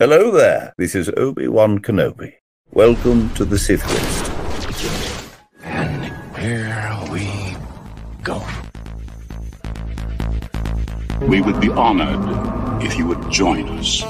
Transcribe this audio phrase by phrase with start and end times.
[0.00, 0.72] Hello there.
[0.78, 2.32] This is Obi-Wan Kenobi.
[2.72, 4.32] Welcome to the Sith List.
[5.62, 6.04] And
[6.38, 7.54] here we
[8.22, 8.42] go.
[11.20, 14.02] We would be honored if you would join us.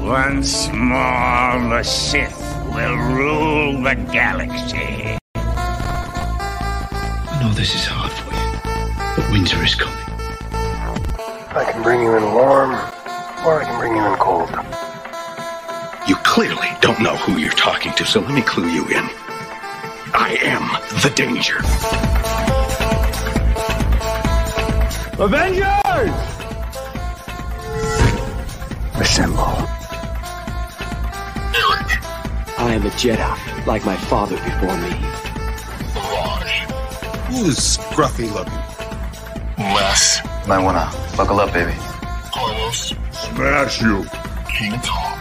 [0.00, 2.40] Once more, the Sith
[2.74, 5.18] will rule the galaxy.
[5.34, 5.58] I
[7.42, 8.58] know this is hard for you,
[9.16, 10.05] but winter is coming.
[11.56, 12.72] I can bring you in warm,
[13.46, 14.50] or I can bring you in cold.
[16.06, 19.08] You clearly don't know who you're talking to, so let me clue you in.
[20.12, 20.68] I am
[21.00, 21.56] the danger.
[25.18, 26.10] Avengers!
[29.00, 29.66] Assemble.
[32.58, 34.90] I am a Jedi, like my father before me.
[37.28, 38.52] Who's scruffy looking?
[39.56, 40.35] Les.
[40.46, 41.72] Might wanna buckle up, baby.
[42.32, 42.94] Carlos.
[43.10, 44.06] Smash you.
[44.48, 45.18] King Tom.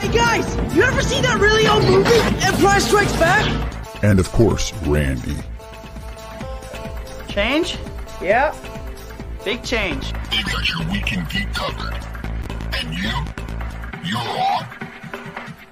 [0.00, 2.10] Hey guys, you ever see that really old movie,
[2.44, 3.46] Empire Strikes Back?
[4.02, 5.36] And of course, Randy.
[7.28, 7.78] Change?
[8.20, 8.52] Yeah.
[9.44, 10.12] Big change.
[10.30, 11.94] They've got your weekend geek covered.
[12.74, 13.12] And you?
[14.04, 14.66] You're on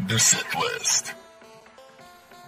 [0.06, 1.14] the Sith List.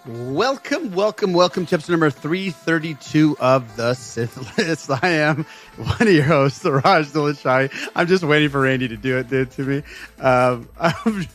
[0.06, 4.90] Welcome, welcome, welcome episode number 332 of the Sith List.
[5.02, 5.44] I am
[5.76, 7.70] one of your hosts, Raj Dilashai.
[7.94, 9.82] I'm just waiting for Randy to do it, dude, to me.
[10.18, 10.70] Um,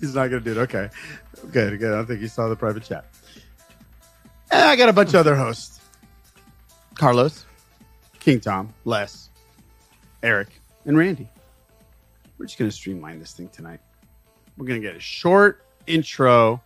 [0.00, 0.62] he's not going to do it.
[0.62, 0.88] Okay.
[1.52, 1.92] Good, good.
[1.92, 3.04] I don't think he saw the private chat.
[4.50, 5.78] And I got a bunch of other hosts
[6.94, 7.44] Carlos,
[8.18, 9.28] King Tom, Les,
[10.22, 10.48] Eric,
[10.86, 11.28] and Randy.
[12.38, 13.80] We're just going to streamline this thing tonight.
[14.56, 16.62] We're going to get a short intro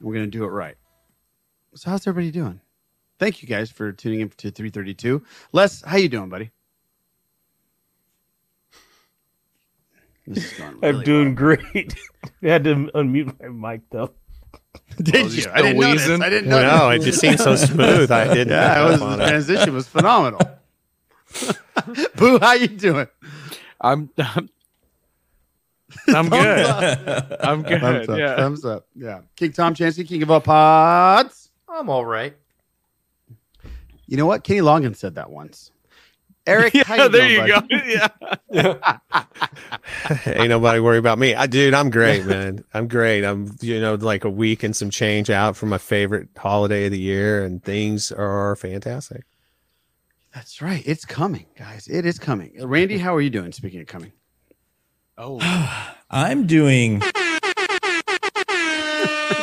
[0.00, 0.76] we're going to do it right.
[1.74, 2.60] So how's everybody doing?
[3.18, 5.22] Thank you guys for tuning in to 332.
[5.52, 6.50] Les, how you doing, buddy?
[10.26, 11.56] This is going I'm doing well.
[11.56, 11.94] great.
[12.42, 14.12] I had to unmute my mic though.
[15.02, 15.44] Did you?
[15.52, 16.08] I didn't notice.
[16.08, 16.62] I didn't know.
[16.62, 18.10] No, it just seemed so smooth.
[18.10, 18.48] I didn't.
[18.48, 20.40] Yeah, it was, on the transition was phenomenal.
[22.16, 23.06] Boo, how you doing?
[23.80, 24.48] I'm I'm,
[26.08, 26.66] I'm good.
[27.40, 27.80] I'm good.
[27.80, 28.18] Thumbs up.
[28.18, 28.36] yeah.
[28.36, 28.86] Thumbs up.
[28.94, 29.20] Yeah.
[29.36, 31.50] King Tom Chansky, King of all pods.
[31.68, 32.36] I'm all right.
[34.06, 34.44] You know what?
[34.44, 35.70] Kenny Loggins said that once.
[36.46, 37.96] Eric, how Yeah, you there doing, you buddy?
[37.98, 38.10] go.
[38.52, 38.96] Yeah.
[40.26, 41.34] Ain't nobody worry about me.
[41.34, 42.64] I, dude, I'm great, man.
[42.72, 43.24] I'm great.
[43.24, 46.92] I'm, you know, like a week and some change out from my favorite holiday of
[46.92, 49.24] the year, and things are fantastic.
[50.32, 50.82] That's right.
[50.86, 51.88] It's coming, guys.
[51.88, 52.52] It is coming.
[52.64, 53.50] Randy, how are you doing?
[53.52, 54.12] Speaking of coming.
[55.18, 55.38] Oh,
[56.10, 57.02] I'm doing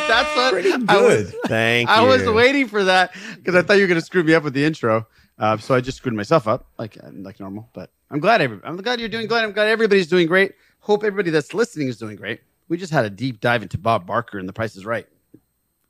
[0.07, 1.35] That's what pretty I was, good.
[1.47, 1.95] Thank you.
[1.95, 2.07] I you.
[2.07, 4.53] was waiting for that because I thought you were going to screw me up with
[4.53, 5.07] the intro.
[5.39, 7.69] Uh, so I just screwed myself up like like normal.
[7.73, 10.53] But I'm glad every, I'm glad you're doing glad I'm glad everybody's doing great.
[10.79, 12.41] Hope everybody that's listening is doing great.
[12.67, 15.07] We just had a deep dive into Bob Barker and The Price is Right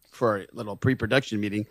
[0.10, 1.66] for a little pre-production meeting.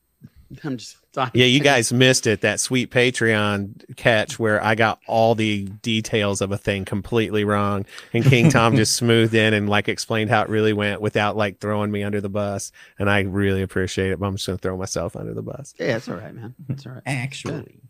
[0.64, 1.01] I'm just talking.
[1.34, 2.40] Yeah, you guys missed it.
[2.40, 7.84] That sweet Patreon catch where I got all the details of a thing completely wrong,
[8.12, 11.58] and King Tom just smoothed in and like explained how it really went without like
[11.60, 12.72] throwing me under the bus.
[12.98, 14.18] And I really appreciate it.
[14.20, 15.74] But I'm just gonna throw myself under the bus.
[15.78, 16.54] Yeah, that's all right, man.
[16.68, 17.02] That's all right.
[17.04, 17.80] Actually,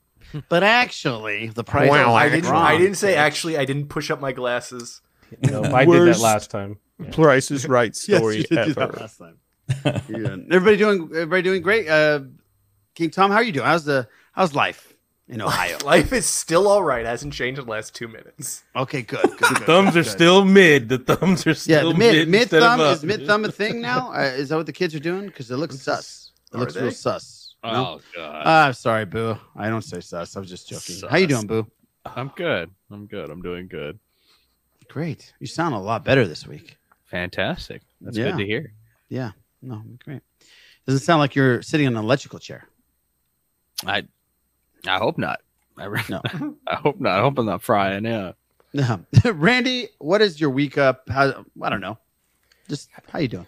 [0.48, 1.90] But actually, the price.
[1.90, 2.50] Wow, I didn't.
[2.50, 2.64] wrong.
[2.64, 3.56] I didn't say actually.
[3.58, 5.00] I didn't push up my glasses.
[5.50, 6.78] No, I did that last time.
[7.12, 8.92] Price is right Yes, story you did that ever.
[9.00, 9.38] last time.
[10.08, 10.36] Yeah.
[10.50, 11.88] Everybody doing everybody doing great.
[11.88, 12.20] Uh,
[12.94, 13.66] King Tom, how are you doing?
[13.66, 14.94] How's the how's life
[15.28, 15.78] in Ohio?
[15.84, 17.04] Life is still all right.
[17.06, 18.62] Hasn't changed in the last two minutes.
[18.76, 19.22] Okay, good.
[19.22, 20.06] good, good Thumbs good, are good.
[20.10, 20.88] still mid.
[20.88, 21.54] The thumbs are yeah.
[21.54, 24.12] still The mid mid instead of thumb is mid thumb a thing now?
[24.12, 25.26] Uh, is that what the kids are doing?
[25.26, 26.32] Because it looks sus.
[26.52, 26.90] It Are looks real they?
[26.92, 27.54] sus.
[27.64, 27.70] No?
[27.70, 28.42] oh god.
[28.44, 29.38] Ah, I'm sorry, Boo.
[29.56, 30.36] I don't say sus.
[30.36, 30.96] I was just joking.
[31.08, 31.66] How you doing, Boo?
[32.04, 32.70] I'm good.
[32.90, 33.30] I'm good.
[33.30, 33.98] I'm doing good.
[34.88, 35.32] Great.
[35.38, 36.76] You sound a lot better this week.
[37.04, 37.82] Fantastic.
[38.00, 38.32] That's Yeah.
[38.32, 38.72] good to hear.
[39.08, 39.30] Yeah.
[39.62, 40.20] No, great.
[40.86, 42.66] Doesn't sound like you're sitting in an electrical chair.
[43.86, 44.04] I
[44.86, 45.40] I hope not.
[45.78, 46.20] I, re- No.
[46.66, 47.18] I hope not.
[47.18, 48.04] I hope I'm not frying.
[48.04, 48.32] Yeah.
[48.74, 49.04] No.
[49.32, 51.08] Randy, what is your week up?
[51.08, 51.98] How I don't know.
[52.68, 53.46] Just how you doing?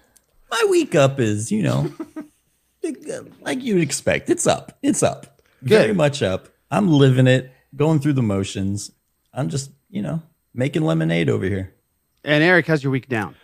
[0.50, 1.92] my week up is, you know,
[2.82, 4.31] big, uh, like you'd expect.
[4.31, 4.78] It's up.
[4.82, 5.40] It's up.
[5.62, 6.48] Very much up.
[6.70, 8.92] I'm living it, going through the motions.
[9.32, 10.22] I'm just, you know,
[10.52, 11.75] making lemonade over here.
[12.22, 13.34] And Eric, how's your week down?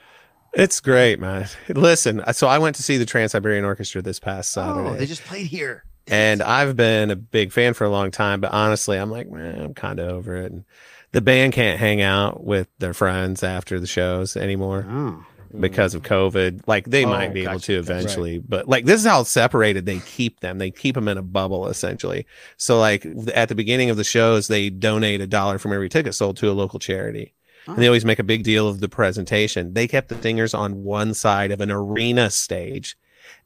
[0.52, 1.48] It's great, man.
[1.68, 4.88] Listen, so I went to see the Trans Siberian Orchestra this past Saturday.
[4.90, 5.84] Oh, they just played here.
[6.10, 9.60] And I've been a big fan for a long time, but honestly, I'm like, man,
[9.60, 10.52] I'm kind of over it.
[10.52, 10.64] And
[11.12, 14.86] the band can't hang out with their friends after the shows anymore.
[14.88, 15.24] Oh.
[15.58, 16.62] because of COVID.
[16.68, 17.92] Like they Oh, might be able to gotcha.
[17.92, 20.58] eventually, but like this is how separated they keep them.
[20.58, 22.24] They keep them in a bubble essentially.
[22.56, 23.04] So like
[23.34, 26.50] at the beginning of the shows, they donate a dollar from every ticket sold to
[26.50, 27.34] a local charity.
[27.66, 27.90] And they oh.
[27.90, 29.74] always make a big deal of the presentation.
[29.74, 32.96] They kept the singers on one side of an arena stage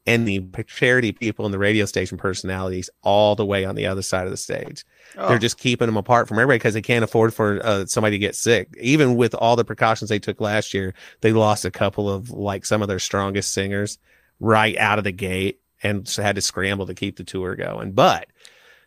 [0.05, 4.01] and the charity people and the radio station personalities all the way on the other
[4.01, 4.85] side of the stage.
[5.17, 5.29] Oh.
[5.29, 8.19] They're just keeping them apart from everybody because they can't afford for uh, somebody to
[8.19, 8.69] get sick.
[8.79, 12.65] Even with all the precautions they took last year, they lost a couple of like
[12.65, 13.97] some of their strongest singers
[14.39, 17.91] right out of the gate and so had to scramble to keep the tour going.
[17.93, 18.27] But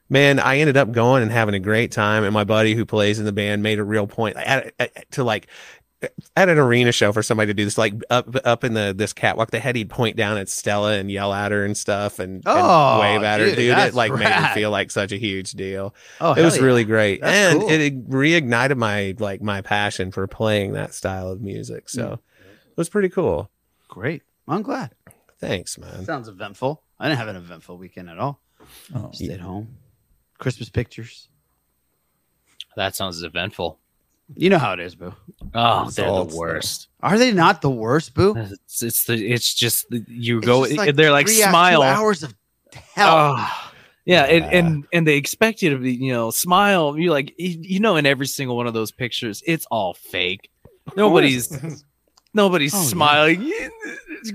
[0.09, 2.25] man, I ended up going and having a great time.
[2.25, 4.37] And my buddy who plays in the band made a real point
[5.13, 5.49] to like
[6.37, 9.13] at an arena show for somebody to do this, like up up in the this
[9.13, 9.51] catwalk.
[9.51, 12.43] They had he'd point down at Stella and yell at her and stuff and, and
[12.47, 13.79] Oh, wave at her, dude, dude.
[13.79, 14.55] It like made it rad.
[14.55, 15.95] feel like such a huge deal.
[16.21, 16.63] Oh, it was yeah.
[16.63, 17.71] really great, That's and cool.
[17.71, 21.89] it reignited my like my passion for playing that style of music.
[21.89, 22.13] So Mm.
[22.15, 23.51] it was pretty cool.
[23.89, 24.23] Great.
[24.47, 24.93] I'm glad.
[25.41, 26.05] Thanks, man.
[26.05, 26.83] Sounds eventful.
[27.01, 28.41] I didn't have an eventful weekend at all.
[28.95, 29.11] Oh.
[29.13, 29.77] Stayed home.
[30.39, 31.29] Christmas pictures.
[32.77, 33.79] That sounds eventful.
[34.37, 35.15] You know how it is, Boo.
[35.55, 36.89] Oh, It's they're the worst.
[37.03, 38.35] Are they not the worst, Boo?
[38.37, 40.65] It's, it's the it's just you It's go.
[40.67, 41.83] just like they're like three uh, smile.
[41.83, 42.35] hours of
[42.95, 43.37] hell.
[43.39, 43.71] Oh,
[44.05, 46.99] yeah, and, and and they expect you to be, you know, smile.
[46.99, 50.51] You like, you know, in every single one of those pictures, it's all fake.
[50.97, 51.51] Nobody's
[52.35, 52.85] nobody's Oh, yeah.
[52.89, 53.53] smiling.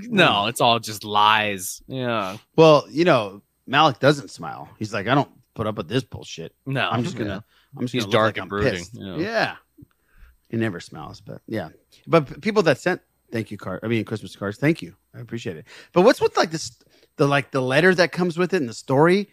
[0.08, 0.48] No, mm.
[0.48, 1.82] it's all just lies.
[1.86, 2.38] Yeah.
[2.56, 4.70] Well, you know, Malik doesn't smile.
[4.78, 6.54] He's like, I don't put up with this bullshit.
[6.64, 7.44] No, I'm just gonna.
[7.76, 9.16] I'm just He's gonna look dark like and I'm brooding, yeah.
[9.18, 9.56] Yeah.
[10.54, 11.70] He never smells, but yeah.
[12.06, 13.00] But people that sent
[13.32, 14.94] thank you card, I mean Christmas cards, thank you.
[15.14, 15.66] I appreciate it.
[15.92, 16.70] But what's with like this,
[17.16, 19.28] the like the letter that comes with it and the story?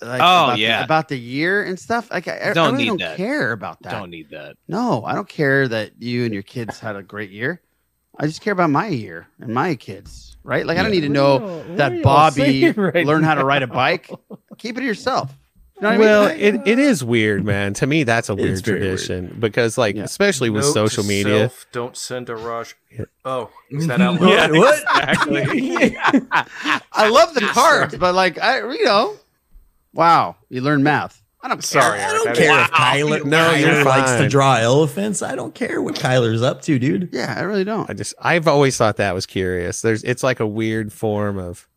[0.00, 0.84] Like, Oh, about the- yeah.
[0.84, 2.10] about the year and stuff.
[2.10, 3.16] Like I, I Don't really need don't that.
[3.16, 3.92] care about that.
[3.92, 4.56] Don't need that.
[4.66, 7.62] No, I don't care that you and your kids had a great year.
[8.18, 10.66] I just care about my year and my kids, right?
[10.66, 13.34] Like I don't need to know What are y'all that Bobby saying right learned how
[13.36, 14.10] to ride a bike.
[14.56, 15.36] Keep it to yourself.
[15.80, 16.06] You know what I mean?
[16.06, 17.72] well, it, it is weird, man.
[17.74, 18.98] To me, that's a It's weird very weird.
[18.98, 21.48] tradition because, like, especially with Note to social media.
[21.50, 22.74] self, don't send a Raj.
[23.24, 24.30] Oh, is that out loud?
[24.30, 24.78] Yeah, What?
[24.78, 25.96] exactly.
[26.92, 29.14] I love the cards, but like I, you know,
[29.92, 31.22] wow, you learn math.
[31.40, 31.80] I don't care.
[31.82, 35.22] Sorry, I don't care didn't- if Kyler, No, Kyler you're likes to draw elephants.
[35.22, 37.10] I don't care what Kyler's up to, dude.
[37.12, 37.88] Yeah, I really don't.
[37.88, 39.80] I just, I've always thought that was curious.
[39.80, 41.68] There's, it's like a weird form of.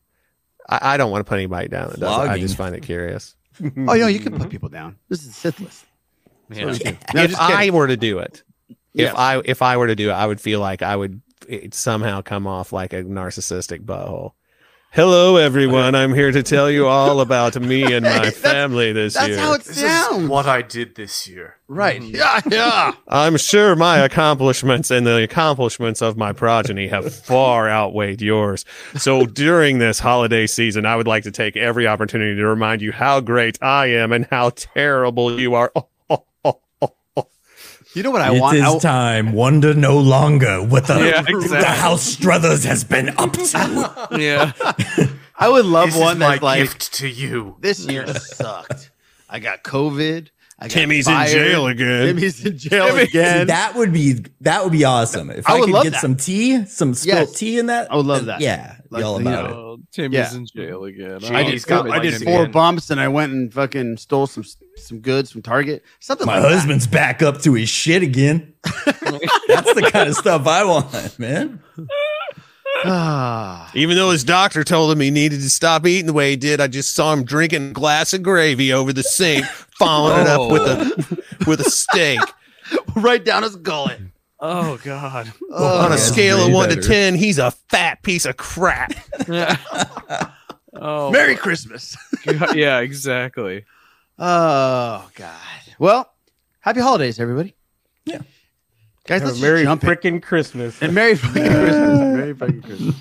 [0.67, 1.89] I, I don't want to put anybody down.
[1.91, 2.31] That does it.
[2.31, 3.35] I just find it curious.
[3.87, 4.97] Oh, you know, you can put people down.
[5.09, 5.85] This is Sith list.
[6.49, 6.65] Yeah.
[7.13, 8.43] No, if just I were to do it,
[8.93, 9.09] Yeah.
[9.09, 11.21] if I if I were to do it, I would feel like I would
[11.71, 14.33] somehow come off like a narcissistic butthole.
[14.93, 15.95] Hello, everyone.
[15.95, 19.37] I'm here to tell you all about me and my That's- family this That's year.
[19.37, 20.27] how it This is sounds.
[20.27, 21.55] what I did this year.
[21.69, 22.01] Right.
[22.03, 22.09] Hmm.
[22.13, 22.91] Yeah, yeah.
[23.07, 28.65] I'm sure my accomplishments and the accomplishments of my progeny have far outweighed yours.
[28.97, 32.91] So during this holiday season, I would like to take every opportunity to remind you
[32.91, 35.71] how great I am and how terrible you are.
[37.93, 38.57] You know what I It want?
[38.57, 41.65] is I- time wonder no longer what the, Yeah, the.
[41.65, 44.07] House Strothers has been up to.
[44.19, 44.51] Yeah.
[45.37, 47.57] I would love This one is my that's like gift to you.
[47.59, 48.91] this year sucked.
[49.29, 50.27] I got COVID.
[50.59, 52.07] I got Timmy's in jail again.
[52.15, 53.47] Timmy's in jail See, again.
[53.47, 55.31] that would be that would be awesome.
[55.31, 56.01] If I I, would could love get that.
[56.01, 57.39] some tea, some spilt Yes.
[57.39, 58.41] tea in that, I would love that.
[58.41, 59.55] Yeah, Like, be all you about know, it.
[59.55, 60.35] Oh, Timmy's Yeah.
[60.35, 61.23] in jail again.
[61.33, 63.97] I He's did, got I did like four an- bumps and I went and fucking
[63.97, 64.43] stole some
[64.75, 65.83] some goods from Target.
[66.01, 68.53] Something My like husband's back up to his shit again.
[68.85, 71.61] That's the kind of stuff I want, man.
[72.83, 73.69] Ah.
[73.75, 76.59] Even though his doctor told him he needed to stop eating the way he did,
[76.59, 79.45] I just saw him drinking a glass of gravy over the sink,
[79.77, 82.19] following it up with a with a steak.
[82.95, 83.99] right down his gullet.
[84.41, 85.31] Oh God.
[85.53, 88.93] On a scale of way one to ten, he's a fat piece of crap.
[90.73, 91.11] Oh.
[91.11, 91.97] Merry Christmas.
[92.25, 92.55] God.
[92.55, 92.79] Yeah.
[92.79, 93.65] Exactly.
[94.17, 95.39] Oh God.
[95.77, 96.11] Well,
[96.61, 97.55] happy holidays, everybody.
[98.05, 98.19] Yeah.
[99.05, 99.89] Guys, Have let's Merry just jump in.
[99.89, 100.81] frickin' Christmas.
[100.81, 101.99] And Merry fucking Christmas.
[101.99, 102.95] Merry fucking Christmas.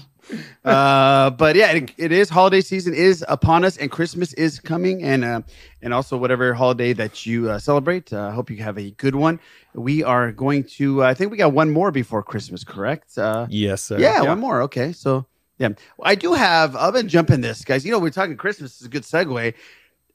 [0.64, 5.02] Uh, but yeah, it, it is holiday season is upon us, and Christmas is coming,
[5.02, 5.40] and uh,
[5.82, 8.12] and also whatever holiday that you uh, celebrate.
[8.12, 9.40] I uh, hope you have a good one.
[9.74, 11.02] We are going to.
[11.04, 13.16] I think we got one more before Christmas, correct?
[13.16, 13.98] Uh, Yes, sir.
[13.98, 14.62] yeah, one more.
[14.62, 15.26] Okay, so
[15.58, 15.70] yeah,
[16.02, 16.74] I do have.
[16.76, 17.84] I've been jumping this, guys.
[17.84, 18.80] You know, we're talking Christmas.
[18.80, 19.54] Is a good segue.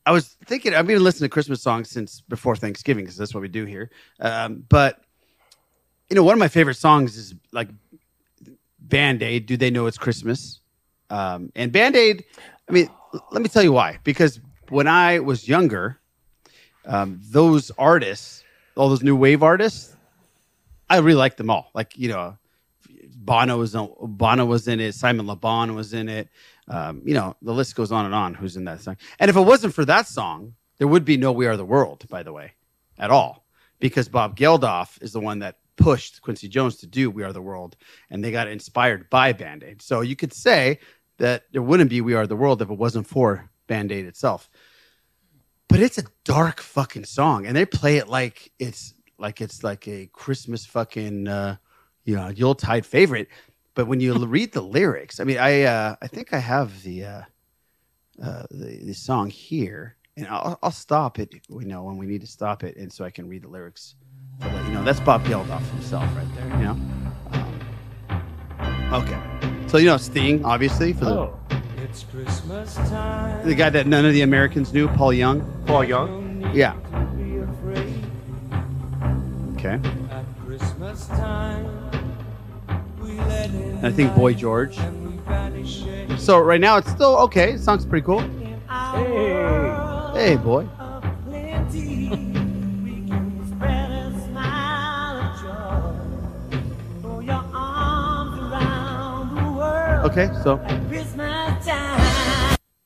[0.06, 0.76] I was thinking.
[0.76, 3.90] I've been listening to Christmas songs since before Thanksgiving because that's what we do here.
[4.20, 5.02] Um, but
[6.10, 7.70] you know, one of my favorite songs is like
[8.80, 9.46] Band Aid.
[9.46, 10.60] Do they know it's Christmas?
[11.10, 12.24] Um, and Band Aid.
[12.70, 14.00] I mean, l- let me tell you why.
[14.04, 16.00] Because when I was younger,
[16.86, 18.44] um, those artists,
[18.76, 19.96] all those new wave artists,
[20.90, 21.72] I really like them all.
[21.74, 22.38] Like you know,
[23.16, 24.94] Bono was on, Bono was in it.
[24.94, 26.30] Simon Le Bon was in it.
[26.68, 28.34] Um, you know, the list goes on and on.
[28.34, 28.98] Who's in that song?
[29.20, 32.08] And if it wasn't for that song, there would be no "We Are the World."
[32.10, 32.54] By the way,
[32.98, 33.46] at all,
[33.80, 37.42] because Bob Geldof is the one that pushed Quincy Jones to do "We Are the
[37.42, 37.78] World,"
[38.10, 39.82] and they got inspired by Band Aid.
[39.82, 40.80] So you could say
[41.18, 44.50] that there wouldn't be "We Are the World" if it wasn't for Band Aid itself.
[45.68, 49.88] But it's a dark fucking song, and they play it like it's like it's like
[49.88, 51.58] a Christmas fucking uh,
[52.04, 53.28] you know Yuletide favorite.
[53.74, 57.06] But when you read the lyrics, I mean, I uh, I think I have the
[57.06, 57.22] uh,
[58.24, 61.34] uh, the, the song here, and I'll, I'll stop it.
[61.50, 63.96] You know when we need to stop it, and so I can read the lyrics.
[64.42, 66.48] Let you know that's Bob Geldof himself right there.
[66.48, 66.78] You know.
[68.60, 69.22] Um, okay,
[69.68, 71.40] so you know Sting, obviously for the Oh,
[71.86, 73.48] it's Christmas time.
[73.48, 75.42] the guy that none of the Americans knew, Paul Young.
[75.66, 76.52] Paul Young.
[76.54, 76.74] Yeah.
[79.56, 79.80] Okay.
[80.12, 81.66] at Christmas time.
[83.02, 84.78] We let And I think Boy George.
[84.78, 86.20] and we banish it.
[86.20, 87.54] So right now it's still okay.
[87.54, 88.22] The song's pretty cool.
[88.70, 89.36] Hey.
[90.14, 90.68] Hey, boy.
[100.06, 100.85] Okay, We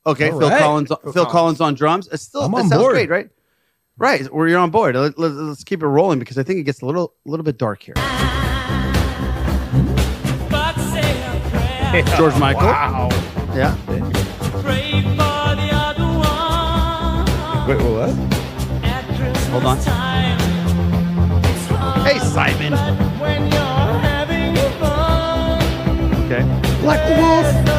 [0.05, 0.59] okay, All Phil right.
[0.59, 0.91] Collins.
[1.13, 1.61] Phil, Collins.
[1.61, 2.07] on drums.
[2.11, 2.93] It's still I'm that on sounds board.
[2.93, 3.29] great, right?
[3.97, 4.95] Right, where you're on board.
[4.95, 7.57] Let, let, us keep it rolling because I think it gets a little, little bit
[7.57, 7.95] dark here.
[10.49, 12.03] But say a prayer.
[12.17, 12.61] George Michael.
[12.67, 13.09] Wow.
[13.53, 13.75] Yeah.
[13.85, 17.67] Pray for the other one.
[17.67, 18.09] Wait, what?
[18.85, 19.03] At
[19.49, 19.79] Hold on.
[19.81, 20.39] time.
[22.05, 22.71] Hey, Simon.
[22.71, 26.43] but when you're having fun, Okay.
[26.81, 27.78] Black Wolf.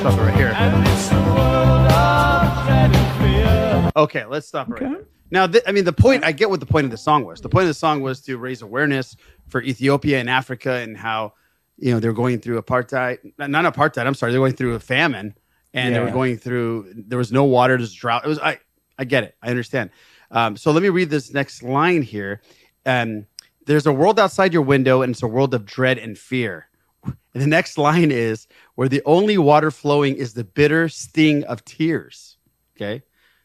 [0.00, 0.52] Stop it right here.
[0.56, 3.92] And it's a world of dread and fear.
[3.94, 5.04] Okay, let's stop it right there.
[5.30, 7.42] Now, th- I mean, the point, I get what the point of the song was.
[7.42, 9.14] The point of the song was to raise awareness
[9.48, 11.34] for Ethiopia and Africa and how,
[11.76, 15.34] you know, they're going through apartheid, not apartheid, I'm sorry, they're going through a famine
[15.74, 18.24] and they were going through, there was no water, there's drought.
[18.24, 18.58] It was, I,
[18.98, 19.36] I get it.
[19.42, 19.90] I understand.
[20.30, 22.40] Um, so let me read this next line here.
[22.86, 23.26] Um,
[23.66, 26.69] there's a world outside your window and it's a world of dread and fear.
[27.04, 31.64] And the next line is where the only water flowing is the bitter sting of
[31.64, 32.36] tears.
[32.76, 33.02] Okay.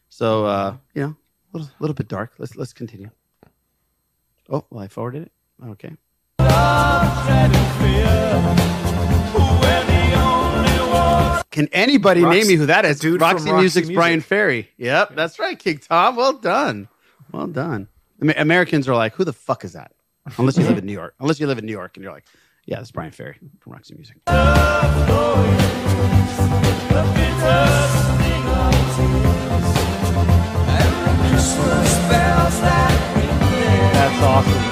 [0.08, 1.16] So uh, you know,
[1.52, 2.32] a little, little bit dark.
[2.38, 3.10] Let's let's continue.
[4.48, 5.32] Oh, well, I forwarded it.
[5.64, 5.96] Okay.
[11.50, 13.00] Can anybody Rox- name me who that is?
[13.00, 13.96] dude Roxy Roxy Music's Music.
[13.96, 14.68] Bryan Ferry.
[14.76, 16.14] Yep, that's right, King Tom.
[16.14, 16.86] Well done.
[17.32, 17.88] Well done.
[18.20, 19.92] Americans are like, who the fuck is that?
[20.38, 21.14] Unless you live in New York.
[21.18, 22.24] Unless you live in New York and you're like,
[22.66, 24.16] yeah, that's Bryan Ferry from Roxy Music.
[32.96, 34.62] That's awesome.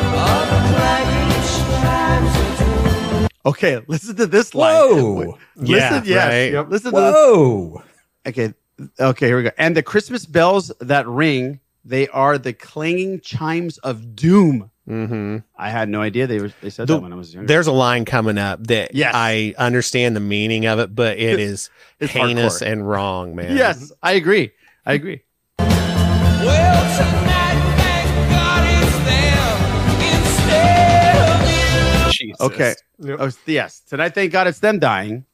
[3.46, 4.74] Okay, listen to this line.
[4.74, 5.38] Whoa.
[5.56, 6.28] Listen, Yeah, yes.
[6.28, 6.52] right.
[6.52, 7.12] Yep, Listen to this.
[7.14, 7.82] Whoa.
[8.26, 8.54] Okay.
[8.98, 9.50] Okay, here we go.
[9.58, 14.70] And the Christmas bells that ring, they are the clanging chimes of doom.
[14.88, 15.38] Mm-hmm.
[15.56, 17.46] I had no idea they were they said The- that when I was younger.
[17.48, 19.12] There's a line coming up that Yes.
[19.16, 22.66] I understand the meaning of it, but it is It's heinous hardcore.
[22.72, 23.56] and wrong, man.
[23.56, 24.52] Yes, I agree.
[24.84, 25.22] I agree.
[25.58, 29.56] Well, tonight, thank God it's them
[30.20, 32.12] instead of you.
[32.12, 32.40] Jesus.
[32.42, 32.74] Okay.
[32.98, 33.16] Yep.
[33.20, 33.80] Oh, yes.
[33.80, 35.24] Tonight, thank God it's them dying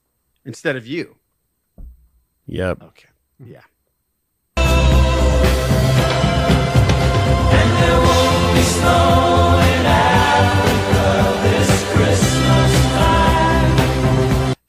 [0.44, 1.16] instead of you.
[2.46, 2.82] Yep.
[2.84, 3.08] Okay.
[3.44, 3.60] Yeah.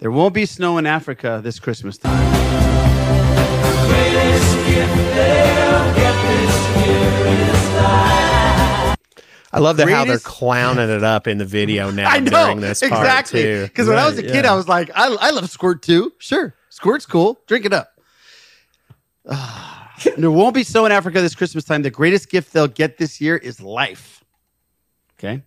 [0.02, 2.18] There won't be snow in Africa this Christmas time.
[9.54, 12.62] I love that how they're clowning it up in the video now I know during
[12.62, 14.54] this exactly because when I was a kid, yeah.
[14.54, 16.12] I was like, I, I love Squirt too.
[16.18, 17.40] Sure, Squirt's cool.
[17.46, 17.92] Drink it up.
[19.30, 21.84] Ah, there won't be snow in Africa this Christmas time.
[21.84, 24.24] The greatest gift they'll get this year is life.
[25.20, 25.44] Okay.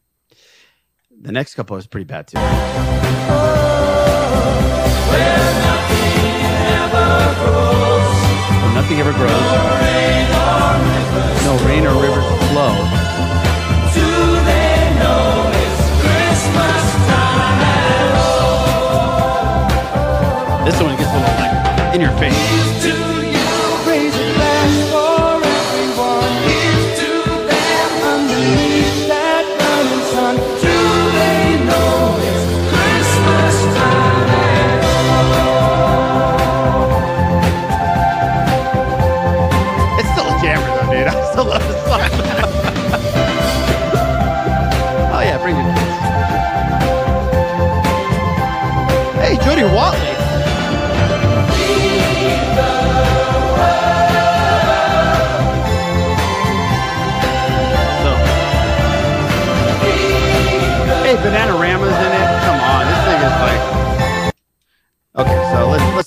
[1.21, 2.39] The next couple is pretty bad too.
[2.39, 2.55] Where
[8.75, 9.31] nothing ever grows.
[11.45, 12.75] No rain or rivers flow.
[20.65, 23.04] This one gets a little like in your face.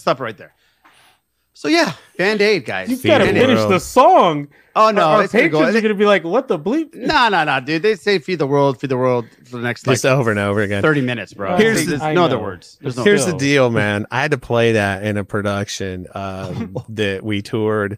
[0.08, 0.54] Stop right there.
[1.54, 2.88] So yeah, Band Aid, guys.
[2.90, 3.48] You gotta Band-Aid.
[3.48, 4.48] finish the song.
[4.76, 6.94] Oh no, our, our it's gonna patrons go- are gonna be like, "What the bleep?"
[6.94, 7.82] No, no, no, dude.
[7.82, 10.40] They say feed the world, feed the world for the next like Just over and
[10.40, 10.84] over again.
[10.84, 11.58] 30 minutes, bro.
[11.58, 12.78] Here's There's I no other words.
[12.80, 14.06] There's no Here's the deal, man.
[14.12, 17.98] I had to play that in a production um, that we toured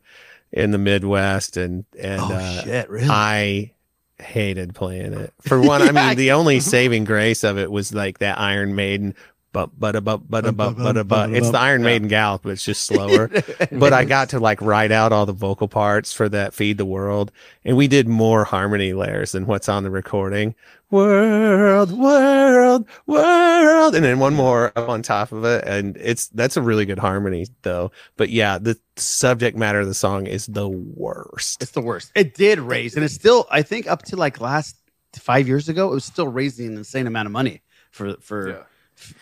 [0.53, 3.07] in the Midwest, and and Oh, uh, shit, really?
[3.09, 3.71] I
[4.19, 5.33] hated playing it.
[5.41, 9.15] For one, I mean, the only saving grace of it was like that Iron Maiden.
[9.51, 12.85] But but but but but but but it's the Iron Maiden gallop, but it's just
[12.85, 13.31] slower.
[13.71, 16.85] but I got to like write out all the vocal parts for that "Feed the
[16.85, 17.31] World,"
[17.65, 20.53] and we did more harmony layers than what's on the recording.
[20.91, 26.55] World, world, world, and then one more up on top of it, and it's that's
[26.55, 27.91] a really good harmony though.
[28.17, 31.63] But yeah, the subject matter of the song is the worst.
[31.63, 32.11] It's the worst.
[32.13, 34.75] It did raise, and it's still, I think, up to like last
[35.13, 38.67] five years ago, it was still raising an insane amount of money for for.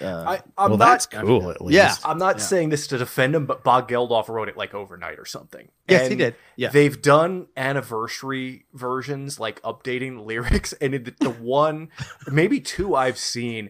[0.01, 1.75] Uh, I, I'm well, not, that's cool at least.
[1.75, 1.93] Yeah.
[2.03, 2.43] I'm not Yeah.
[2.43, 5.69] saying this to defend him, but Bob Geldof wrote it like overnight or something.
[5.87, 6.35] Yes, he did.
[6.55, 6.69] Yeah.
[6.69, 11.89] They've done anniversary versions, like updating the lyrics, and it, the one,
[12.31, 13.69] maybe two I've seen,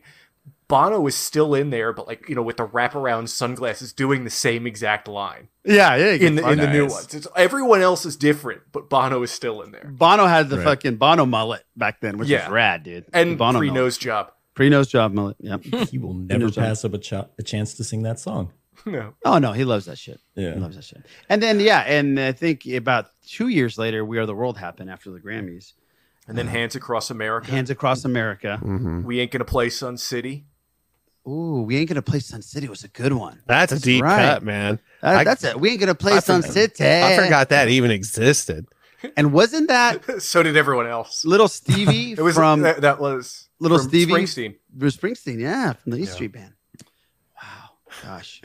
[0.67, 4.29] Bono is still in there, but like you know, with the wraparound sunglasses, doing the
[4.29, 6.11] same exact line yeah, yeah.
[6.11, 7.13] in the in the new ones.
[7.13, 10.65] It's, everyone else is different, but Bono is still in there, Bono had the Right.
[10.65, 12.45] fucking Bono mullet back then, which Yeah.
[12.47, 13.05] was rad, dude.
[13.13, 13.81] and Bono pre mullet.
[13.81, 14.31] nose job.
[14.57, 15.37] Pre nose job mullet.
[15.39, 15.61] Yep.
[15.91, 18.51] He will never pass up a, ch- a chance to sing that song.
[18.85, 20.19] No, oh no, he loves that shit.
[20.35, 20.53] Yeah.
[20.53, 21.05] He loves that shit.
[21.29, 24.89] And then yeah, and I think about two years later, We Are the World happened
[24.89, 25.73] after the Grammys.
[26.27, 27.49] and then Hands Across America.
[27.51, 28.59] Hands Across America.
[28.63, 29.03] Mhm.
[29.03, 30.45] we ain't gonna play Sun City.
[31.27, 33.41] Ooh, we ain't gonna play Sun City was a good one.
[33.47, 34.33] That's, a deep right.
[34.33, 34.79] cut, man.
[35.01, 35.59] That- I- that's it.
[35.59, 36.85] We ain't gonna play I Sun forgot- City.
[36.85, 38.67] I forgot that even existed.
[39.17, 41.25] And wasn't that so did everyone else.
[41.25, 44.13] little Stevie It was from that, that was Little from Stevie?
[44.13, 44.55] Springsteen.
[44.71, 45.39] Bruce Springsteen?
[45.39, 46.15] Yeah, from the East Yeah.
[46.15, 46.53] Street Band.
[47.41, 47.69] Wow,
[48.03, 48.41] gosh.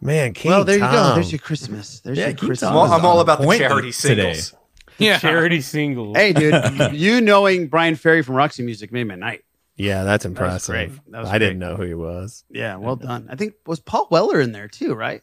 [0.00, 1.14] Man, King well, there you go.
[1.14, 2.00] There's your Christmas.
[2.00, 2.68] There's Yeah, your King Christmas.
[2.68, 4.34] Tom Well, was I'm all about the point charity today.
[4.34, 4.54] singles.
[4.98, 5.18] Yeah.
[5.18, 6.16] Charity singles.
[6.16, 6.54] Hey, dude,
[6.92, 9.44] you knowing Bryan Ferry from Roxy Music made my night.
[9.76, 10.72] Yeah, that's was impressive.
[10.72, 10.90] great.
[11.10, 12.44] That was I didn't know who he was.
[12.48, 13.26] Yeah, well done.
[13.28, 15.20] I think was Paul Weller in there too, right?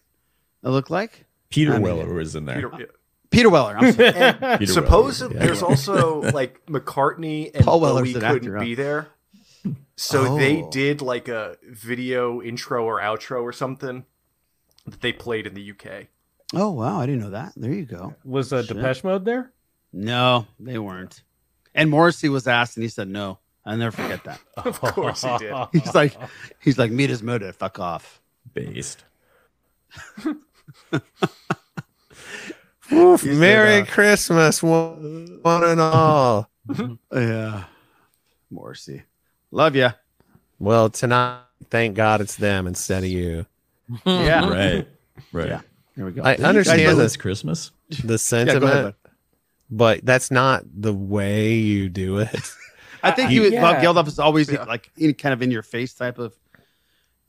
[0.62, 2.56] It looked like Peter I mean, Weller was in there.
[2.70, 2.86] Peter- yeah.
[3.32, 3.76] Peter Weller.
[3.78, 4.10] I'm sorry.
[4.16, 5.46] And Peter supposedly, Weller, yeah.
[5.48, 9.08] there's also like McCartney and Paul Weller's Bowie couldn't actor, be there,
[9.96, 10.70] so they Oh.
[10.70, 14.06] did like a video intro or outro or something
[14.86, 16.08] that they played in the UK.
[16.54, 17.54] oh wow, I didn't know that.
[17.56, 18.16] There you go.
[18.26, 18.76] Was uh, Shit.
[18.78, 19.52] Depeche Mode there?
[19.94, 21.24] No, they weren't.
[21.74, 23.40] And Morrissey was asked, and he said no.
[23.66, 24.40] I'll never forget that.
[24.58, 25.54] Of course he did.
[25.72, 26.18] He's like,
[26.60, 27.56] he's like, meet his motive.
[27.56, 28.20] Fuck off.
[28.54, 29.04] Based.
[32.92, 36.50] Oof, You said, Merry uh, Christmas, one, one and all.
[37.14, 37.64] Yeah,
[38.50, 39.04] Morrissey,
[39.52, 39.90] love you.
[40.60, 43.46] well, tonight, thank God it's them instead of you.
[44.06, 44.88] Yeah, Right.
[45.34, 45.48] Right.
[45.50, 45.62] Yeah.
[45.96, 46.24] Here we go.
[46.24, 47.72] I Did you understand guys know that- It's Christmas.
[47.90, 48.94] The Yeah, sentiment, ahead,
[49.70, 52.54] but that's not the way you do it.
[53.04, 53.62] I think you, yeah.
[53.62, 56.34] Bob Geldof is always like in, kind of in your face type of.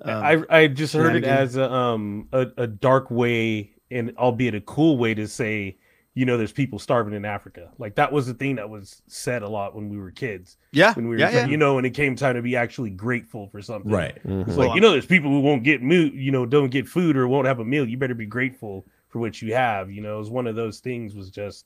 [0.03, 4.55] um, I I just heard it as a um a, a dark way and albeit
[4.55, 5.76] a cool way to say
[6.14, 7.70] you know there's people starving in Africa.
[7.78, 10.59] Like that was the thing that was said a lot when we were kids.
[10.70, 11.46] yeah, When we were yeah, yeah.
[11.46, 13.90] you know when it came time to be actually grateful for something.
[13.90, 14.22] Right.
[14.26, 14.46] Mhm.
[14.46, 17.16] It's like you know there's people who won't get meal, you know, don't get food
[17.16, 17.88] or won't have a meal.
[17.88, 19.90] You better be grateful for what you have.
[19.90, 21.64] You know, it was one of those things was just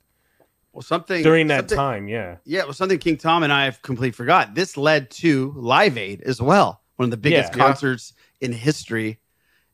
[0.73, 2.37] Well, something during that something- time, yeah.
[2.45, 4.55] Yeah, it was something King Tom and I have completely forgot.
[4.55, 7.65] This led to Live Aid as well, one of the biggest Yeah.
[7.65, 9.19] concerts in history.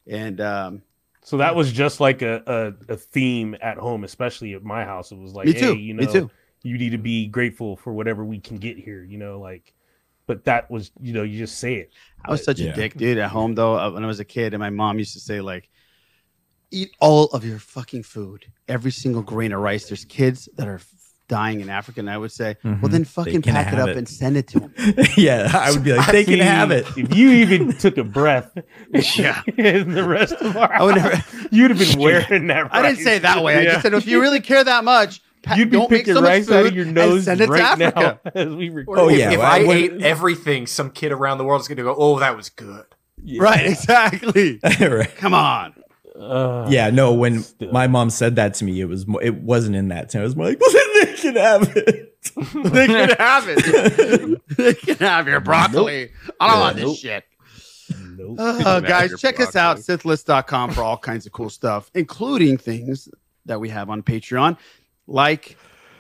[0.06, 0.82] And um,
[1.24, 2.42] So that was just like a,
[2.88, 5.12] a, a theme at home, especially at my house.
[5.12, 6.30] It was like, Me too, hey, you me know, too.
[6.64, 9.72] you need to be grateful for whatever we can get here, you know, like
[10.26, 11.90] but that was you know, you just say it.
[12.24, 13.76] I was But- such a dick, dude, at home though.
[13.78, 15.68] uh, When I was a kid, and my mom used to say like,
[16.70, 20.76] "Eat all of your fucking food, every single grain of rice." There's kids that are
[20.76, 20.88] f-
[21.32, 22.90] dying in Africa, and I would say, "Well, Mhm.
[22.90, 23.96] then fucking pack it up it.
[23.96, 24.74] and send it to them."
[25.16, 26.86] yeah, I would be like, they can See, have it.
[26.96, 28.50] If you even took a breath,
[29.16, 29.40] Yeah.
[29.56, 32.68] in the rest of our I would never- you'd have been wearing that.
[32.72, 33.56] I didn't say it that way.
[33.56, 36.14] I just said, if you really care that much, pa- you'd be don't make picking
[36.14, 38.20] so much rice food out of your and nose send it right to Africa.
[38.24, 38.84] now as we.
[38.88, 41.68] Oh, If- yeah, If, well, I I ate everything, some kid around the world is
[41.68, 42.84] going to go, "Oh, that was good."
[43.38, 44.58] Right, exactly.
[44.80, 45.16] right.
[45.16, 45.74] Come on.
[46.22, 47.12] Uh, Yeah, no.
[47.14, 47.72] When Still.
[47.72, 50.22] my mom said that to me, it was it wasn't in that tone.
[50.22, 52.08] It was more like, well, then they can have it.
[52.54, 54.40] they can have it.
[54.56, 56.10] they can have your broccoli.
[56.40, 56.96] I don't want this Nope.
[56.96, 57.24] shit.
[58.16, 58.36] nope.
[58.38, 63.08] Uh, guys, check us out, sithlist.com for all kinds of cool stuff, including things
[63.46, 64.56] that we have on Patreon,
[65.08, 65.56] like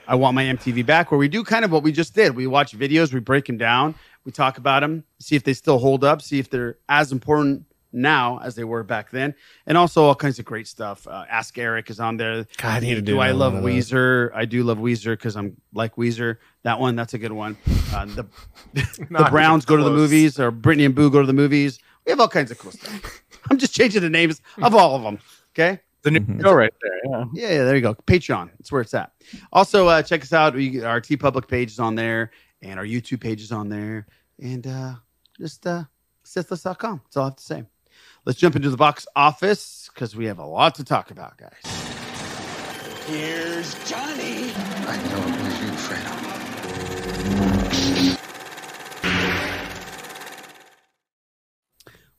[0.06, 2.36] I Want My MTV Back, where we do kind of what we just did.
[2.36, 5.78] We watch videos, we break them down, We talk about them, see if they still
[5.78, 9.34] hold up, see if they're as important now as they were back then,
[9.66, 11.06] and also all kinds of great stuff.
[11.06, 12.46] Uh, Ask Eric is on there.
[12.56, 13.62] God, I need to do do I love one.
[13.64, 14.30] Weezer?
[14.34, 16.38] I do love Weezer because I'm like Weezer.
[16.62, 17.56] That one, that's a good one.
[17.92, 18.26] Uh, the
[18.74, 21.78] the Browns go to the movies, or Brittany and Boo go to the movies.
[22.06, 23.22] We have all kinds of cool stuff.
[23.50, 25.18] I'm just changing the names of all of them.
[25.54, 25.80] Okay.
[26.02, 26.40] The new Mm-hmm.
[26.40, 27.00] show right there.
[27.12, 27.24] Yeah.
[27.32, 27.94] Yeah, yeah, there you go.
[27.94, 28.50] Patreon.
[28.58, 29.12] That's where it's at.
[29.52, 30.54] Also, uh, check us out.
[30.54, 34.06] We, our TeePublic page is on there, and our YouTube page is on there,
[34.40, 34.94] and uh,
[35.38, 35.84] just uh,
[36.24, 37.02] Sithlist.com.
[37.04, 37.62] That's all I have to say.
[38.24, 41.50] Let's jump into the box office because we have a lot to talk about, guys.
[43.08, 44.52] Here's Johnny.
[44.86, 46.32] I know it was you, Fredo.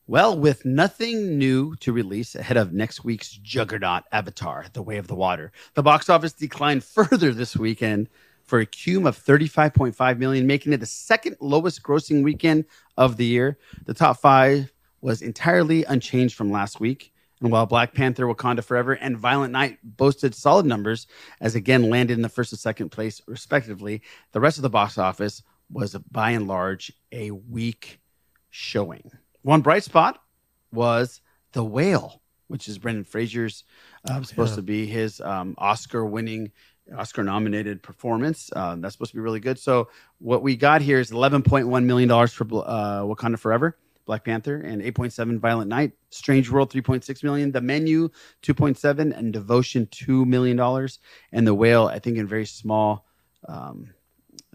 [0.06, 5.08] Well, with nothing new to release ahead of next week's juggernaut Avatar, The Way of
[5.08, 8.10] the Water, the box office declined further this weekend
[8.44, 12.66] for a cume of 35.5 million, making it the second lowest grossing weekend
[12.98, 13.58] of the year.
[13.86, 14.70] The top five
[15.04, 17.14] was entirely unchanged from last week.
[17.42, 21.08] And while Black Panther, Wakanda Forever, and Violent Night boasted solid numbers,
[21.42, 24.98] as again landed in the first and second place, respectively, the rest of the box
[24.98, 28.00] office was by and large a weak
[28.50, 29.12] showing.
[29.42, 30.22] One bright spot
[30.72, 31.20] was
[31.52, 33.66] The Whale, which is Brendan Fraser's
[34.10, 34.56] uh, supposed Yeah.
[34.58, 36.50] to be his um, Oscar-winning,
[36.98, 38.52] Oscar-nominated performance.
[38.56, 39.60] Uh, that's supposed to be really good.
[39.60, 39.90] So
[40.20, 44.82] what we got here is 11.1 million dollars for uh, Wakanda Forever, Black Panther, and
[44.82, 45.94] 8.7 Violent Night.
[46.10, 47.52] Strange World 3.6 million.
[47.52, 48.10] The Menu
[48.42, 51.00] 2.7 and Devotion 2 million dollars.
[51.32, 53.06] And The Whale, I think, in very small
[53.48, 53.94] um,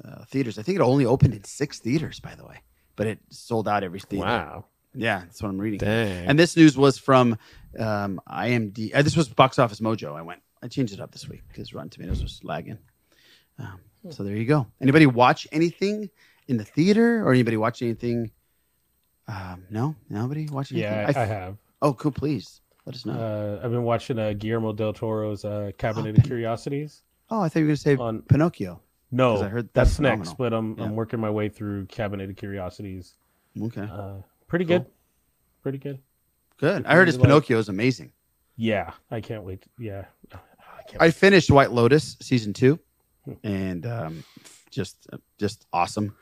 [0.05, 0.59] uh, theaters.
[0.59, 2.63] I think it only opened in six theaters, by the way,
[2.97, 4.27] but it sold out every theater.
[4.27, 4.65] Wow.
[4.95, 5.79] Yeah, that's what I'm reading.
[5.79, 6.27] Dang.
[6.27, 7.39] And this news was from
[7.79, 8.91] um, IMD.
[8.95, 10.17] Uh, this was Box Office Mojo.
[10.17, 10.43] I went.
[10.63, 12.79] I changed it up this week because Rotten Tomatoes was lagging.
[13.59, 13.81] Um,
[14.11, 14.67] so there you go.
[14.81, 16.11] Anybody watch anything
[16.49, 18.31] in the theater or anybody watch anything?
[19.29, 20.79] Um, no, nobody watching.
[20.79, 21.57] Yeah, I, I have.
[21.83, 22.11] Oh, cool.
[22.13, 23.13] Please let us know.
[23.13, 27.03] Uh, I've been watching uh, Guillermo del Toro's uh, Cabinet Oh, of Curiosities.
[27.31, 28.81] oh, I thought you were going to say on- Pinocchio.
[29.11, 32.37] No, I heard that's, that's next, but I'm I'm working my way through Cabinet of
[32.37, 33.15] Curiosities.
[33.61, 34.17] Okay, Uh,
[34.49, 34.81] pretty Cool.
[34.81, 34.87] good.
[35.63, 35.99] Pretty good.
[36.59, 36.85] good.
[36.85, 38.13] I heard his Like- Pinocchio is amazing.
[38.57, 39.65] Yeah, I can't wait.
[39.79, 40.05] Yeah,
[41.01, 42.79] I finished White Lotus season two,
[43.43, 44.25] and um,
[44.71, 45.07] just
[45.39, 46.15] just awesome,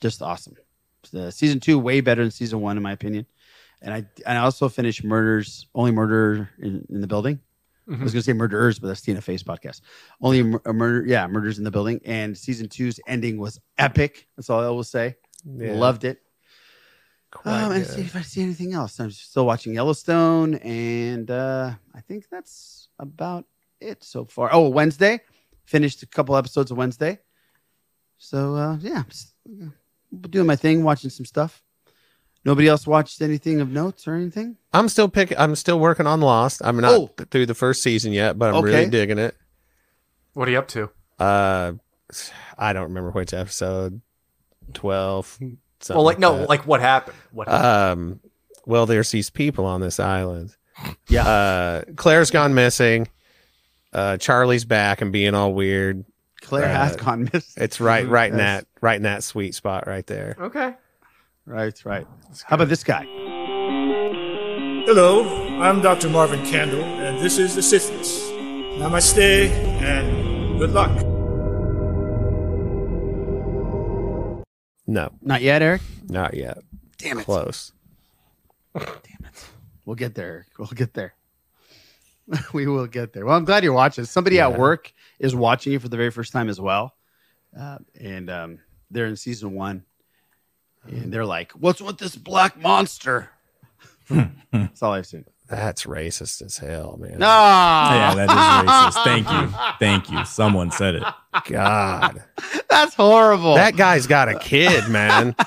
[0.00, 0.56] just awesome.
[1.10, 3.26] The season two way better than season one in my opinion,
[3.82, 7.40] and I and I also finished Murders Only Murder in, in the Building.
[7.88, 8.14] I was Mhm.
[8.14, 9.80] gonna say Murderers, but that's Tina Fey's podcast.
[10.20, 14.26] Only a murder, yeah, Murders in the Building, and season two's ending was epic.
[14.36, 15.14] That's all I will say.
[15.44, 15.72] Yeah.
[15.74, 16.20] Loved it.
[17.30, 18.98] Quite Um, and see if I see anything else.
[18.98, 23.44] I'm still watching Yellowstone, and uh, I think that's about
[23.80, 24.48] it so far.
[24.52, 25.20] Oh, Wednesday,
[25.64, 27.18] finished a couple episodes of Wednesday.
[28.18, 29.02] So uh, yeah,
[29.62, 29.66] uh,
[30.30, 31.62] doing my thing, watching some stuff.
[32.44, 34.56] Nobody else watched anything of notes or anything.
[34.72, 35.36] I'm still picking.
[35.36, 36.62] I'm still working on Lost.
[36.64, 37.10] I'm not Oh.
[37.30, 38.66] through the first season yet, but I'm Okay.
[38.72, 39.36] really digging it.
[40.34, 40.90] What are you up to?
[41.18, 41.72] Uh,
[42.56, 44.00] I don't remember which episode.
[44.74, 45.26] Twelve.
[45.80, 46.48] something well, like no, that.
[46.48, 47.16] like what happened?
[47.32, 48.00] What happened?
[48.12, 48.20] Um,
[48.64, 50.54] well, there's these people on this island.
[51.08, 51.26] Yeah.
[51.26, 53.08] Uh, Claire's gone missing.
[53.92, 56.04] Uh, Charlie's back and being all weird.
[56.46, 57.62] Claire has Uh, gone missing.
[57.62, 60.36] It's right, right in that, right in that sweet spot right there.
[60.38, 60.74] okay.
[61.44, 62.06] Right, right.
[62.44, 63.04] How about this guy?
[64.86, 65.24] Hello,
[65.60, 66.08] I'm Dr.
[66.08, 68.22] Marvin Candle, and this is the Sith List.
[68.78, 69.48] Namaste,
[69.82, 70.90] and good luck.
[74.88, 75.82] No, Not yet, Eric.
[76.08, 76.58] not yet.
[76.98, 77.24] Damn it.
[77.24, 77.72] Close.
[78.74, 78.84] Damn
[79.24, 79.44] it.
[79.84, 80.46] We'll get there.
[80.58, 81.14] We'll get there.
[82.52, 83.24] we will get there.
[83.26, 84.04] Well, I'm glad you're watching.
[84.04, 86.94] Somebody at work is watching you for the very first time as well,
[87.58, 88.58] uh, and um,
[88.90, 89.84] they're in season one,
[90.84, 93.30] and they're like, "What's with this black monster?"
[94.08, 95.24] That's all I've seen.
[95.48, 97.18] That's racist as hell, man.
[97.18, 99.04] No, Yeah, that is racist.
[99.04, 99.58] Thank you.
[99.78, 100.24] Thank you.
[100.24, 101.02] Someone said it.
[101.44, 102.22] God,
[102.68, 103.54] that's horrible.
[103.54, 105.34] that guy's got a kid, man.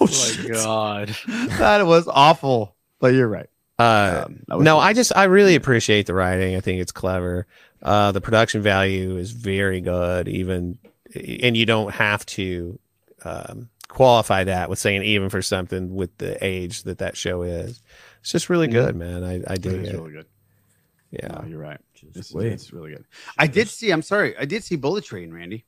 [0.00, 0.48] Oh, my.
[0.48, 1.16] God.
[1.58, 2.76] that was awful.
[3.00, 3.48] But you're right.
[3.82, 4.84] Uh, Um, no, nice.
[4.90, 6.56] I just I really appreciate the writing.
[6.56, 7.46] I think it's clever.
[7.82, 10.78] Uh, the production value is very good, even,
[11.14, 12.78] and you don't have to
[13.24, 17.80] um, qualify that with saying even for something with the age that that show is.
[18.20, 19.24] It's just really good, man.
[19.24, 19.94] I I It dig is it.
[19.96, 20.26] really good.
[21.10, 21.26] Yeah.
[21.28, 21.80] No, you're right.
[22.14, 23.04] This is, it's really good.
[23.38, 23.90] I did see.
[23.90, 24.36] I'm sorry.
[24.38, 25.64] I did see Bullet Train, Randy.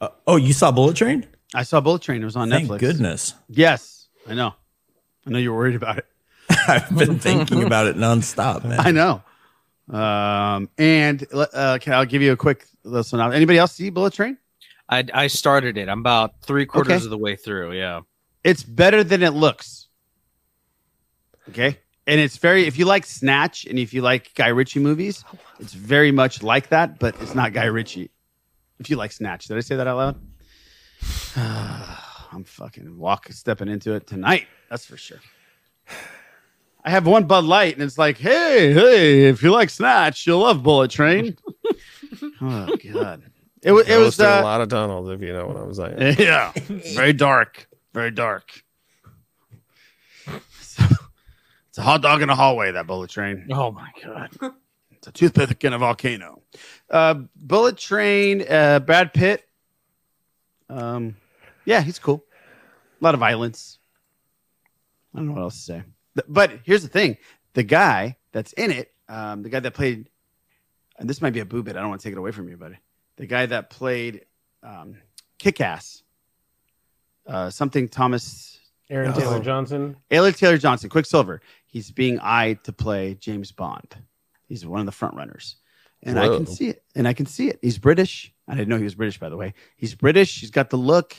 [0.00, 1.26] Uh, oh, you saw Bullet Train?
[1.54, 2.20] I saw Bullet Train.
[2.22, 2.78] It was on Thank Netflix.
[2.80, 3.34] goodness.
[3.48, 4.52] Yes, I know.
[5.26, 6.06] I know you're worried about it.
[6.88, 8.80] I've been thinking about it nonstop, man.
[8.80, 9.22] I know.
[9.88, 13.20] Um, and uh, can I'll give you a quick listen.
[13.20, 14.36] Anybody else see Bullet Train?
[14.88, 15.88] I I started it.
[15.88, 17.04] I'm about three quarters Okay.
[17.04, 17.72] of the way through.
[17.72, 18.00] Yeah.
[18.44, 19.88] It's better than it looks.
[21.48, 21.78] Okay.
[22.08, 25.24] And it's very, if you like Snatch and if you like Guy Ritchie movies,
[25.58, 28.10] it's very much like that, but it's not Guy Ritchie.
[28.78, 30.20] If you like Snatch, did I say that out loud?
[32.32, 34.46] I'm fucking walking stepping into it tonight.
[34.70, 35.18] That's for sure.
[36.86, 40.38] I have one Bud Light, and it's like, hey, hey, if you like Snatch, you'll
[40.38, 41.36] love Bullet Train.
[42.40, 43.24] oh God,
[43.60, 46.16] it, wa- it was uh, a lot of tunnels, if you know what I'm saying.
[46.20, 48.62] yeah, very dark, very dark.
[51.68, 52.72] It's a hot dog in a hallway.
[52.72, 53.48] That Bullet Train.
[53.52, 54.30] Oh my god.
[54.92, 56.40] It's a toothpick in a volcano.
[56.88, 58.46] Uh, Bullet Train.
[58.48, 59.46] Uh, Brad Pitt.
[60.70, 61.16] Um,
[61.66, 62.24] yeah, he's cool.
[62.98, 63.78] A lot of violence.
[65.14, 65.82] I don't know what else to say.
[66.16, 67.16] Th- But here's the thing:
[67.54, 70.08] the guy that's in it, um, the guy that played,
[70.98, 71.76] and this might be a boo bit.
[71.76, 72.76] I don't want to take it away from you, buddy.
[73.16, 74.26] The guy that played
[74.62, 74.96] um,
[75.38, 76.02] Kick Ass,
[77.26, 78.58] uh, something Thomas
[78.90, 79.18] Aaron Oh.
[79.18, 79.96] Taylor Johnson.
[80.10, 81.40] Taylor Taylor Johnson, Quicksilver.
[81.66, 83.94] He's being eyed to play James Bond.
[84.48, 85.56] He's one of the front runners.
[86.02, 86.84] And I can see it.
[86.94, 87.58] And I can see it.
[87.62, 88.32] He's British.
[88.46, 89.54] I didn't know he was British, by the way.
[89.76, 90.38] He's British.
[90.40, 91.16] He's got the look.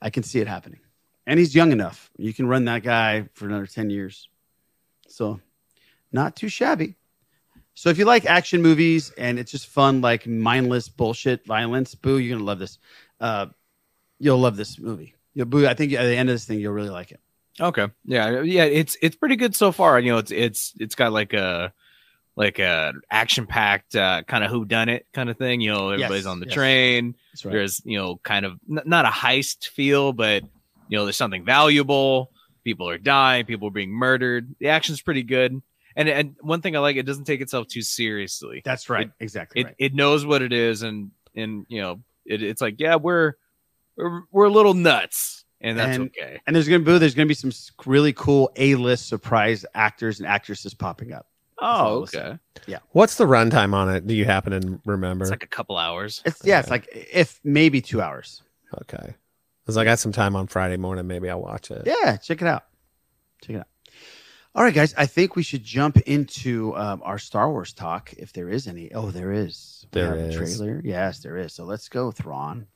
[0.00, 0.80] I can see it happening.
[1.26, 2.10] And he's young enough.
[2.18, 4.28] You can run that guy for another 10 years.
[5.08, 5.40] So
[6.12, 6.96] not too shabby.
[7.74, 12.18] So if you like action movies and it's just fun, like mindless bullshit violence, boo,
[12.18, 12.78] you're gonna love this.
[13.20, 13.46] Uh,
[14.20, 15.14] you'll love this movie.
[15.34, 15.66] You'll boo.
[15.66, 17.20] I think at the end of this thing, you'll really like it.
[17.60, 17.88] Okay.
[18.04, 19.98] Yeah, yeah, it's it's pretty good so far.
[19.98, 21.72] You know, it's it's it's got like a
[22.36, 25.60] like a action packed uh, kind of who done it kind of thing.
[25.60, 26.54] You know, everybody's Yes, on the yes.
[26.54, 27.16] train.
[27.44, 27.52] Right.
[27.52, 30.44] There's you know kind of n- not a heist feel, but
[30.94, 32.30] you know there's something valuable.
[32.62, 33.46] People are dying.
[33.46, 34.54] People are being murdered.
[34.60, 35.60] The action's pretty good.
[35.96, 38.62] And and one thing I like, it doesn't take itself too seriously.
[38.64, 39.08] That's right.
[39.08, 39.74] It- exactly It right.
[39.76, 43.32] it knows what it is, and and you know it, it's like yeah we're
[43.96, 46.38] we're we're a little nuts, and that's and, okay.
[46.46, 47.50] And there's gonna be there's gonna be some
[47.86, 51.26] really cool A list surprise actors and actresses popping up.
[51.58, 52.20] Oh, listen.
[52.20, 52.38] okay.
[52.68, 52.78] Yeah.
[52.90, 54.06] What's the runtime on it?
[54.06, 55.24] Do you happen to remember?
[55.24, 56.22] It's like a couple hours.
[56.24, 58.42] It's yeah, it's like if maybe two hours.
[58.82, 59.14] okay.
[59.64, 61.06] Because I got some time on Friday morning.
[61.06, 61.82] Maybe I'll watch it.
[61.86, 62.64] Yeah, check it out.
[63.42, 63.66] Check it out.
[64.54, 64.94] All right, guys.
[64.96, 68.92] I think we should jump into um, our Star Wars talk, if there is any.
[68.92, 69.86] Oh, there is.
[69.92, 70.80] We There have a trailer.
[70.84, 71.54] Yes, there is.
[71.54, 72.66] So let's go, Thrawn.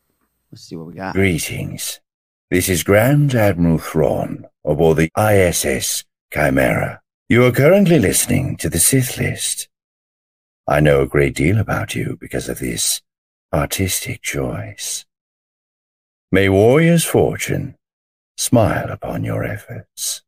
[0.51, 1.15] Let's see what we got.
[1.15, 2.01] Greetings.
[2.51, 6.99] This is Grand Admiral Thrawn aboard the ISS Chimaera.
[7.29, 9.69] You are currently listening to the Sith List.
[10.67, 13.03] I know a great deal about you because of this
[13.53, 15.05] artistic choice.
[16.31, 17.75] May warrior's fortune
[18.37, 20.23] smile upon your efforts.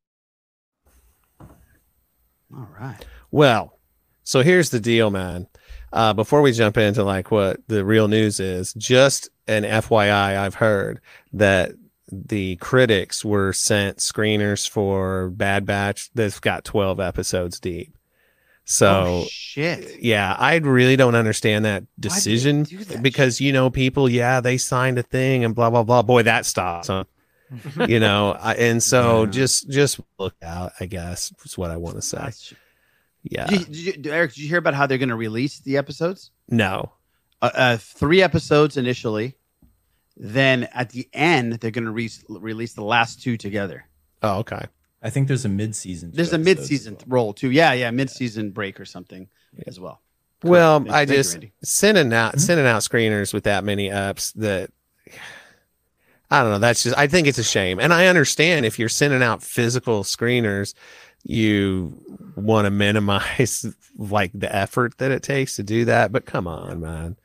[1.40, 3.04] All right.
[3.30, 3.78] Well,
[4.24, 5.46] so here's the deal, man.
[5.92, 10.54] Uh, before we jump into like what the real news is, just an FYI, I've
[10.54, 11.00] heard
[11.32, 11.72] that
[12.10, 17.94] the critics were sent screeners for Bad Batch that's got 12 episodes deep.
[18.72, 20.00] So oh, shit.
[20.00, 22.68] yeah, I really don't understand that decision
[23.02, 26.02] because you know people, yeah, they signed a thing and blah blah blah.
[26.02, 27.02] Boy, that stops, huh?
[27.88, 30.70] you know, I, and so just just look out.
[30.78, 32.30] I guess is what I want to say.
[33.24, 35.58] Yeah, Did you, did you- Eric, did you hear about how they're going to release
[35.58, 36.30] the episodes?
[36.48, 36.92] no,
[37.42, 39.34] Uh, uh, three episodes initially.
[40.16, 43.84] Then at the end, they're going to re- release the last two together.
[44.22, 44.66] oh okay.
[45.02, 46.12] I think there's a mid-season.
[46.14, 47.50] There's a two episodes mid-season roll too.
[47.50, 49.28] Yeah, yeah, mid-season break or something
[49.66, 50.00] as well.
[50.42, 51.52] Well, Thank- I thank just Randy.
[51.62, 52.38] sending out hmm?
[52.38, 54.70] sending out screeners with that many ups that
[56.30, 56.58] I don't know.
[56.58, 60.02] That's just I think it's a shame, and I understand if you're sending out physical
[60.04, 60.74] screeners,
[61.24, 61.98] you
[62.36, 63.66] want to minimize
[63.98, 66.12] like the effort that it takes to do that.
[66.12, 67.16] But come on, man,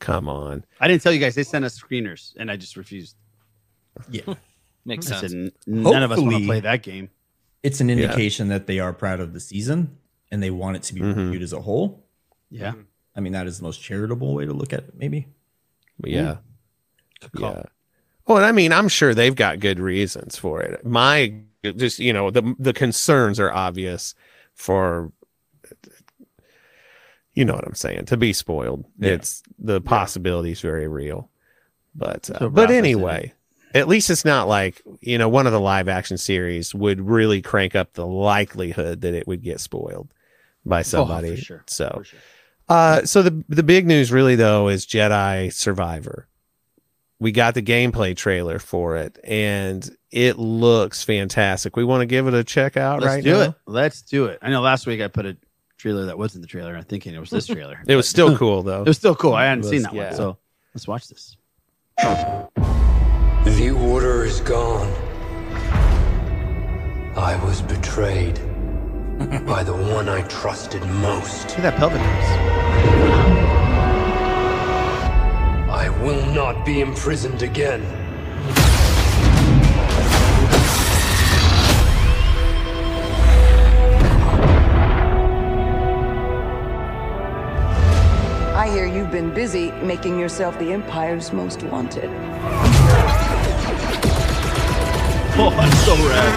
[0.00, 0.64] come on.
[0.80, 3.16] I didn't tell you guys they sent us screeners, and I just refused.
[4.10, 4.34] Yeah,
[4.84, 5.32] Makes I sense.
[5.32, 7.10] said, "N- none of us want to play that game.
[7.62, 9.98] it's an indication that they are proud of the season
[10.30, 11.16] and they want it to be Mhm.
[11.16, 12.02] reviewed as a whole.
[12.50, 12.72] Yeah,
[13.14, 15.26] I mean, that is the most charitable way to look at it, maybe.
[15.98, 16.36] But yeah,
[17.36, 17.50] call.
[17.52, 17.62] yeah.
[18.26, 20.84] Well, and I mean, I'm sure they've got good reasons for it.
[20.86, 24.14] My just you know the the concerns are obvious
[24.54, 25.12] for
[27.34, 28.84] you know what I'm saying to be spoiled.
[28.98, 29.10] Yeah.
[29.12, 31.30] It's the possibility is very real.
[31.94, 33.32] But uh, So but Ralph, that's anyway,
[33.74, 37.40] at least it's not like you know one of the live action series would really
[37.42, 40.12] crank up the likelihood that it would get spoiled
[40.66, 41.30] by somebody.
[41.32, 41.64] Oh, for sure.
[41.66, 42.20] So For sure.
[42.68, 46.26] uh, so the the big news really though is Jedi Survivor.
[47.18, 51.76] We got the gameplay trailer for it, and it looks fantastic.
[51.76, 53.04] We want to give it a check out right now.
[53.04, 53.42] Let's right do now.
[53.42, 53.54] it.
[53.66, 54.38] Let's do it.
[54.40, 55.36] I know last week I put a
[55.76, 56.74] trailer that wasn't the trailer.
[56.74, 57.78] I'm thinking it was this trailer.
[57.86, 58.80] It was still cool though.
[58.82, 59.34] It was still cool.
[59.34, 60.04] I hadn't It seen that yeah.
[60.08, 60.14] one.
[60.16, 60.38] So
[60.74, 61.36] let's watch this.
[63.44, 64.92] The order is gone.
[67.16, 68.34] I was betrayed
[69.46, 71.48] by the one I trusted most.
[71.48, 72.60] Look at that pelvic raise.
[75.70, 77.80] I will not be imprisoned again.
[88.54, 92.10] I hear you've been busy making yourself the Empire's most wanted.
[95.42, 96.34] Oh, that's so rad.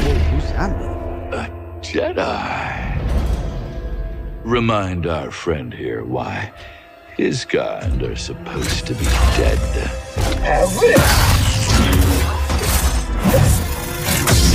[0.00, 1.50] Whoa, who's that?
[1.82, 2.72] Jedi.
[4.42, 6.50] Remind our friend here why
[7.18, 9.04] his kind are supposed to be
[9.36, 9.58] dead.
[10.40, 11.12] Have this.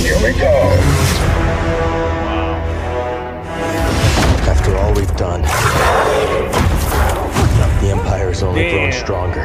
[0.02, 0.54] Here we go.
[4.50, 5.44] After all we've done,
[7.80, 9.44] the Empire Empire's only grown stronger.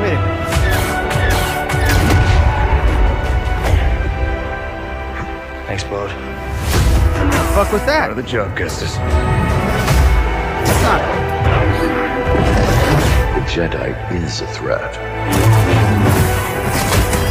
[0.00, 0.34] Wait a minute.
[5.66, 6.10] Thanks, bud.
[6.10, 8.04] What the fuck was that?
[8.04, 8.96] Out of the joke, Gustus.
[10.66, 11.00] That's not.
[13.34, 14.94] The Jedi is a threat.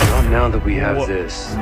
[0.09, 1.55] Not now that we have this.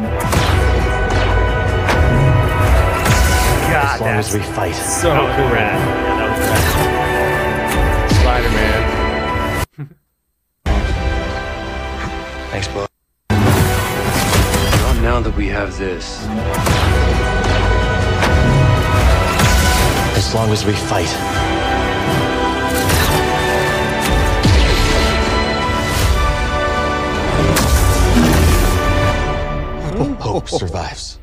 [4.02, 4.74] As long as we fight.
[4.74, 5.20] So cool.
[5.20, 5.78] rad.
[5.78, 8.12] Yeah, that was rad.
[8.22, 8.82] Spider-Man.
[12.52, 12.90] Thanks, bud.
[14.82, 16.26] Not now that we have this.
[20.18, 21.10] As long as we fight.
[30.20, 31.21] Hope survives.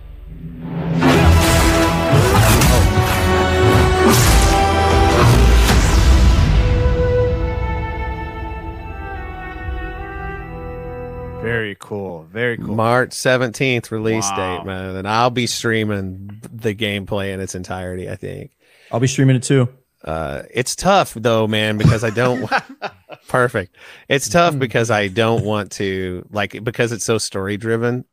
[11.43, 12.25] Very cool.
[12.25, 12.75] Very cool.
[12.75, 14.37] March 17th release Wow.
[14.59, 14.97] date, man.
[14.97, 18.51] And I'll be streaming the gameplay in its entirety, I think.
[18.91, 19.69] I'll be streaming it too.
[20.05, 22.51] Uh, it's tough though, man, because I don't.
[23.29, 23.77] perfect.
[24.09, 28.05] It's tough because I don't want to like because it's so story driven.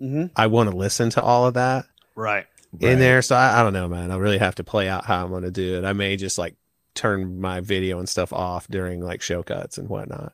[0.00, 0.30] Mhm.
[0.36, 2.46] I want to listen to all of that Right.
[2.78, 3.20] in there.
[3.22, 4.10] So I, I don't know, man.
[4.10, 5.84] I really have to play out how I'm going to do it.
[5.84, 6.56] I may just like
[6.94, 10.32] turn my video and stuff off during like show cuts and whatnot.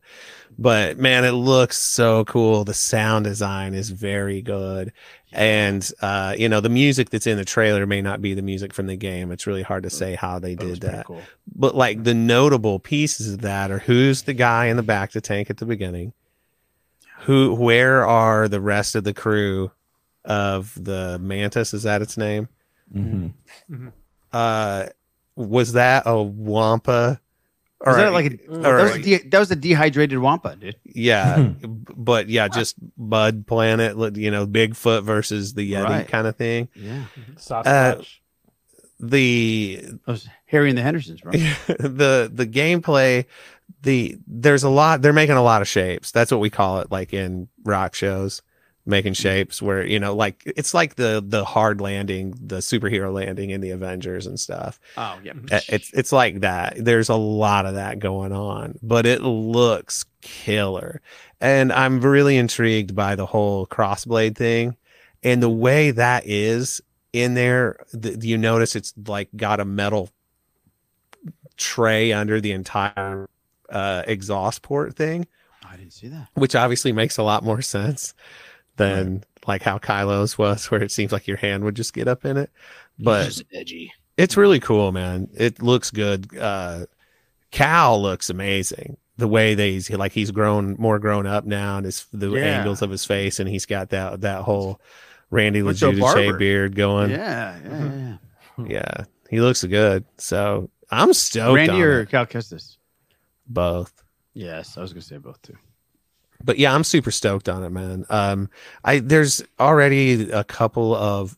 [0.58, 2.64] But man, it looks so cool.
[2.64, 4.92] The sound design is very good.
[5.32, 8.72] And uh, you know, the music that's in the trailer may not be the music
[8.72, 9.30] from the game.
[9.30, 11.06] It's really hard to say how they did that.
[11.06, 11.20] cool.
[11.54, 15.20] But like the notable pieces of that are who's the guy in the back to
[15.20, 16.14] tank at the beginning?
[17.20, 19.72] Who where are the rest of the crew
[20.24, 21.74] of the Mantis?
[21.74, 22.48] Is that its name?
[22.94, 23.88] Mm-hmm.
[24.32, 24.86] Uh
[25.34, 27.20] was that a Wampa?
[27.84, 30.56] Was Or- that like a, or- that, was a de- that was a dehydrated wampa,
[30.56, 30.76] dude.
[30.84, 31.50] yeah,
[31.96, 36.08] but yeah, just Bud Planet, you know, Bigfoot versus the Yeti Right.
[36.08, 36.68] kind of thing.
[36.74, 37.04] Yeah.
[37.50, 37.96] Uh,
[38.98, 39.84] the
[40.46, 41.32] Harry and the Hendersons, bro.
[41.68, 43.26] the the gameplay,
[43.82, 45.02] the there's a lot.
[45.02, 46.10] They're making a lot of shapes.
[46.12, 48.40] That's what we call it, like in rock shows,
[48.86, 49.60] making shapes.
[49.60, 53.70] Where you know, like it's like the the hard landing, the superhero landing in the
[53.70, 54.80] Avengers and stuff.
[54.96, 55.32] Oh yeah.
[55.68, 56.74] It's it's like that.
[56.78, 61.00] There's a lot of that going on, but it looks killer.
[61.40, 64.76] And I'm really intrigued by the whole crossblade thing
[65.22, 66.80] and the way that is
[67.12, 67.84] in there.
[67.92, 70.10] The, you notice it's like got a metal
[71.56, 73.28] tray under the entire
[73.70, 75.26] uh, exhaust port thing,
[75.68, 76.28] I didn't see that.
[76.34, 78.14] which obviously makes a lot more sense
[78.76, 82.24] than like how Kylo's was, where it seems like your hand would just get up
[82.24, 82.50] in it.
[82.98, 83.92] But edgy.
[84.16, 85.28] it's really cool, man.
[85.34, 86.36] It looks good.
[86.36, 86.86] Uh,
[87.50, 88.96] Cal looks amazing.
[89.18, 92.44] The way that he's like he's grown more grown up now, and his the Yeah.
[92.58, 94.80] angles of his face, and he's got that that whole
[95.30, 96.38] Randy Looks so Lejudice barber.
[96.38, 97.10] beard going.
[97.10, 97.94] Yeah, yeah, yeah.
[97.96, 98.16] yeah.
[98.68, 100.04] Yeah, he looks good.
[100.18, 101.56] So I'm stoked.
[101.56, 102.10] Randy on or it.
[102.10, 102.76] Cal Kestis?
[103.46, 103.92] both.
[104.34, 105.56] Yes, I was gonna say both too.
[106.44, 108.04] But yeah, I'm super stoked on it, man.
[108.10, 108.48] Um,
[108.84, 111.36] I there's already a couple of,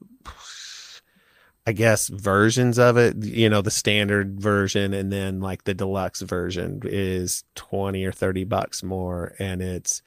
[1.66, 3.16] I guess, versions of it.
[3.22, 8.44] You know, the standard version, and then like the deluxe version is twenty or thirty
[8.44, 10.02] bucks more, and it's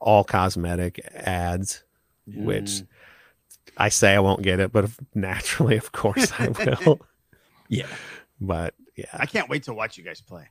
[0.00, 1.84] all cosmetic ads,
[2.26, 2.82] which
[3.76, 6.48] I say I won't get it, but if- naturally, of course, I
[6.86, 7.00] will.
[7.68, 7.86] Yeah.
[8.40, 10.48] But yeah, I can't wait to watch you guys play.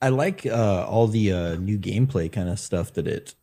[0.00, 3.34] I like uh, all the uh, new gameplay kind of stuff that it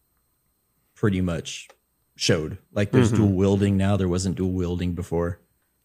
[0.93, 1.67] pretty much
[2.15, 2.57] showed.
[2.73, 3.17] Like there's Mhm.
[3.17, 3.97] dual wielding now.
[3.97, 5.39] There wasn't dual wielding before.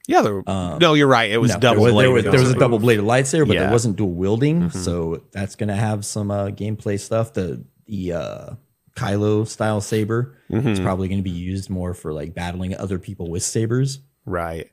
[0.06, 1.30] Yeah, there, Um, no, you're right.
[1.30, 3.54] It was no, double There was, there was, there was a double bladed lightsaber, but
[3.54, 3.64] Yeah.
[3.64, 4.62] there wasn't dual wielding.
[4.70, 4.72] Mhm.
[4.76, 7.32] So that's gonna have some uh, gameplay stuff.
[7.32, 8.50] The the uh,
[8.96, 10.82] Kylo style saber is Mhm.
[10.84, 13.98] probably going to be used more for like battling other people with sabers.
[14.24, 14.70] Right.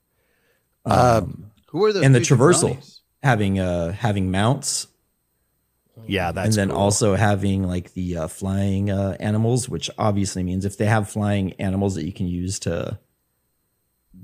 [0.85, 3.01] Um, Who are the and the future traversal brownies?
[3.23, 4.87] having uh having mounts
[6.05, 6.77] Yeah, that's and then cool.
[6.77, 11.53] also having like the uh, flying uh, animals, which obviously means if they have flying
[11.53, 12.99] animals that you can use to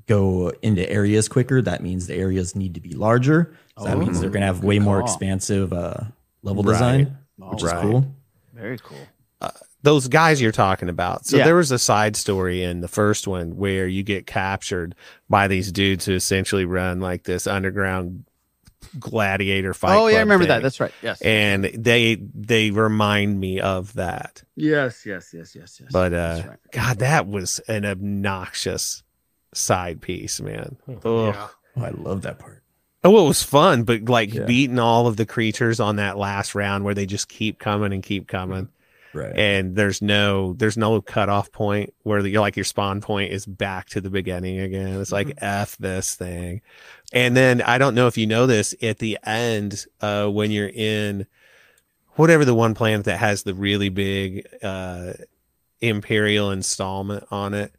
[0.07, 3.53] go into areas quicker, that means the areas need to be larger.
[3.77, 5.95] So that means they're going to have way more expansive uh,
[6.41, 6.73] level Right.
[6.73, 7.75] design, Oh, which right.
[7.77, 8.15] is cool.
[8.53, 8.97] Very cool.
[9.81, 11.25] those guys you're talking about.
[11.25, 11.43] So Yeah.
[11.43, 14.95] there was a side story in the first one where you get captured
[15.29, 18.23] by these dudes who essentially run like this underground
[18.99, 19.95] gladiator fight.
[19.95, 20.61] Oh yeah, I club remember that.
[20.61, 20.91] That's right.
[21.01, 21.21] Yes.
[21.21, 24.43] And they they remind me of that.
[24.55, 25.89] yes, yes, yes, yes, yes.
[25.91, 26.57] But uh right.
[26.71, 29.03] God, that was an obnoxious
[29.53, 30.77] side piece, man.
[30.87, 30.99] Ugh.
[31.05, 31.47] Yeah.
[31.77, 32.61] Oh, I love that part.
[33.03, 34.45] Oh, it was fun, but like Yeah.
[34.45, 38.01] beating all of the creatures on that last round where they just keep coming and
[38.01, 38.69] keep coming.
[39.13, 39.37] Right.
[39.37, 43.45] And there's no there's no cutoff point where the, you're like your spawn point is
[43.45, 44.99] back to the beginning again.
[45.01, 46.61] It's like F this thing.
[47.13, 50.67] And then I don't know if you know this at the end, uh, when you're
[50.73, 51.27] in
[52.15, 55.13] whatever the one planet that has the really big uh
[55.81, 57.73] imperial installment on it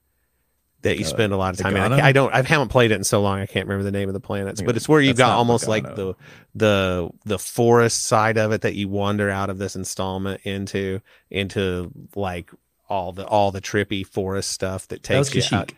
[0.83, 1.93] that you Uh, spend a lot of time in.
[1.95, 4.09] I, I don't I haven't played it in so long I can't remember the name
[4.09, 6.15] of the planets, but it's where you've that's got almost like the
[6.55, 11.91] the the forest side of it that you wander out of this installment into into
[12.15, 12.51] like
[12.89, 15.73] all the all the trippy forest stuff that That takes you out.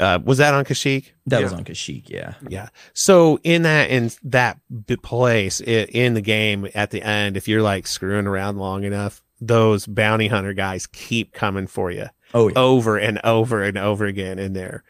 [0.00, 1.12] Uh, was that on Kashyyyk?
[1.26, 2.34] That was on Kashyyyk, yeah.
[2.48, 2.70] Yeah.
[2.94, 4.58] So in that in that
[5.02, 9.22] place i in the game at the end, if you're like screwing around long enough,
[9.40, 12.54] those bounty hunter guys keep coming for you Oh, yeah.
[12.58, 14.84] over and over and over again in there.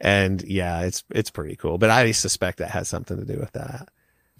[0.00, 1.78] And yeah, it's it's pretty cool.
[1.78, 3.88] But I suspect that has something to do with that.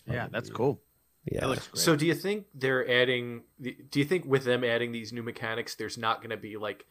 [0.06, 0.80] Yeah, that's cool.
[1.24, 1.40] Yeah.
[1.40, 1.80] That looks great.
[1.80, 3.42] So do you think they're adding?
[3.60, 6.84] Do you think with them adding these new mechanics, there's not going to be like,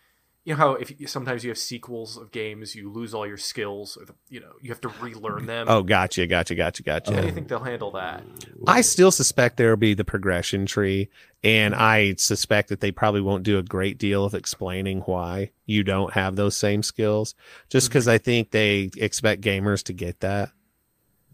[0.46, 3.98] you know how if sometimes you have sequels of games, you lose all your skills,
[3.98, 5.66] or the, you know you have to relearn them.
[5.68, 7.14] Oh, gotcha, gotcha, gotcha, gotcha.
[7.14, 8.24] How do you think they'll handle that?
[8.68, 11.10] I still suspect there'll be the progression tree,
[11.44, 15.84] and I suspect that they probably won't do a great deal of explaining why you
[15.84, 17.34] don't have those same skills,
[17.70, 20.52] just because I think they expect gamers to get that.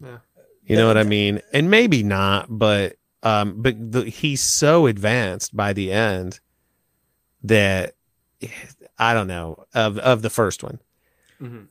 [0.02, 0.18] Yeah.
[0.64, 1.42] You know what I mean?
[1.52, 6.40] And maybe not, but um, but the, he's so advanced by the end
[7.42, 7.94] that
[9.02, 10.78] I don't know of of the first one.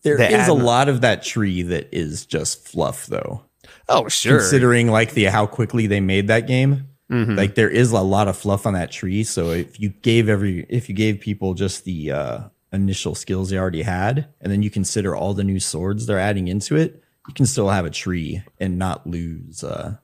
[0.04, 3.44] There The is a lot of that tree that is just fluff, though.
[3.88, 4.40] Oh, sure.
[4.40, 7.38] Considering like the how quickly they made that game, Mhm.
[7.38, 9.24] like there is a lot of fluff on that tree.
[9.24, 12.40] So if you gave every if you gave people just the uh,
[12.74, 16.50] initial skills they already had, and then you consider all the new swords they're adding
[16.50, 19.96] into it, you can still have a tree and not lose uh,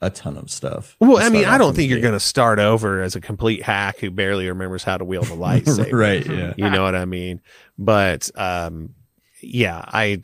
[0.00, 0.96] a ton of stuff.
[1.00, 3.98] Well, I mean, I don't think you're going to start over as a complete hack
[3.98, 5.92] who barely remembers how to wield a lightsaber.
[5.92, 6.54] Right, yeah.
[6.56, 7.40] You know what I mean?
[7.76, 8.94] But um,
[9.40, 10.20] yeah, I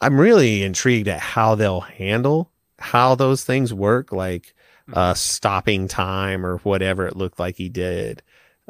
[0.00, 4.54] I'm really intrigued at how they'll handle how those things work, like
[4.92, 8.22] uh, stopping time or whatever it looked like he did.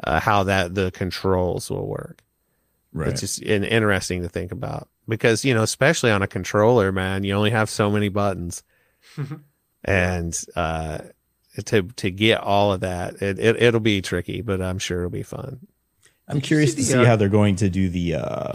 [0.03, 2.21] Uh, how that the controls will work.
[2.91, 3.09] Right.
[3.09, 7.23] It's just in, interesting to think about because you know, especially on a controller, man,
[7.23, 8.63] you only have so many buttons
[9.85, 10.97] and uh
[11.65, 15.09] to to get all of that it, it it'll be tricky but i'm sure it'll
[15.09, 15.65] be fun
[16.27, 18.53] I'm curious to the, see uh, how they're going to do the uh,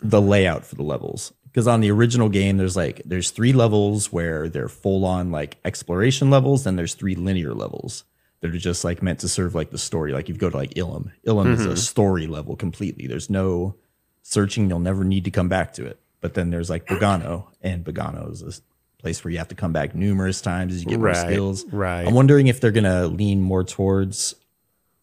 [0.00, 1.34] the layout for the levels.
[1.44, 5.58] Because on the original game, there's like there's three levels where they're full on like
[5.66, 8.04] exploration levels, and there's three linear levels
[8.40, 10.12] that are just like meant to serve like the story.
[10.12, 11.72] Like you go to like Ilum, Ilum is Mhm.
[11.72, 13.06] a story level completely.
[13.06, 13.74] There's no
[14.22, 14.70] searching.
[14.70, 16.00] You'll never need to come back to it.
[16.22, 18.52] But then there's like Bogano, and Bogano is a
[19.00, 21.64] place where you have to come back numerous times as you get Right, more skills.
[21.72, 22.06] right.
[22.06, 24.34] I'm wondering if they're gonna lean more towards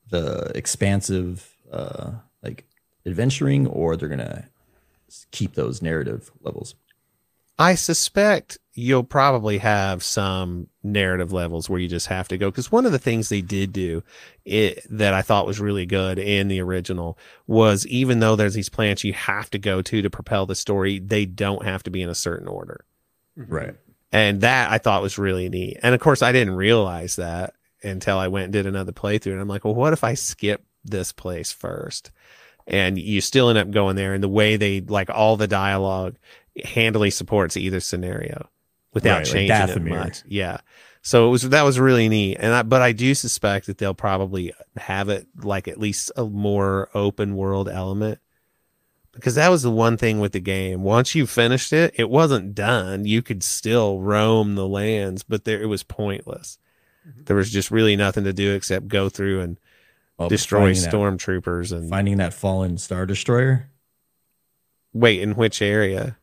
[0.09, 2.63] the expansive uh like
[3.05, 4.45] adventuring or they're gonna
[5.31, 6.75] keep those narrative levels
[7.59, 12.71] i suspect you'll probably have some narrative levels where you just have to go because
[12.71, 14.01] one of the things they did do
[14.45, 17.17] it, that i thought was really good in the original
[17.47, 20.99] was even though there's these plants you have to go to to propel the story
[20.99, 22.85] they don't have to be in a certain order
[23.35, 23.75] right
[24.11, 25.79] And that I thought was really neat.
[25.83, 27.53] And of course, I didn't realize that
[27.83, 29.33] until I went and did another playthrough.
[29.33, 32.11] And I'm like, well, what if I skip this place first?
[32.65, 34.13] And you still end up going there.
[34.13, 36.17] And the way they like all the dialogue
[36.63, 38.49] handily supports either scenario
[38.93, 39.89] without Right, like changing it Dathomir.
[39.89, 40.23] much.
[40.27, 40.59] Yeah.
[41.01, 42.37] So it was that was really neat.
[42.39, 46.25] And I, but I do suspect that they'll probably have it like at least a
[46.25, 48.19] more open world element
[49.17, 50.81] because that was the one thing with the game.
[50.83, 53.05] Once you finished it, it wasn't done.
[53.05, 56.57] You could still roam the lands, but there it was pointless.
[57.07, 57.23] Mm-hmm.
[57.25, 59.57] There was just really nothing to do except go through and
[60.17, 63.69] Well, destroy stormtroopers and Finding that fallen star destroyer.
[64.93, 66.17] wait in which area.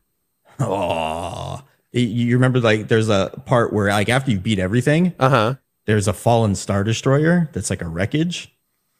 [0.59, 5.55] Oh, you remember like there's a part where like after you beat everything, uh huh,
[5.85, 8.53] there's a fallen star destroyer that's like a wreckage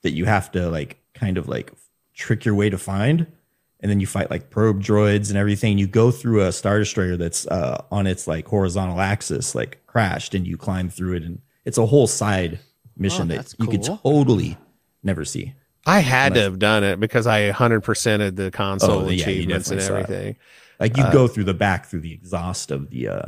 [0.03, 1.73] that you have to like kind of like
[2.13, 3.27] trick your way to find,
[3.85, 5.77] and then you fight like probe droids and everything.
[5.77, 10.33] You go through a star destroyer that's uh, on its like horizontal axis, like crashed,
[10.33, 12.57] and you climb through it, and it's a whole side
[12.97, 14.57] mission Oh, that that's you could totally
[15.03, 15.53] never see.
[15.85, 19.79] I had to have done it because I 100%ed the console Oh, yeah, achievements and
[19.79, 20.03] definitely it.
[20.17, 20.35] everything.
[20.79, 23.21] Like you Uh, go through the back through the exhaust of the uh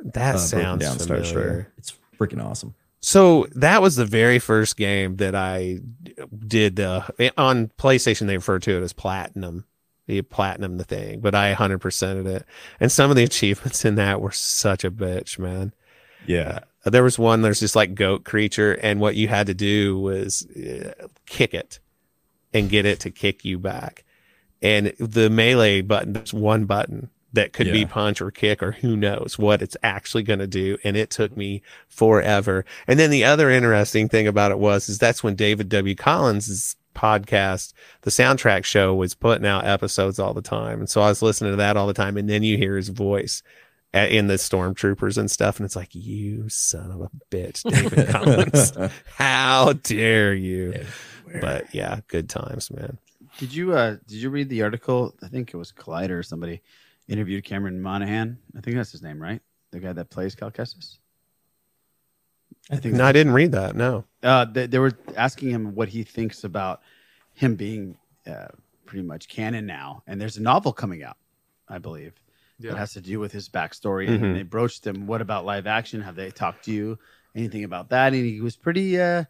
[0.00, 1.22] That uh, sounds down Star familiar.
[1.22, 1.72] Destroyer.
[1.78, 2.74] It's freaking awesome.
[3.00, 5.78] So that was the very first game that I
[6.44, 7.02] did uh,
[7.38, 8.26] on PlayStation.
[8.26, 9.64] They refer to it as platinum.
[10.06, 12.44] You platinum the thing, but I 100%ed it.
[12.78, 15.72] And some of the achievements in that were such a bitch, man.
[16.26, 16.60] Yeah.
[16.84, 19.98] Uh, there was one, there's this like goat creature, and what you had to do
[19.98, 21.80] was uh, kick it
[22.54, 24.04] and get it to kick you back.
[24.62, 28.96] And the melee button, there's one button that could be punch or kick or who
[28.96, 30.78] knows what it's actually going to do.
[30.82, 32.64] And it took me forever.
[32.86, 35.94] And then the other interesting thing about it was, is that's when David W.
[35.94, 37.72] Collins' podcast,
[38.02, 40.80] the soundtrack show was putting out episodes all the time.
[40.80, 42.16] And so I was listening to that all the time.
[42.16, 43.42] And then you hear his voice
[43.94, 45.58] at, in the stormtroopers and stuff.
[45.58, 48.72] And it's like, you son of a bitch, David Collins.
[49.14, 50.84] How dare you?
[51.40, 52.98] But yeah, good times, man.
[53.38, 55.14] Did you uh did you read the article?
[55.22, 56.62] I think it was Collider or somebody
[57.06, 58.38] interviewed Cameron Monaghan.
[58.56, 59.42] I think that's his name, right?
[59.72, 60.98] The guy that plays Cal Kestis.
[62.70, 63.76] I think No, I didn't read that.
[63.76, 64.04] No.
[64.26, 66.82] Uh, they, they were asking him what he thinks about
[67.34, 67.96] him being
[68.26, 68.48] uh,
[68.84, 70.02] pretty much canon now.
[70.06, 71.16] And there's a novel coming out,
[71.68, 72.12] I believe,
[72.58, 72.72] Yeah.
[72.72, 74.08] that has to do with his backstory.
[74.08, 74.22] Mhm.
[74.22, 76.00] And they broached him, "What about live action?
[76.02, 76.98] Have they talked to you
[77.34, 79.24] anything about that?" And he was pretty, uh,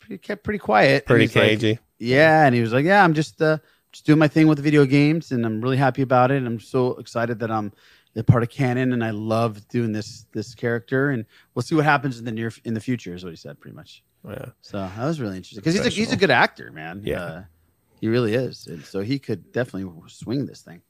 [0.00, 1.78] pretty kept pretty quiet, Pretty he's like- cagey.
[1.98, 3.58] yeah, and he was like, "Yeah, I'm just uh,
[3.92, 6.42] just doing my thing with the video games, and I'm really happy about it.
[6.44, 7.72] I'm so excited that I'm
[8.14, 11.10] a part of canon, and I love doing this this character.
[11.10, 13.60] And we'll see what happens in the near in the future." Is what he said,
[13.60, 14.02] pretty much.
[14.24, 14.46] Yeah.
[14.62, 17.02] So that was really interesting because he's a, he's a good actor, man.
[17.04, 17.22] Yeah.
[17.22, 17.42] Uh,
[18.00, 20.82] he really is, and so he could definitely swing this thing.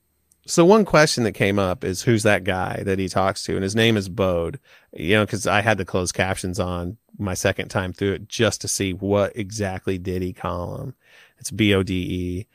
[0.48, 3.62] So one question that came up is who's that guy that he talks to, and
[3.62, 4.58] his name is Bode.
[4.92, 8.60] You know, because I had the closed captions on my second time through it just
[8.62, 10.94] to see what exactly did he call him.
[11.38, 12.46] It's B O D E,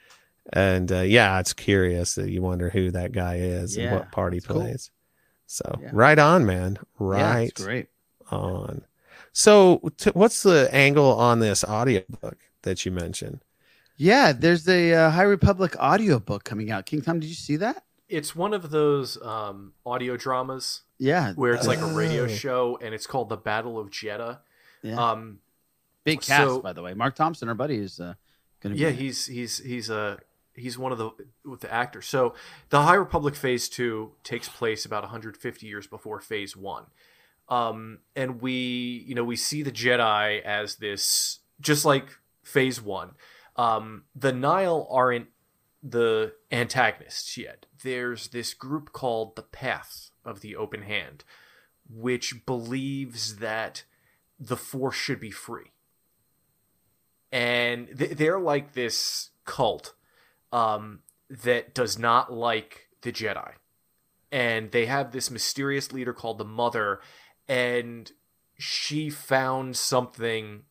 [0.53, 4.33] and uh, yeah, it's curious that you wonder who that guy is and what part
[4.33, 4.61] he that's cool.
[4.61, 4.91] plays.
[5.47, 5.89] So Yeah.
[5.93, 6.77] right on, man.
[6.79, 7.87] Yeah, Right it's great.
[8.29, 8.81] on.
[9.33, 13.43] So t- what's the angle on this audiobook that you mentioned?
[13.97, 16.85] Yeah, there's a uh, High Republic audiobook coming out.
[16.85, 17.83] King Tom, did you see that?
[18.09, 20.81] It's one of those um, audio dramas.
[20.97, 21.33] Yeah.
[21.33, 22.27] Where it's like a radio Oh.
[22.27, 24.39] show and it's called The Battle of Jedha.
[24.83, 25.11] Yeah.
[25.11, 25.39] Um,
[26.03, 26.93] Big cast, so- by the way.
[26.93, 28.15] Mark Thompson, our buddy, is uh,
[28.59, 28.81] going to be.
[28.83, 30.17] yeah, in he's he's he's a
[30.55, 31.11] he's one of the
[31.45, 32.07] with the actors.
[32.07, 32.33] So
[32.69, 36.85] the High Republic Phase Two takes place about 150 years before Phase One,
[37.51, 42.07] um, and we you know we see the Jedi as this just like
[42.43, 43.11] Phase One.
[43.55, 45.27] Um, the Nihil aren't
[45.83, 47.67] the antagonists yet.
[47.83, 51.23] There's this group called the Path of the Open Hand,
[51.87, 53.83] which believes that
[54.39, 55.71] the Force should be free
[57.31, 59.93] and th- they're like this cult
[60.51, 60.99] um,
[61.29, 63.53] that does not like the Jedi,
[64.31, 66.99] and they have this mysterious leader called the Mother,
[67.51, 68.13] and
[68.57, 70.61] she found something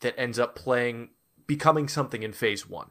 [0.00, 1.08] that ends up playing
[1.48, 2.90] becoming something in Phase One,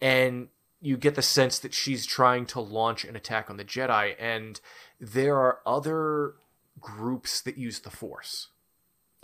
[0.00, 0.46] and
[0.80, 4.60] you get the sense that she's trying to launch an attack on the Jedi, and
[5.00, 6.34] there are other
[6.78, 8.50] groups that use the Force.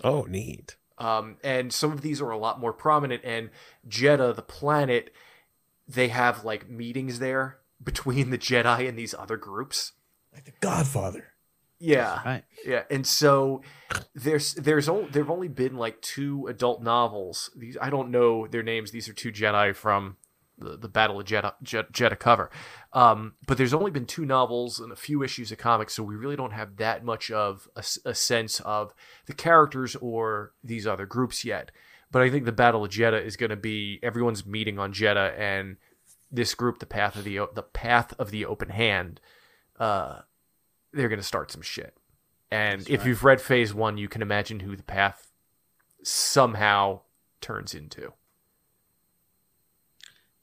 [0.02, 0.74] Oh, neat.
[0.98, 3.22] Um, and some of these are a lot more prominent.
[3.24, 3.50] And
[3.88, 5.12] Jedha, the planet,
[5.86, 9.92] they have like meetings there between the Jedi and these other groups.
[10.32, 11.31] Like the Godfather.
[11.84, 12.44] Yeah, Right.
[12.64, 12.84] yeah.
[12.90, 13.62] And so
[14.14, 17.50] there's there's only there've only been like two adult novels.
[17.56, 18.90] These I don't know their names.
[18.92, 20.16] These are two Jedi from
[20.58, 22.50] the, the Battle of Jedha, Jed- Jedha cover.
[22.92, 26.14] Um, but there's only been two novels and a few issues of comics, so we
[26.14, 28.92] really don't have that much of a sense of
[29.26, 31.72] the characters or these other groups yet.
[32.12, 35.36] But I think the Battle of Jedha is going to be everyone's meeting on Jedha,
[35.36, 35.78] and
[36.30, 39.20] this group, the Path of the the Path of the Open Hand,
[39.80, 40.20] uh,
[40.92, 41.96] they're going to start some shit.
[42.50, 45.32] And if you've read Phase One, you can imagine who the Path
[46.02, 47.00] somehow
[47.40, 48.12] turns into.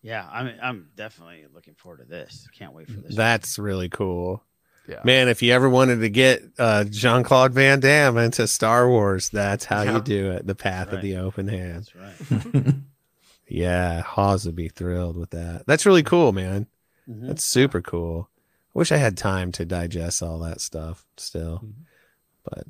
[0.02, 2.48] Yeah, I'm I'm definitely looking forward to this.
[2.58, 3.16] Can't wait for this.
[3.16, 4.44] That's really cool.
[4.88, 5.02] Yeah.
[5.04, 9.30] Man, if you ever wanted to get uh, Jean Claude Van Damme into Star Wars,
[9.30, 9.96] that's how Yeah.
[9.96, 10.48] you do it.
[10.48, 11.92] The path of the open hand.
[12.30, 12.74] That's right.
[13.52, 15.64] Yeah, Hawes would be thrilled with that.
[15.66, 16.68] That's really cool, man.
[17.10, 17.28] Mhm.
[17.30, 18.30] That's super cool.
[18.80, 21.66] Wish I had time to digest all that stuff still.
[22.46, 22.64] But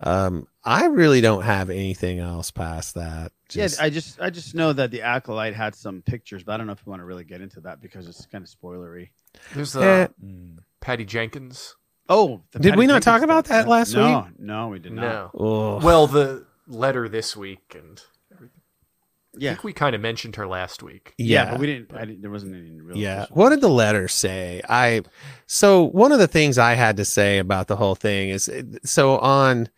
[0.00, 3.32] um I really don't have anything else past that.
[3.48, 6.56] Just- yeah, I just I just know that the acolyte had some pictures, but I
[6.58, 9.08] don't know if we want to really get into that because it's kind of spoilery.
[9.54, 9.80] There's Eh.
[10.04, 10.08] uh,
[10.82, 11.74] Patty Jenkins.
[12.06, 14.38] Oh, the Did Patty we not Jenkins talk about that last no, week?
[14.40, 15.34] No, no, we did not.
[15.34, 15.80] No.
[15.82, 17.98] Well, the letter this week and
[19.34, 19.42] everything.
[19.48, 19.54] I Yeah.
[19.54, 21.14] think we kind of mentioned her last week.
[21.18, 21.50] Yeah, Yeah.
[21.52, 21.94] but we didn't.
[21.94, 22.96] I didn't there wasn't any real.
[22.96, 25.02] yeah official- what did the letter say i
[25.46, 28.50] so one of the things i had to say about the whole thing is
[28.84, 29.68] so on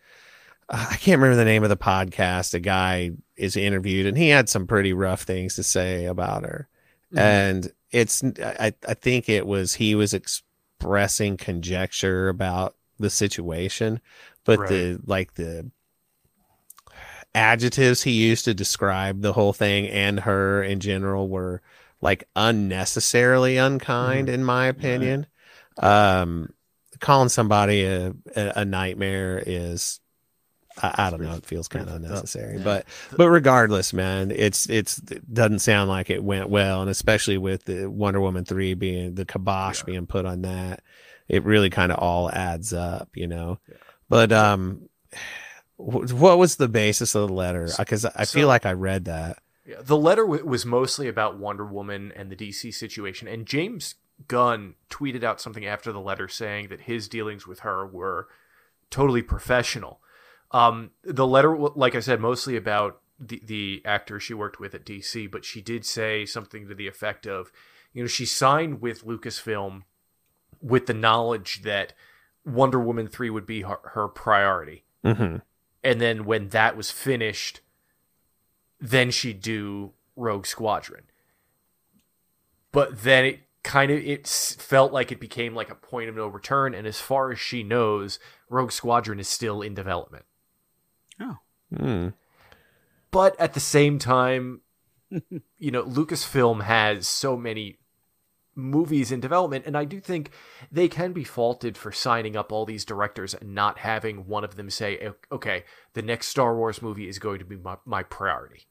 [0.69, 4.49] i can't remember the name of the podcast a guy is interviewed and he had
[4.49, 6.67] some pretty rough things to say about her
[7.11, 7.19] mm-hmm.
[7.19, 13.99] and it's I, I think it was he was expressing conjecture about the situation
[14.43, 15.69] but the like the
[17.37, 21.61] adjectives he used to describe the whole thing and her in general were
[22.01, 25.27] like unnecessarily unkind in my opinion.
[25.77, 26.49] Um
[26.99, 29.99] calling somebody a, a, nightmare is
[30.81, 34.97] I, I don't know it feels kind of unnecessary but but regardless man it's it's
[35.11, 39.13] it doesn't sound like it went well and especially with the wonder woman 3 being
[39.13, 40.81] the kibosh being put on that
[41.27, 43.59] it really kind of all adds up you know?
[44.09, 44.86] But um
[45.77, 49.39] what was the basis of the letter because i So- feel like i read that
[49.65, 53.95] Yeah, the letter w- was mostly about Wonder Woman and the DC situation, and James
[54.27, 58.27] Gunn tweeted out something after the letter saying that his dealings with her were
[58.89, 59.99] totally professional.
[60.51, 64.85] Um, the letter, like I said, mostly about the the actor she worked with at
[64.85, 67.51] DC, but she did say something to the effect of,
[67.93, 69.83] you know, she signed with Lucasfilm
[70.61, 71.91] with the knowledge that
[72.45, 75.37] Wonder Woman three would be her, her priority mm-hmm.
[75.87, 77.61] And then when that was finished,
[78.77, 81.03] then she'd do Rogue Squadron.
[82.73, 86.27] But then it kind of it felt like it became like a point of no
[86.27, 88.19] return, and as far as she knows,
[88.49, 90.25] Rogue Squadron is still in development.
[91.73, 92.13] Mm.
[93.09, 94.59] But at the same time,
[95.57, 97.77] you know, Lucasfilm has so many
[98.57, 100.31] movies in development, and I do think
[100.71, 104.55] they can be faulted for signing up all these directors and not having one of
[104.55, 108.67] them say, okay, the next Star Wars movie is going to be my, my priority.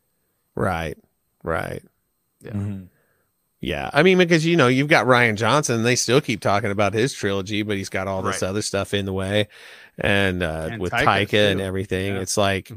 [0.55, 0.99] Right.
[1.43, 1.82] Right.
[2.43, 2.78] Yeah.
[3.61, 3.91] Yeah.
[3.93, 5.82] I mean, because, you know, you've got Rian Johnson.
[5.82, 8.49] They still keep talking about his trilogy, but he's got all this Right.
[8.49, 9.49] other stuff in the way.
[9.99, 12.20] And, uh, And with Taika, Taika and everything, Yeah.
[12.20, 12.70] it's like,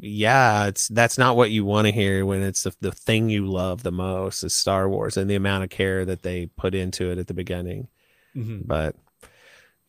[0.00, 3.46] yeah, it's that's not what you want to hear when it's the, the thing you
[3.46, 7.10] love the most is Star Wars and the amount of care that they put into
[7.10, 7.88] it at the beginning.
[8.34, 8.66] Mhm.
[8.66, 8.96] But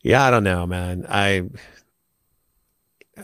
[0.02, 1.06] yeah, I don't know, man.
[1.08, 1.44] I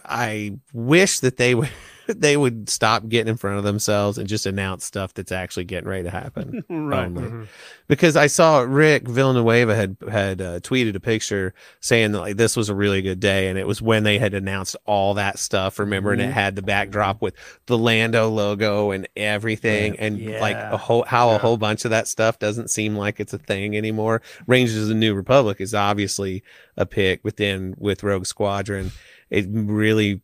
[0.05, 1.68] I wish that they would
[2.07, 5.88] they would stop getting in front of themselves and just announce stuff that's actually getting
[5.88, 6.64] ready to happen.
[6.72, 7.09] Right.
[7.12, 7.44] Mm-hmm.
[7.88, 12.57] Because I saw Rick Villanueva had had uh, tweeted a picture saying that like this
[12.57, 15.78] was a really good day, and it was when they had announced all that stuff.
[15.78, 16.32] Remember, and it Mhm.
[16.32, 17.34] had the backdrop with
[17.66, 22.09] the Lando logo and everything, and like a whole how a whole bunch of that
[22.09, 24.22] stuff doesn't seem like it's a thing anymore.
[24.46, 26.42] Rangers of the New Republic is obviously
[26.76, 28.92] a pick within with Rogue Squadron.
[29.30, 30.20] It really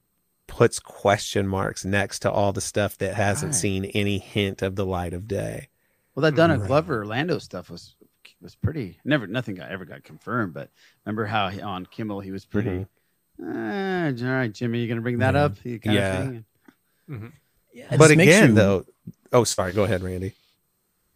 [0.58, 3.60] puts question marks next to all the stuff that hasn't Right.
[3.60, 5.68] seen any hint of the light of day.
[6.16, 7.94] Well, that Donald Glover Orlando stuff was
[8.40, 8.98] was pretty.
[9.04, 10.54] Never, nothing got ever got confirmed.
[10.54, 10.70] But
[11.04, 12.86] remember how he, on Kimmel he was pretty.
[13.40, 15.56] "Ah, all right, Jimmy, you gonna bring that up?
[15.62, 16.18] He kind Yeah.
[16.22, 16.44] Of thing.
[17.08, 17.32] Mhm.
[17.72, 18.86] It but again, you- though,
[19.32, 20.34] oh, sorry, go ahead, Randy.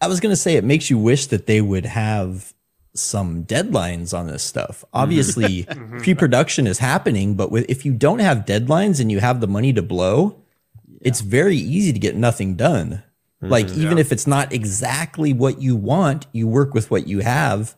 [0.00, 2.54] I was gonna say it makes you wish that they would have
[2.94, 4.84] some deadlines on this stuff.
[4.92, 5.64] Obviously,
[5.98, 9.72] pre-production is happening, but with, if you don't have deadlines and you have the money
[9.72, 10.42] to blow,
[11.00, 13.02] it's very easy to get nothing done.
[13.40, 17.74] Like even if it's not exactly what you want, you work with what you have.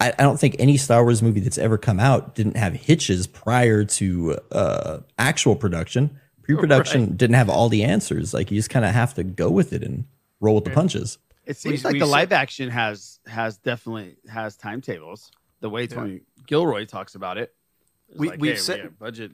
[0.00, 3.28] I, I don't think any Star Wars movie that's ever come out didn't have hitches
[3.28, 6.18] prior to uh, actual production.
[6.42, 8.34] Pre-production didn't have all the answers.
[8.34, 10.04] Like you just kind of have to go with it and
[10.40, 11.18] roll with the punches.
[11.48, 15.32] It seems like the live action has has definitely has timetables.
[15.60, 17.54] The way Tony Gilroy talks about it,
[18.16, 19.32] We- like, we've hey, said- got budget.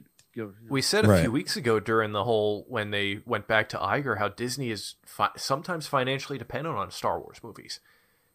[0.69, 1.21] We said a Right.
[1.21, 4.95] few weeks ago during the whole when they went back to Iger how Disney is
[5.05, 7.79] fi- sometimes financially dependent on Star Wars movies,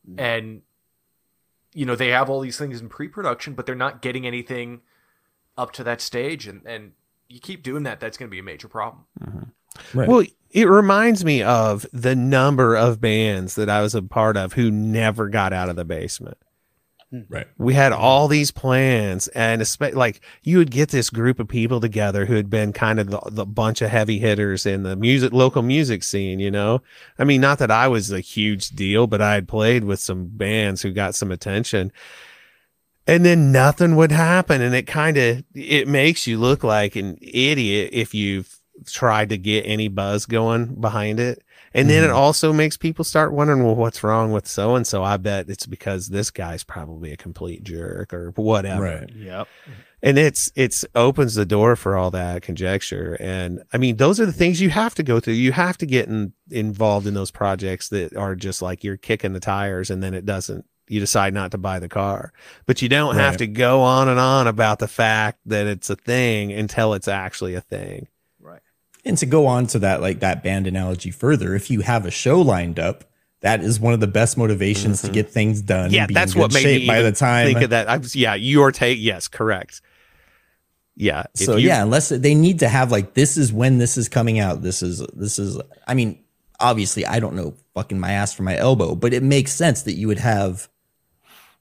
[0.09, 0.19] mm.
[0.19, 0.63] and
[1.75, 4.81] you know they have all these things in pre-production, but they're not getting anything
[5.59, 6.93] up to that stage, and and
[7.29, 9.05] you keep doing that, that's going to be a major problem.
[9.21, 9.99] Mm-hmm.
[9.99, 10.09] Right.
[10.09, 14.55] Well, it reminds me of the number of bands that I was a part of
[14.55, 16.39] who never got out of the basement.
[17.11, 17.21] Hmm.
[17.29, 17.47] Right.
[17.59, 21.81] We had all these plans, and espe- like you would get this group of people
[21.81, 25.33] together who had been kind of the, the bunch of heavy hitters in the music,
[25.33, 26.39] local music scene.
[26.39, 26.83] You know,
[27.19, 30.27] I mean, not that I was a huge deal, but I had played with some
[30.27, 31.91] bands who got some attention,
[33.09, 37.19] and then nothing would happen, and it kind of it makes you look like an
[37.21, 41.43] idiot if you've tried to get any buzz going behind it.
[41.73, 42.15] And then it Mhm.
[42.17, 45.05] also makes people start wondering, well, what's wrong with so and so?
[45.05, 48.83] I bet it's because this guy's probably a complete jerk or whatever.
[48.83, 49.11] Right.
[49.15, 49.49] Yep.
[50.03, 53.17] And it's it's opens the door for all that conjecture.
[53.21, 55.35] And I mean, those are the things you have to go through.
[55.35, 59.33] You have to get in, involved in those projects that are just like you're kicking
[59.35, 62.33] the tires and then it doesn't you decide not to buy the car.
[62.67, 65.95] But you don't have to go on and on about the fact that it's a
[65.95, 68.09] thing until it's actually a thing.
[69.05, 72.11] And to go on to that, like that band analogy further, if you have a
[72.11, 73.05] show lined up,
[73.41, 75.87] that is one of the best motivations to get things done.
[75.87, 76.11] and Mm-hmm.
[76.13, 77.47] Yeah, that's what made me by the time.
[77.47, 77.89] think of that.
[77.89, 78.99] I was, yeah, your take.
[79.01, 79.81] Yes, correct.
[80.97, 81.25] Yeah.
[81.35, 84.39] so you- yeah, unless they need to have like this is when this is coming
[84.39, 84.61] out.
[84.63, 85.59] This is this is.
[85.89, 86.23] I mean,
[86.59, 89.95] obviously, I don't know fucking my ass from my elbow, but it makes sense that
[89.95, 90.69] you would have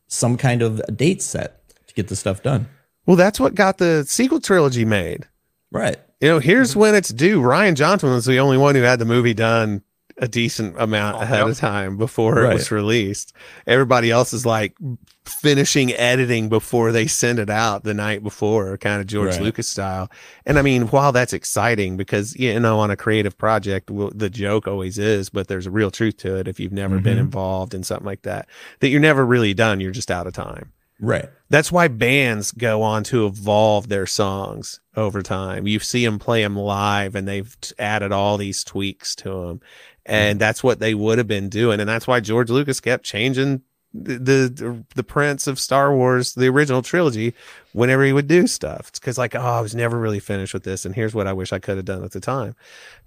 [0.08, 2.68] some kind of a date set to get the stuff done.
[3.06, 5.28] Well, that's what got the sequel trilogy made.
[5.72, 5.98] Right.
[6.22, 7.42] You know, here's when it's due.
[7.42, 9.84] Rian Johnson was the only one who had the movie done
[10.22, 13.32] a decent amount ahead of time before it was released.
[13.66, 14.76] Everybody else is like
[15.24, 19.42] finishing editing before they send it out the night before, kind of George Right.
[19.42, 20.12] Lucas style.
[20.46, 24.30] And I mean, while that's exciting because, you know, on a creative project, well, the
[24.30, 26.50] joke always is, but there's a real truth to it.
[26.50, 27.22] If you've never been Mhm.
[27.22, 28.50] involved in something like that,
[28.82, 29.80] that you're never really done.
[29.80, 30.74] You're just out of time.
[31.00, 31.30] Right.
[31.50, 35.66] That's why bands go on to evolve their songs over time.
[35.66, 39.62] You see them play them live and they've added all these tweaks to them.
[40.06, 40.40] And mm-hmm.
[40.40, 41.80] that's what they would have been doing.
[41.80, 43.62] And that's why George Lucas kept changing
[43.94, 44.18] the,
[44.50, 47.34] the, the prints of Star Wars, the original trilogy,
[47.74, 48.90] whenever he would do stuff.
[48.90, 50.86] It's because like, oh, I was never really finished with this.
[50.86, 52.56] And here's what I wish I could have done at the time.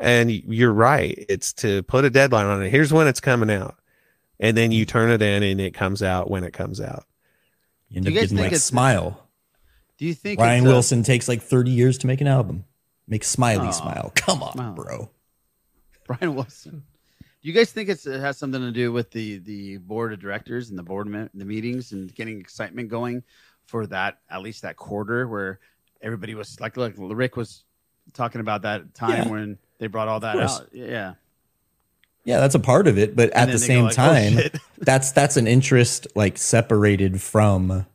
[0.00, 1.24] And you're right.
[1.28, 2.70] It's to put a deadline on it.
[2.70, 3.76] Here's when it's coming out.
[4.40, 4.92] And then you mm-hmm.
[4.92, 7.04] turn it in and it comes out when it comes out.
[7.92, 9.28] You end Do up guys getting think like smile.
[9.98, 12.64] Do you think Ryan uh, Wilson takes like 30 years to make an album?
[13.06, 14.12] Make Smiley Aw, smile.
[14.14, 15.10] Come on, bro.
[16.06, 16.82] Brian Wilson.
[17.20, 20.20] Do you guys think it's, it has something to do with the the board of
[20.20, 23.22] directors and the board me- the meetings and getting excitement going
[23.66, 25.58] for that at least that quarter where
[26.00, 27.64] everybody was like like Rick was
[28.14, 29.28] talking about that time Yeah.
[29.28, 30.68] when they brought all that out.
[30.72, 31.14] Yeah.
[32.24, 33.92] Yeah, that's a part of it, but And at the then they go same like,
[33.92, 37.86] "Oh, time, shit." that's that's an interest like separated from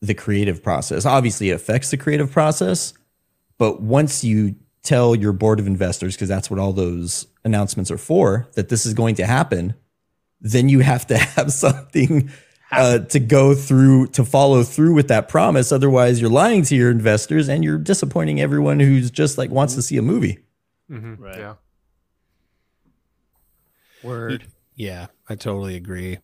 [0.00, 1.04] the creative process.
[1.04, 2.94] Obviously, it affects the creative process,
[3.58, 7.98] but once you tell your board of investors because that's what all those announcements are
[7.98, 9.74] for that this is going to happen,
[10.40, 12.30] then you have to have something
[12.70, 15.72] uh, to go through to follow through with that promise.
[15.72, 19.82] Otherwise, you're lying to your investors and you're disappointing everyone who's just like wants to
[19.82, 20.38] see a movie.
[20.90, 21.22] Mm-hmm.
[21.22, 21.38] Right.
[21.38, 21.54] Yeah.
[24.08, 24.46] Word.
[24.74, 26.18] Yeah, I totally agree.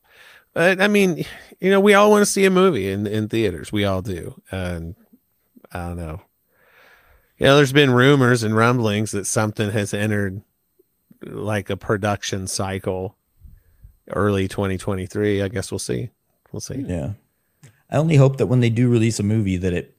[0.53, 1.24] But I mean,
[1.61, 3.72] you know, we all want to see a movie in, in theaters.
[3.72, 4.41] We all do.
[4.51, 4.95] And
[5.72, 6.22] I don't know.
[7.39, 10.41] You know, there's been rumors and rumblings that something has entered
[11.26, 13.16] like a production cycle
[14.11, 15.43] early 2023.
[15.43, 16.11] I guess we'll see.
[16.53, 16.85] We'll see.
[16.87, 17.14] Yeah.
[17.91, 19.97] I only hope that when they do release a movie that it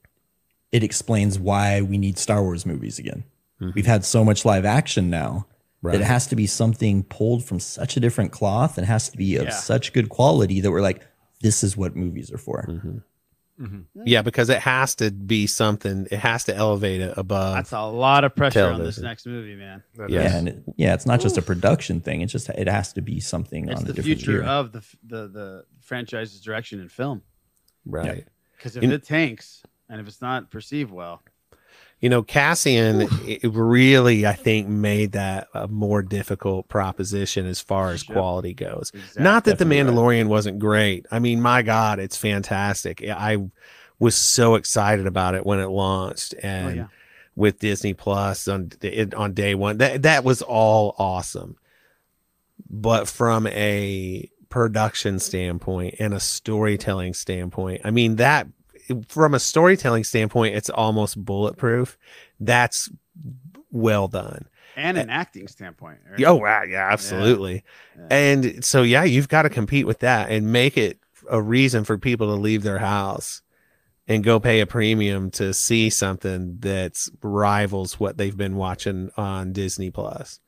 [0.71, 3.23] it explains why we need Star Wars movies again.
[3.61, 3.71] Mm-hmm.
[3.75, 5.45] We've had so much live action now
[5.93, 9.17] that it has to be something pulled from such a different cloth and has to
[9.17, 9.49] be of Yeah.
[9.51, 11.01] such good quality that we're like,
[11.41, 12.65] this is what movies are for.
[12.67, 12.97] Mm-hmm.
[13.61, 14.01] Mm-hmm.
[14.05, 16.07] Yeah, because it has to be something.
[16.11, 17.55] It has to elevate it above.
[17.55, 19.81] That's a lot of pressure on this next movie, man.
[20.09, 22.19] Yeah, and it, yeah, it's not just a production thing.
[22.19, 24.47] It's just it has to be something It's on a the different future era.
[24.47, 27.21] of the the the franchise's direction in film.
[27.85, 28.27] Right.
[28.57, 31.21] Because if In- it tanks and if it's not perceived well,
[32.05, 37.89] You know, Cassian it really, I think, made that a more difficult proposition as far
[37.89, 38.91] as quality goes.
[39.17, 39.95] Not that The Definitely right.
[39.95, 41.07] Mandalorian wasn't great.
[41.09, 43.03] I mean, my God, it's fantastic.
[43.03, 43.49] I
[43.97, 46.87] was so excited about it when it launched, oh, and yeah.
[47.35, 48.69] with Disney Plus on
[49.17, 51.57] on day one, that that was all awesome.
[52.69, 58.45] But from a production standpoint and a storytelling standpoint, I mean that
[59.07, 61.97] from a storytelling standpoint, it's almost bulletproof.
[62.39, 62.89] That's
[63.71, 64.45] well done.
[64.75, 65.99] and uh, an acting standpoint.
[66.09, 66.23] right?
[66.25, 67.63] Oh wow, yeah, absolutely.
[68.09, 71.97] And so yeah, you've got to compete with that and make it a reason for
[71.97, 73.41] people to leave their house
[74.07, 79.51] and go pay a premium to see something that rivals what they've been watching on
[79.51, 80.39] Disney Plus.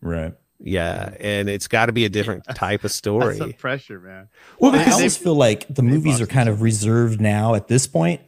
[0.00, 0.34] Right.
[0.60, 3.38] Yeah, and it's got to be a different type of story.
[3.38, 4.28] That's the pressure, man.
[4.58, 7.68] Well, They- I they- almost feel like the movies are kind of reserved now at
[7.68, 8.20] this point,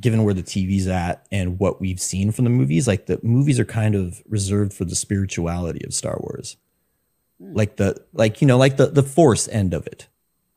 [0.00, 2.86] given where the TV's at and what we've seen from the movies.
[2.88, 6.56] Like the movies are kind of reserved for the spirituality of Star Wars,
[7.38, 7.52] hmm.
[7.54, 10.08] like the like you know like the the Force end of it.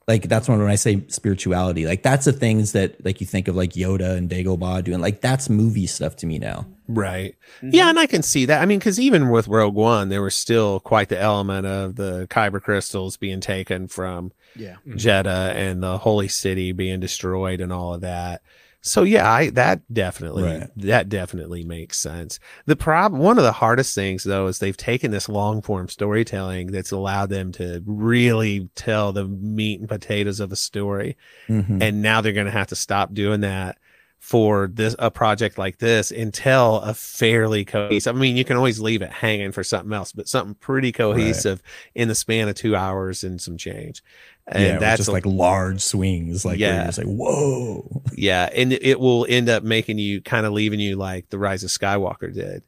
[0.08, 3.48] Like that's when when I say spirituality, like that's the things that like you think
[3.48, 5.00] of like Yoda and Dagobah doing.
[5.00, 6.66] Like that's movie stuff to me now.
[6.88, 7.36] Right.
[7.58, 7.70] Mm-hmm.
[7.72, 8.62] Yeah, and I can see that.
[8.62, 12.28] I mean, because even with Rogue One, there was still quite the element of the
[12.30, 14.78] kyber crystals being taken from Yeah.
[14.88, 18.42] Jedha and the holy city being destroyed and all of that.
[18.84, 20.70] So yeah, I that definitely Right.
[20.78, 22.40] that definitely makes sense.
[22.66, 26.72] The problem one of the hardest things though is they've taken this long form storytelling
[26.72, 31.16] that's allowed them to really tell the meat and potatoes of a story.
[31.48, 31.82] Mhm.
[31.82, 33.78] And now they're going to have to stop doing that
[34.22, 38.16] for this a project like this until a fairly cohesive.
[38.16, 41.62] I mean, you can always leave it hanging for something else, but something pretty cohesive
[41.96, 44.04] in the span of two hours and some change.
[44.46, 48.04] And yeah, that's just like large swings, like yeah, just like whoa.
[48.16, 51.64] yeah, and it will end up making you kind of leaving you like the Rise
[51.64, 52.62] of Skywalker did,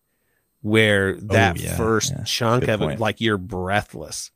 [0.62, 2.24] where oh, that yeah, first yeah.
[2.24, 4.32] chunk Good of it, like you're breathless.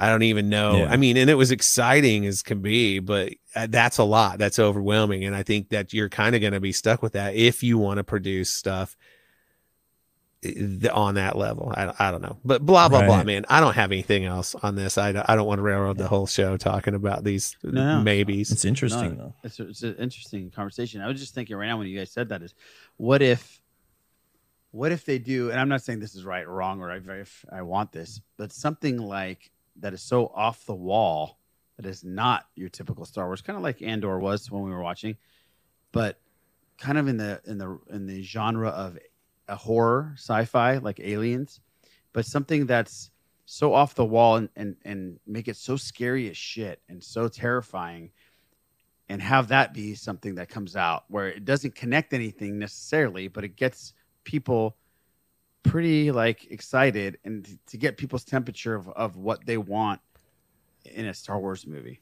[0.00, 0.76] I don't even know.
[0.78, 0.90] Yeah.
[0.92, 4.38] I mean, and it was exciting as can be, but uh, that's a lot.
[4.38, 7.34] That's overwhelming, and I think that you're kind of going to be stuck with that
[7.34, 8.96] if you want to produce stuff
[10.46, 11.72] uh, on that level.
[11.76, 13.44] I, I don't know, but blah blah blah, man.
[13.48, 14.96] I don't have anything else on this.
[14.98, 18.00] I, don't- I don't want to railroad the whole show talking about these No.
[18.00, 18.52] maybes.
[18.52, 19.34] It's interesting No, though.
[19.42, 21.00] It's, a- it's an interesting conversation.
[21.00, 22.54] I was just thinking right now when you guys said that is,
[22.98, 23.60] what if,
[24.70, 25.50] what if they do?
[25.50, 28.20] And I'm not saying this is right or wrong or if, if I want this,
[28.36, 31.38] but something like that is so off the wall
[31.76, 34.82] that is not your typical Star Wars, kind of like Andor was when we were
[34.82, 35.16] watching,
[35.92, 36.20] but
[36.76, 38.98] kind of in the in the in the genre of
[39.48, 41.60] a horror sci-fi like Aliens,
[42.12, 43.10] but something that's
[43.46, 47.28] so off the wall and and, and make it so scary as shit and so
[47.28, 48.10] terrifying
[49.08, 53.44] and have that be something that comes out where it doesn't connect anything necessarily, but
[53.44, 54.76] it gets people
[55.68, 60.00] pretty like excited and t- to get people's temperature of, of what they want
[60.84, 62.00] in a Star Wars movie.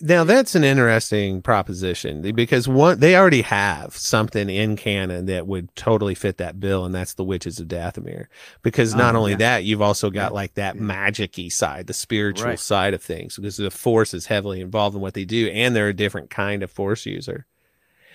[0.00, 5.74] Now that's an interesting proposition because one they already have something in canon that would
[5.74, 8.26] totally fit that bill, and that's the Witches of Dathomir.
[8.62, 9.38] Because not Oh, only yeah.
[9.38, 12.58] that, you've also got like that magic-y side, the spiritual Right.
[12.60, 15.88] side of things, because the Force is heavily involved in what they do, and they're
[15.88, 17.44] a different kind of Force user.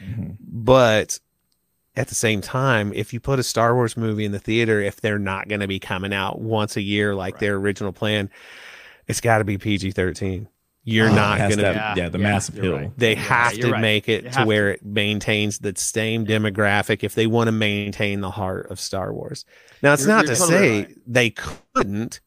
[0.02, 0.32] Mm-hmm.
[0.40, 1.20] But
[1.98, 5.00] at the same time, if you put a Star Wars movie in the theater, if
[5.02, 8.30] they're not going to be coming out once a year like their original plan,
[9.08, 10.48] it's got to be PG 13.
[10.88, 12.74] You're Oh, not going to have- yeah, the mass appeal.
[12.78, 12.92] right.
[12.98, 13.82] They Yeah, have you're to right.
[13.82, 18.22] make it to have where it maintains the same demographic if they want to maintain
[18.22, 19.46] the heart of Star Wars.
[19.82, 20.98] Now, it's You're- not you're to totally say right.
[21.08, 22.20] they couldn't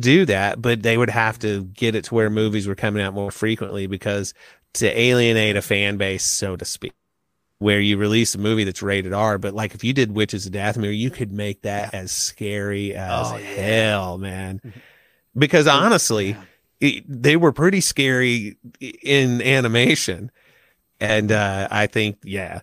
[0.00, 3.14] do that, but they would have to get it to where movies were coming out
[3.14, 4.34] more frequently because
[4.74, 6.92] to alienate a fan base, so to speak,
[7.58, 10.52] where you release a movie that's rated R, but like if you did Witches of
[10.52, 13.46] Dathomir, you could make that as scary as Oh, yeah.
[13.54, 14.60] hell, man.
[15.36, 16.36] Because honestly,
[16.80, 20.32] it, they were pretty scary in animation,
[20.98, 22.62] and uh, I think yeah,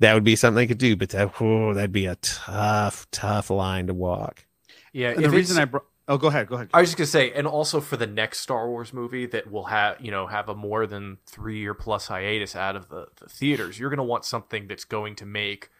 [0.00, 0.96] that would be something they could do.
[0.96, 4.44] But that oh, that'd be a tough, tough line to walk.
[4.92, 6.68] Yeah, And the reason I brought oh go ahead, go ahead.
[6.72, 9.64] I was just gonna say, and also for the next Star Wars movie that will
[9.64, 13.28] have you know have a more than three year plus hiatus out of the, the
[13.28, 15.70] theaters, you're gonna want something that's going to make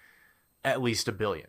[0.64, 1.48] at least a billion.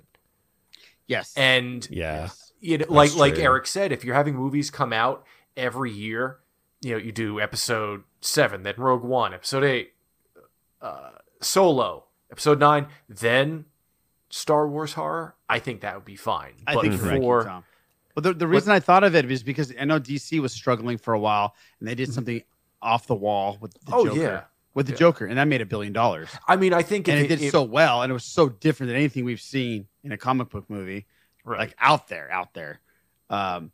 [1.08, 1.34] Yes.
[1.36, 3.38] And Yeah, you know, like like.
[3.38, 5.26] Eric said, if you're having movies come out
[5.56, 6.40] every year,
[6.82, 9.94] you know, you do episode seven, then Rogue One, episode eight,
[10.82, 11.12] uh,
[11.42, 13.66] Solo, episode nine, then
[14.30, 15.36] Star Wars horror.
[15.50, 16.54] I think that would be fine.
[16.68, 17.64] I but think you're right,
[18.18, 18.34] for Tom.
[18.34, 20.98] But the, the reason I thought of it is because I know DC was struggling
[20.98, 22.42] for a while and they did something
[22.82, 23.94] off the wall with the Mm-hmm.
[23.94, 24.20] Oh, Joker.
[24.22, 24.44] yeah.
[24.74, 24.98] With the Yeah.
[25.00, 26.30] Joker, and that made a billion dollars.
[26.48, 28.48] I mean, I think and if it did if- so well, and it was so
[28.50, 31.08] different than anything we've seen in a comic book movie,
[31.44, 31.60] Right.
[31.60, 32.80] like out there, out there.
[33.30, 33.72] Um,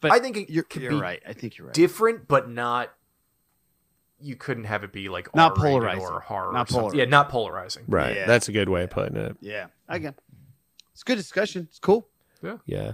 [0.00, 1.22] but I think it you're, could you're be right.
[1.28, 1.74] I think you're right.
[1.74, 2.90] different, but not.
[4.22, 6.02] You couldn't have it be like Not polarizing.
[6.04, 6.52] or horror.
[6.52, 6.98] Not or something.
[6.98, 7.84] Yeah, not polarizing.
[7.88, 8.26] Right, Yeah.
[8.26, 9.36] that's a good way of putting it.
[9.40, 10.14] yeah, I get.
[10.92, 11.68] It's good discussion.
[11.70, 12.08] It's cool.
[12.42, 12.56] Yeah.
[12.66, 12.92] Yeah.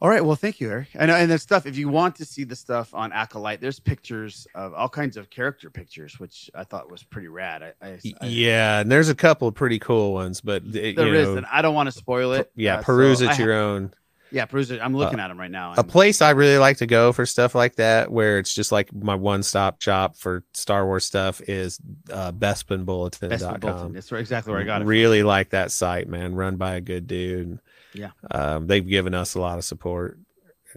[0.00, 0.22] All right.
[0.22, 0.94] Well, thank you, Eric.
[0.94, 1.64] Know, and the stuff.
[1.64, 5.30] If you want to see the stuff on Acolyte, there's pictures of all kinds of
[5.30, 7.62] character pictures, which I thought was pretty rad.
[7.62, 11.14] I, I, I Yeah, and there's a couple of pretty cool ones, but uh, there
[11.14, 12.50] is, know, and I don't want to spoil it.
[12.54, 13.94] yeah, uh, peruse at ha- your own.
[14.30, 14.80] Yeah, Bruiser.
[14.82, 15.74] I'm looking at them right now.
[15.76, 18.92] a place I really like to go for stuff like that, where it's just like
[18.92, 21.78] my one stop shop for Star Wars stuff, is
[22.12, 23.30] uh, BespinBulletin.com.
[23.30, 23.92] Bespin Bulletin.
[23.92, 24.88] That's exactly where I got it from.
[24.88, 26.34] Really like that site, man.
[26.34, 27.60] Run by a good dude.
[27.96, 28.10] Yeah.
[28.30, 30.18] Um, they've given us a lot of support.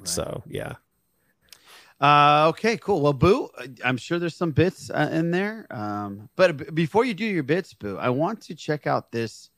[0.05, 0.73] So yeah.
[2.01, 3.01] Uh, okay, cool.
[3.01, 3.49] Well, Boo,
[3.83, 5.67] I'm sure there's some bits uh, in there.
[5.69, 9.49] Um, but b- before you do your bits, Boo, I want to check out this.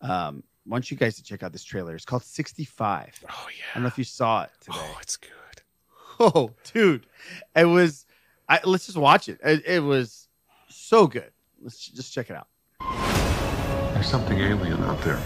[0.00, 1.94] Um, I want you guys to check out this trailer.
[1.94, 3.20] It's called 65.
[3.28, 3.62] Oh yeah.
[3.70, 4.76] I don't know if you saw it today.
[4.80, 5.30] Oh, it's good.
[6.20, 7.06] Oh, dude,
[7.56, 8.06] it was.
[8.48, 9.40] I, let's just watch it.
[9.42, 9.66] it.
[9.66, 10.28] It was
[10.68, 11.32] so good.
[11.60, 12.46] Let's just check it out.
[13.94, 15.20] There's something alien out there.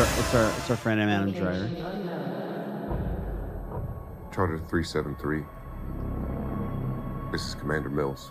[0.00, 1.68] It's our, it's our, it's our friend Adam Driver.
[4.32, 5.44] Charter 373.
[7.30, 8.30] This is Commander Mills.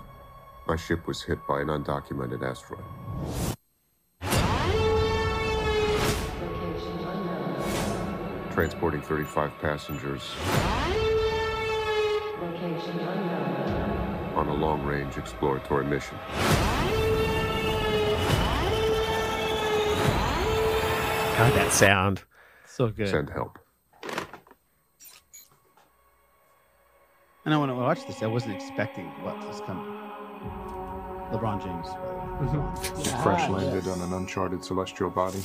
[0.67, 2.81] My ship was hit by an undocumented asteroid.
[8.51, 10.23] Transporting 35 passengers
[14.35, 16.17] on a long range exploratory mission.
[21.39, 22.23] God, that sound.
[22.67, 23.07] So good.
[23.07, 23.59] Send help.
[27.45, 29.85] And I when I watched this, I wasn't expecting what was coming.
[31.31, 31.87] LeBron James.
[31.87, 33.01] by the way.
[33.01, 35.39] Just crash landed on an uncharted celestial body.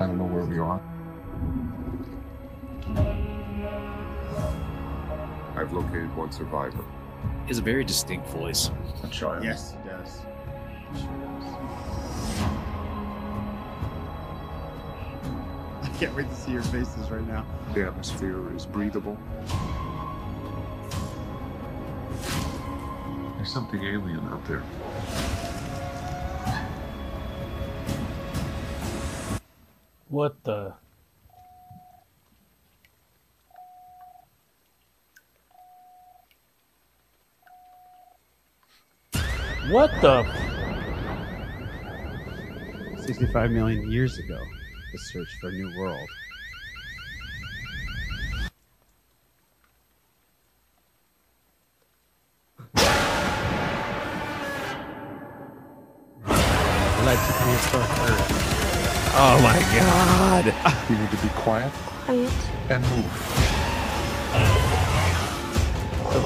[0.00, 0.80] I don't know where we are.
[5.56, 6.84] I've located one survivor.
[7.42, 8.70] He has a very distinct voice.
[9.02, 9.44] A child.
[9.44, 10.20] Yes, he does.
[10.92, 11.44] He sure does.
[15.82, 17.44] I can't wait to see your faces right now.
[17.74, 19.18] The atmosphere is breathable.
[23.36, 24.62] There's something alien out there.
[30.08, 30.74] What the?
[39.68, 40.24] What the?
[43.06, 44.38] 65 million years ago,
[44.92, 46.08] the search for a new world.
[56.26, 58.28] Led to prehistoric Earth.
[59.16, 60.44] Oh my god.
[60.90, 61.72] You need to be quiet
[62.04, 62.32] Quiet.
[62.68, 63.12] and move.
[66.12, 66.20] So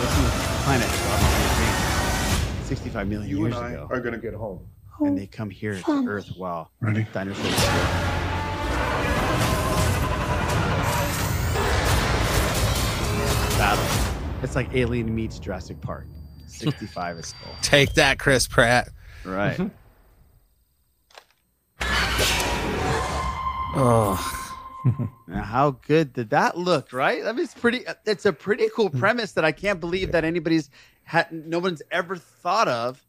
[0.00, 3.88] listen to this planet dropping 65 million You years and I ago.
[3.90, 4.66] are gonna get home.
[5.00, 7.06] and oh, they come here to Earth while Ready?
[7.12, 7.46] dinosaurs.
[7.46, 8.10] were-
[13.58, 13.84] Battle.
[14.42, 16.06] It's like Alien meets Jurassic Park.
[16.46, 17.52] 65 is cool.
[17.62, 18.88] Take that, Chris Pratt.
[19.24, 19.58] Right.
[23.72, 24.39] Oh.
[25.26, 26.92] Now, how good did that look?
[26.92, 27.24] Right?
[27.24, 27.84] I mean, it's pretty.
[28.06, 30.70] It's a pretty cool premise that I can't believe that anybody's
[31.04, 31.30] had.
[31.32, 33.02] No one's ever thought of.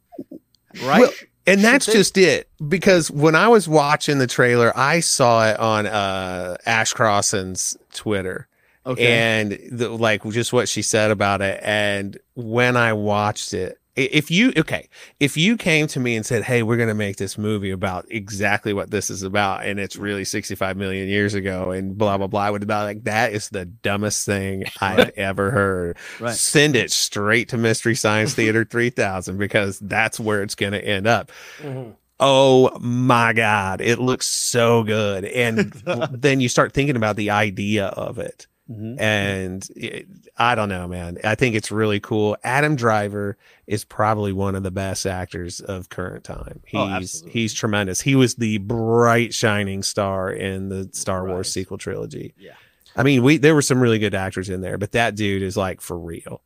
[0.84, 1.02] Right?
[1.02, 1.12] Well,
[1.48, 2.50] and that's they- just it.
[2.68, 8.48] Because when I was watching the trailer, I saw it on uh, Ash Crossan's Twitter.
[8.86, 9.14] Okay.
[9.14, 11.60] And the, like just what she said about it.
[11.64, 14.88] And when I watched it, if you, okay,
[15.20, 18.06] if you came to me and said, Hey, we're going to make this movie about
[18.10, 22.28] exactly what this is about, and it's really 65 million years ago and blah, blah,
[22.28, 25.98] blah, would be like, that is the dumbest thing I've ever heard.
[26.20, 26.34] Right.
[26.34, 31.08] Send it straight to Mystery Science Theater 3000 because that's where it's going to end
[31.08, 31.32] up.
[31.60, 31.92] Mm-hmm.
[32.20, 33.82] Oh my God.
[33.82, 35.26] It looks so good.
[35.26, 35.72] And
[36.12, 38.46] then you start thinking about the idea of it.
[38.72, 39.00] Mhm.
[39.02, 40.08] And it,
[40.38, 41.18] I don't know, man.
[41.24, 42.38] I think it's really cool.
[42.44, 46.62] Adam Driver is probably one of the best actors of current time.
[46.66, 47.32] He's Oh, absolutely.
[47.34, 48.02] he's tremendous.
[48.02, 52.34] He was the bright shining star in the Star Wars sequel trilogy.
[52.38, 52.54] Yeah.
[52.96, 55.58] I mean, we there were some really good actors in there, but that dude is
[55.58, 56.42] like for real.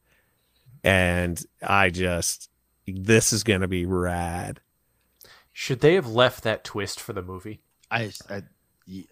[0.83, 2.49] And I just
[2.87, 4.61] this is going to be rad.
[5.53, 7.61] Should they have left that twist for the movie?
[7.89, 8.43] I, I
[8.85, 9.03] yeah.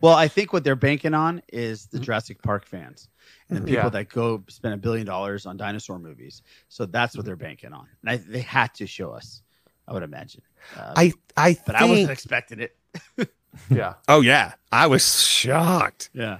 [0.00, 2.04] Well, I think what they're banking on is the mm-hmm.
[2.04, 3.08] Jurassic Park fans
[3.48, 3.88] and the people Yeah.
[3.90, 6.42] that go spend a billion dollars on dinosaur movies.
[6.68, 7.26] So that's what mm-hmm.
[7.26, 7.86] they're banking on.
[8.02, 9.42] And I, they had to show us,
[9.86, 10.42] I would imagine.
[10.76, 12.76] Uh, I I but I wasn't expecting it.
[13.68, 13.94] Yeah.
[14.08, 16.10] Oh yeah, I was shocked.
[16.12, 16.38] Yeah.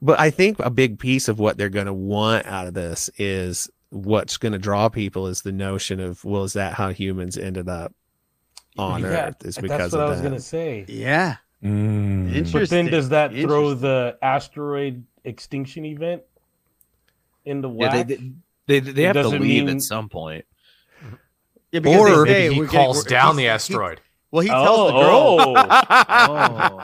[0.00, 3.10] But I think a big piece of what they're going to want out of this
[3.18, 7.36] is what's going to draw people is the notion of well, is that how humans
[7.36, 7.92] ended up
[8.78, 9.44] on Yeah, Earth?
[9.44, 10.84] Is because that's because what of I was gonna say.
[10.88, 11.36] Yeah.
[11.64, 12.52] Mm.
[12.52, 16.22] But then does that throw the asteroid extinction event
[17.44, 18.06] into Yeah, whack?
[18.08, 20.44] they, they, They they have to leave mean- at some point.
[21.72, 23.48] Yeah, because Or they say maybe he we're getting- calls we're- down he's- the he-
[23.48, 24.00] asteroid.
[24.30, 25.66] well, he tells the Oh, girl.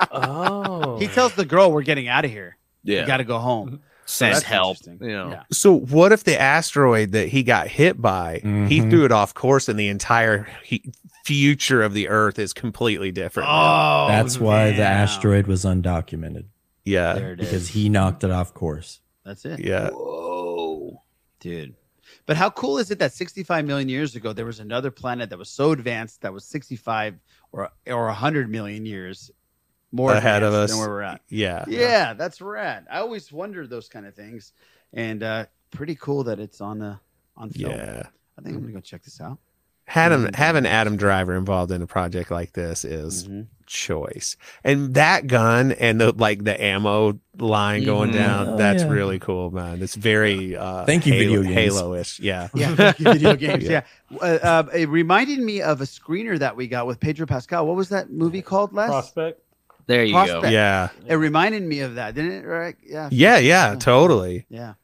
[0.12, 0.98] Oh.
[0.98, 2.56] He tells the girl we're getting out of here.
[2.84, 3.00] Yeah.
[3.02, 3.80] You got to go home.
[4.06, 4.78] Send that's help.
[4.86, 5.30] You know.
[5.30, 5.42] Yeah.
[5.52, 8.90] So what if the asteroid that he got hit by, he Mhm.
[8.90, 10.82] threw it off course, and the entire he,
[11.24, 13.48] future of the Earth is completely different?
[13.50, 16.44] Oh, That's why the asteroid was undocumented
[16.84, 17.68] yeah, There it because is.
[17.68, 19.00] he knocked it off course.
[19.24, 19.60] That's it.
[19.60, 19.90] yeah.
[19.90, 21.00] Whoa,
[21.40, 21.74] dude.
[22.26, 25.38] But how cool is it that 65 million years ago there was another planet that
[25.38, 27.14] was so advanced that was 65
[27.52, 29.30] or or 100 million years
[29.92, 30.70] more Ahead of us.
[30.70, 31.20] than where we're at.
[31.28, 31.64] Yeah.
[31.68, 32.86] Yeah, that's rad.
[32.90, 34.52] I always wondered those kind of things,
[34.92, 36.98] and uh pretty cool that it's on the
[37.36, 37.72] on film.
[37.72, 38.02] Yeah.
[38.38, 39.38] I think I'm gonna go check this out.
[39.86, 40.34] Having Mhm.
[40.36, 43.46] having Adam Driver involved in a project like this is Mhm.
[43.66, 48.14] choice, and that gun and the like the ammo line going Mhm.
[48.14, 48.48] down.
[48.50, 48.88] Oh, that's yeah.
[48.88, 49.82] really cool, man.
[49.82, 51.54] It's very uh, Thank you, Halo, video games.
[51.76, 52.20] Halo-ish.
[52.20, 52.48] Yeah.
[52.54, 53.64] Yeah, thank you, video games.
[53.64, 53.82] Yeah.
[54.10, 57.66] Yeah, Uh, uh, it reminded me of a screener that we got with Pedro Pascal.
[57.66, 58.72] What was that movie called?
[58.72, 58.86] Les?
[58.88, 59.40] Prospect.
[59.88, 60.42] There you Prospect.
[60.42, 60.48] go.
[60.48, 60.88] Yeah.
[61.06, 62.46] It reminded me of that, didn't it?
[62.46, 62.76] Right?
[62.86, 63.08] Yeah.
[63.10, 63.38] Yeah.
[63.38, 63.74] Yeah.
[63.74, 64.46] Totally.
[64.48, 64.74] Yeah.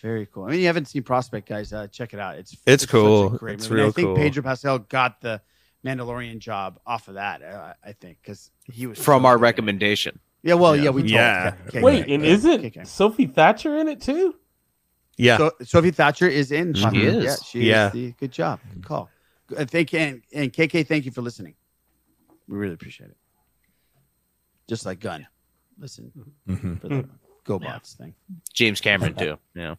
[0.00, 0.44] Very cool.
[0.44, 1.72] I mean, you haven't seen Prospect, guys.
[1.72, 2.36] Uh, check it out.
[2.36, 3.28] It's It's such a cool.
[3.30, 3.82] great It's movie.
[3.82, 4.16] Real I think cool.
[4.16, 5.42] Pedro Pascal got the
[5.84, 7.42] Mandalorian job off of that.
[7.42, 9.42] Uh, I think because he was From so our good.
[9.42, 10.18] recommendation.
[10.42, 10.54] Yeah.
[10.54, 11.10] Well, yeah, we told.
[11.10, 11.54] Yeah.
[11.68, 12.84] Okay, Wait, okay, and okay, isn't okay.
[12.84, 14.36] Sophie Thatcher in it too?
[15.18, 15.36] Yeah.
[15.36, 16.72] So, Sophie Thatcher is in.
[16.72, 17.04] She Prospect.
[17.04, 17.24] is.
[17.24, 17.86] Yeah, she Yeah.
[17.88, 17.92] is.
[17.92, 18.60] The, good job.
[18.72, 19.10] Good call.
[19.54, 20.86] Uh, thank you, and, and KK.
[20.86, 21.54] Thank you for listening.
[22.48, 23.16] We really appreciate it.
[24.66, 25.26] Just like Gunn,
[25.78, 26.10] listen
[26.48, 26.80] Mhm.
[26.80, 27.08] for the
[27.44, 28.14] GoBots thing.
[28.52, 29.38] James Cameron too.
[29.54, 29.74] Yeah.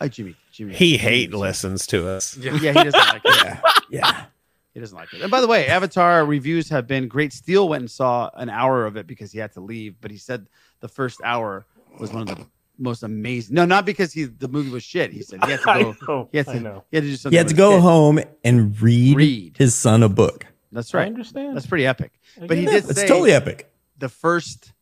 [0.00, 0.34] Hi, Jimmy.
[0.52, 0.74] Jimmy.
[0.74, 2.36] He Jimmy hate was- listens to us.
[2.36, 3.58] Yeah, he doesn't like it.
[3.90, 4.24] Yeah.
[4.72, 5.20] He doesn't like it.
[5.20, 7.32] And by the way, Avatar reviews have been great.
[7.32, 10.16] Steele went and saw an hour of it because he had to leave, but he
[10.16, 10.46] said
[10.80, 11.66] the first hour
[11.98, 12.46] was one of the
[12.78, 13.54] most amazing.
[13.56, 15.12] No, not because he the movie was shit.
[15.12, 15.96] He said he had to I go.
[16.06, 16.60] know, he had I to.
[16.60, 16.84] know.
[16.90, 17.32] He had to do something.
[17.34, 17.82] He had to go his kid.
[17.82, 19.56] home and read, Read.
[19.58, 20.46] his son a book.
[20.72, 21.02] That's right.
[21.02, 21.56] I understand.
[21.56, 22.12] That's pretty epic.
[22.40, 22.90] I But he get did.
[22.90, 23.70] It's say totally epic.
[23.98, 24.72] the first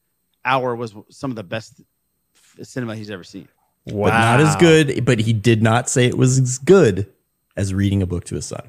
[0.48, 1.80] hour was some of the best
[2.62, 3.48] cinema he's ever seen.
[3.86, 4.08] Wow.
[4.08, 5.04] But not as good.
[5.04, 7.10] But he did not say it was as good
[7.56, 8.62] as reading a book to his son.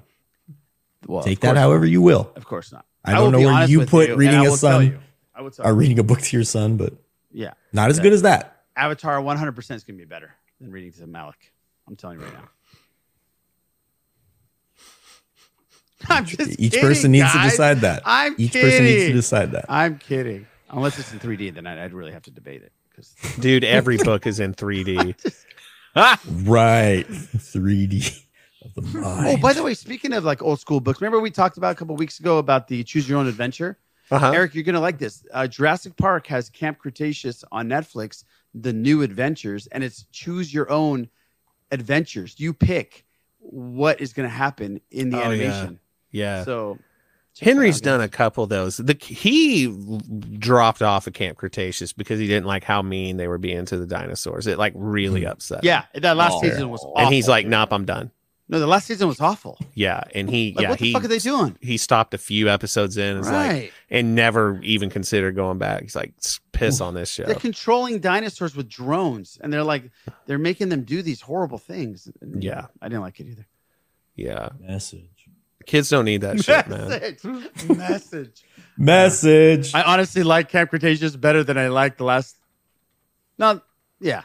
[1.07, 2.31] Well, Take that course however you will.
[2.35, 2.85] Of course not.
[3.05, 4.99] I don't will know where you put you, reading I a will tell son you.
[5.33, 6.93] I would tell or reading a book to your son, but
[7.31, 7.53] Yeah.
[7.73, 8.63] not as good as that.
[8.75, 11.53] Avatar 100% is going to be better than reading to Malik.
[11.87, 12.49] I'm telling you right now.
[16.09, 18.03] I'm just Each kidding, person needs to decide that.
[18.05, 18.69] I'm Each kidding.
[18.69, 19.65] person needs to decide that.
[19.69, 20.47] I'm kidding.
[20.69, 22.71] Unless it's in 3D, then I'd, I'd really have to debate it.
[22.95, 25.15] 'cause- Dude, every book is in 3D.
[25.95, 27.05] Right.
[27.09, 28.23] 3D
[29.03, 31.75] Oh, by the way, speaking of like old school books, remember we talked about a
[31.75, 33.77] couple weeks ago about the Choose Your Own Adventure?
[34.11, 34.31] Uh-huh.
[34.31, 35.25] Eric, you're gonna like this.
[35.33, 40.69] Uh, Jurassic Park has Camp Cretaceous on Netflix, the new adventures, and it's choose your
[40.71, 41.07] own
[41.71, 42.35] adventures.
[42.37, 43.05] You pick
[43.39, 45.79] what is gonna happen in the Oh, animation.
[46.11, 46.43] Yeah.
[46.43, 46.88] So check it
[47.41, 48.77] Henry's done a couple of those.
[48.77, 49.67] The he
[50.37, 53.77] dropped off of Camp Cretaceous because he didn't like how mean they were being to
[53.77, 54.47] the dinosaurs.
[54.47, 55.59] It like really upset.
[55.63, 55.67] him.
[55.67, 56.41] Yeah, that last Oh.
[56.41, 56.97] season was awful.
[56.97, 58.11] and he's like, "Nope, I'm done."
[58.51, 59.59] No, the last season was awful.
[59.75, 61.55] Yeah, and he Like, yeah what the he fuck are they doing?
[61.61, 63.71] he stopped a few episodes in and was like Right.
[63.91, 65.83] and never even considered going back.
[65.83, 66.13] He's like,
[66.51, 67.25] piss on this show.
[67.25, 69.91] They're controlling dinosaurs with drones, and they're like,
[70.25, 72.09] they're making them do these horrible things.
[72.21, 72.65] And, Yeah.
[72.81, 73.45] I didn't like it either.
[74.15, 75.18] Yeah, Message.
[75.69, 76.87] Kids don't need that shit, man.
[76.89, 77.67] Message.
[77.77, 78.43] Message.
[78.77, 79.73] Message.
[79.75, 82.35] I honestly like Camp Cretaceous better than I liked the last.
[83.37, 83.61] No,
[84.01, 84.23] yeah,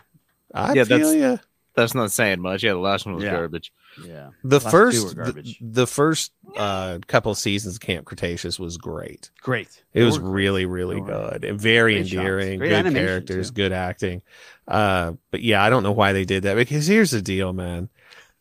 [0.52, 1.36] I Yeah, feel that's- ya.
[1.76, 2.62] That's not saying much.
[2.62, 3.32] Yeah, the last one was Yeah.
[3.32, 3.72] garbage.
[4.06, 4.30] yeah.
[4.44, 5.58] The Last two first were the, garbage.
[5.60, 9.30] the first uh, couple of seasons of Camp Cretaceous was great.
[9.42, 9.82] Great.
[9.92, 12.58] It was They were really, really They good and very great endearing.
[12.60, 13.54] Great good characters, too.
[13.54, 14.22] good acting.
[14.68, 17.88] Uh, but yeah, I don't know why they did that because here's the deal, man.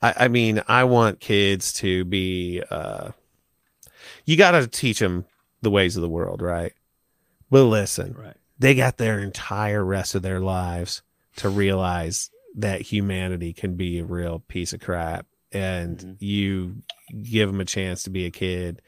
[0.03, 2.61] I, I mean, I want kids to be.
[2.69, 3.11] Uh,
[4.25, 5.25] you got to teach them
[5.61, 6.73] the ways of the world, right?
[7.49, 8.35] But listen, Right.
[8.59, 11.01] they got their entire rest of their lives
[11.37, 16.15] to realize that humanity can be a real piece of crap and Mhm.
[16.19, 16.75] you
[17.21, 18.81] give them a chance to be a kid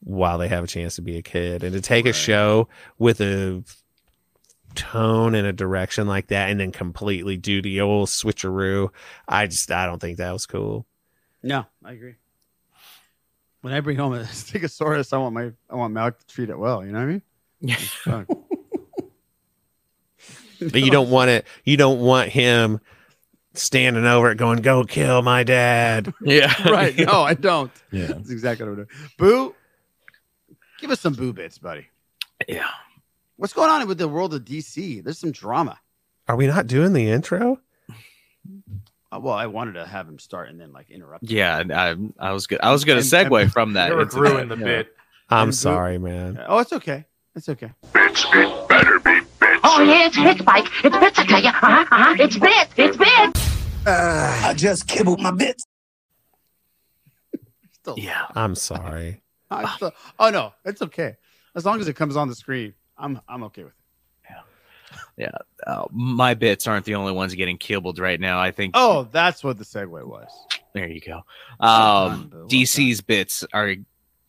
[0.00, 2.68] while they have a chance to be a kid and to take a show
[2.98, 3.62] with a
[4.74, 8.88] tone and a direction like that and then completely do the old switcheroo
[9.28, 10.86] i just i don't think that was cool
[11.42, 12.14] No, I agree.
[13.62, 16.58] When I bring home a Stegosaurus, I want my I want Malik to treat it
[16.58, 16.84] well.
[16.84, 17.22] You know what I mean?
[17.60, 17.76] Yeah.
[20.60, 22.80] But you don't want it you don't want him
[23.54, 26.52] standing over it going go kill my dad Yeah.
[26.68, 26.94] right.
[26.98, 27.72] No, I don't.
[27.90, 28.08] Yeah.
[28.08, 28.88] That's exactly what I'm doing.
[29.16, 29.54] Boo,
[30.78, 31.86] give us some boo bits, buddy.
[32.46, 32.68] Yeah.
[33.40, 35.02] What's going on with the world of DC?
[35.02, 35.80] There's some drama.
[36.28, 37.58] are we not doing the intro
[39.10, 41.24] Uh, well, I wanted to have him start and then like interrupt.
[41.24, 41.34] him.
[41.38, 42.60] Yeah, and I, I was good.
[42.62, 43.88] I was going to segue and- from that.
[43.88, 44.64] Never into ruined the yeah.
[44.64, 44.94] bit.
[45.30, 46.38] I'm And- sorry, man.
[46.46, 47.06] Oh, it's okay.
[47.34, 47.72] It's okay.
[47.94, 49.60] Bits, it better be bits.
[49.64, 50.66] Oh, yeah, it's bits, Mike.
[50.84, 51.48] It's bits, I tell you.
[51.48, 52.16] Uh-huh, uh-huh.
[52.18, 52.72] It's bits.
[52.76, 53.86] It's bits.
[53.86, 55.64] Uh, I just kibbled my bits.
[57.72, 58.26] Still, Yeah.
[58.34, 59.22] I'm sorry.
[59.50, 61.16] I still- oh no, it's okay.
[61.56, 63.76] As long as it comes on the screen, I'm I'm okay with it.
[65.16, 65.30] Yeah.
[65.66, 68.40] Uh, my bits aren't the only ones getting kibbled right now.
[68.40, 68.72] I think.
[68.74, 70.28] Oh, that's what the segue was.
[70.74, 71.20] There you go.
[71.64, 73.74] Um, DC's bits are,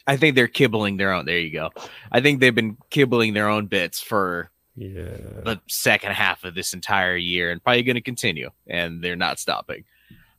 [0.05, 1.25] I think they're kibbling their own.
[1.25, 1.69] There you go.
[2.11, 5.03] I think they've been kibbling their own bits for Yeah.
[5.43, 9.39] the second half of this entire year and probably going to continue, and they're not
[9.39, 9.83] stopping.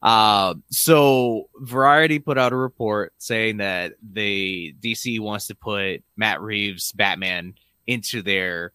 [0.03, 6.41] Uh, so Variety put out a report saying that the DC wants to put Matt
[6.41, 7.55] Reeves Batman
[7.87, 8.73] into their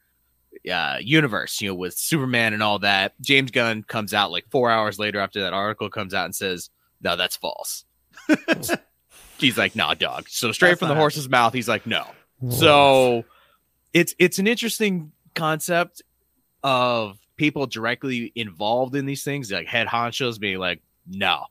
[0.71, 3.13] uh, universe, you know, with Superman and all that.
[3.21, 6.69] James Gunn comes out like four hours later after that article comes out and says,
[7.01, 7.85] "No, that's false."
[9.37, 12.05] he's like, "Nah, dog." So straight That's from the horse's mouth, he's like, "No."
[12.49, 13.25] So
[13.93, 16.01] it's it's an interesting concept
[16.63, 21.45] of people directly involved in these things, like head honchos being like, "No,"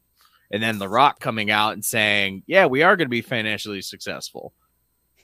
[0.51, 3.83] and then The Rock coming out and saying, "Yeah, we are going to be financially
[3.83, 4.53] successful."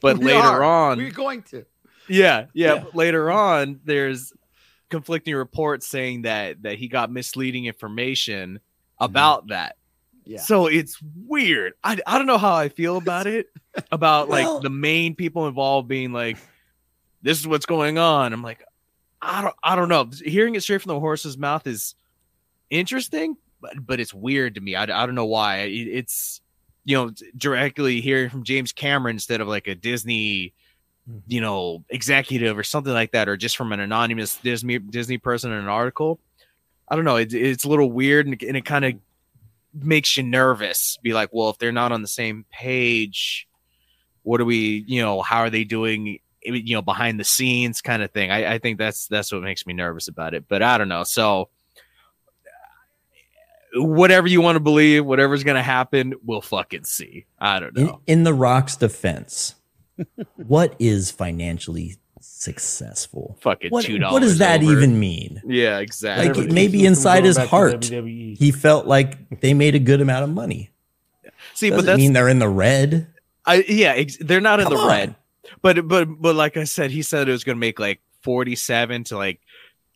[0.01, 0.65] But We later are.
[0.65, 1.65] on, we're going to.
[2.13, 2.85] Yeah, yeah.
[2.95, 4.33] Later on, there's
[4.91, 9.05] conflicting reports saying that that he got misleading information mm-hmm.
[9.05, 9.77] about that.
[10.25, 10.41] Yeah.
[10.41, 11.73] So it's weird.
[11.83, 13.47] I, I don't know how I feel about it.
[13.91, 16.37] About Well- like the main people involved being like,
[17.23, 18.63] "This is what's going on." I'm like,
[19.23, 20.11] I don't I don't know.
[20.25, 21.95] Hearing it straight from the horse's mouth is
[22.69, 24.77] interesting, but but it's weird to me.
[24.77, 25.61] I, I don't know why.
[25.61, 26.43] It, it's
[26.85, 30.53] you know directly hearing from James Cameron instead of like a Disney
[31.27, 35.51] you know executive or something like that or just from an anonymous disney disney person
[35.51, 36.21] in an article
[36.89, 38.95] i don't know it, it's a little weird and, and it kind of
[39.75, 43.49] makes you nervous be like well if they're not on the same page
[44.23, 48.03] what are we you know how are they doing you know behind the scenes kind
[48.03, 48.33] of thing.
[48.33, 51.05] I, I think that's that's what makes me nervous about it but i don't know
[51.05, 51.49] so
[53.75, 57.27] whatever you want to believe whatever's gonna happen we'll fucking see.
[57.39, 58.01] I don't know.
[58.07, 59.55] In, in the Rock's defense,
[60.37, 63.37] what is financially successful?
[63.41, 64.73] Fucking what, $2 what does that over.
[64.73, 65.41] even mean?
[65.47, 69.55] yeah exactly Like Never maybe keeps him from inside his heart, he felt like they
[69.55, 70.71] made a good amount of money.
[71.55, 73.09] see but Doesn't that's mean they're in the red.
[73.45, 74.89] I yeah, ex- they're not in Come the on.
[74.89, 75.15] red.
[75.63, 79.05] But but but like I said, he said it was going to make like 47
[79.05, 79.41] to like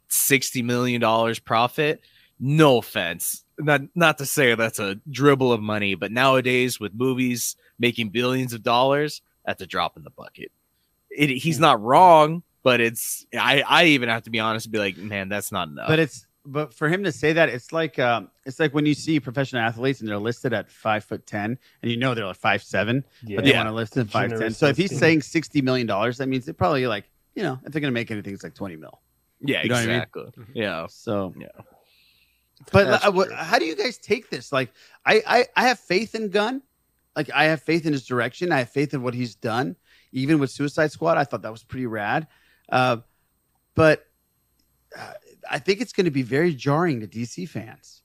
[0.08, 2.00] 60 million dollars profit.
[2.40, 3.44] No offense.
[3.58, 8.52] Not not to say that's a dribble of money, but nowadays with movies making billions
[8.52, 10.52] of dollars, that's a drop in the bucket.
[11.10, 14.78] It, he's not wrong, but it's I I even have to be honest and be
[14.78, 15.88] like, man, that's not enough.
[15.88, 18.94] But it's but for him to say that, it's like um, it's like when you
[18.94, 22.36] see professional athletes and they're listed at five foot ten, and you know they're like
[22.36, 23.04] five seven,
[23.34, 23.56] but they Yeah.
[23.58, 24.38] want to list at five ten.
[24.38, 27.58] Generous So if he's saying sixty million dollars, that means they're probably like you know
[27.64, 29.00] if they're gonna make anything, it's like twenty mil.
[29.40, 29.96] yeah, you know what I mean?
[29.96, 30.24] exactly.
[30.54, 30.86] Yeah.
[30.88, 31.48] So Yeah.
[32.72, 34.50] But uh, how do you guys take this?
[34.50, 34.72] Like,
[35.04, 36.62] I, I I have faith in Gunn.
[37.16, 38.52] Like, I have faith in his direction.
[38.52, 39.76] I have faith in what he's done.
[40.12, 42.26] Even with Suicide Squad, I thought that was pretty rad.
[42.68, 42.98] Uh,
[43.74, 44.06] but
[44.96, 45.12] uh,
[45.50, 48.02] I think it's going to be very jarring to DC fans.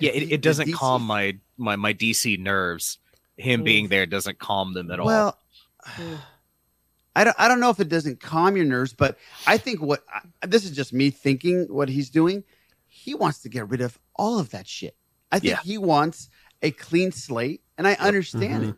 [0.00, 2.98] Yeah, it, it doesn't DC calm my, my my DC nerves.
[3.36, 5.06] Him being there doesn't calm them at all.
[5.06, 5.38] Well,
[7.16, 10.04] I don't I don't know if it doesn't calm your nerves, but I think what
[10.12, 12.44] I, this is just me thinking what he's doing.
[12.86, 14.96] He wants to get rid of all of that shit.
[15.30, 15.60] I think Yeah.
[15.62, 16.28] he wants
[16.64, 18.70] a clean slate, and I understand mm-hmm.
[18.70, 18.76] it.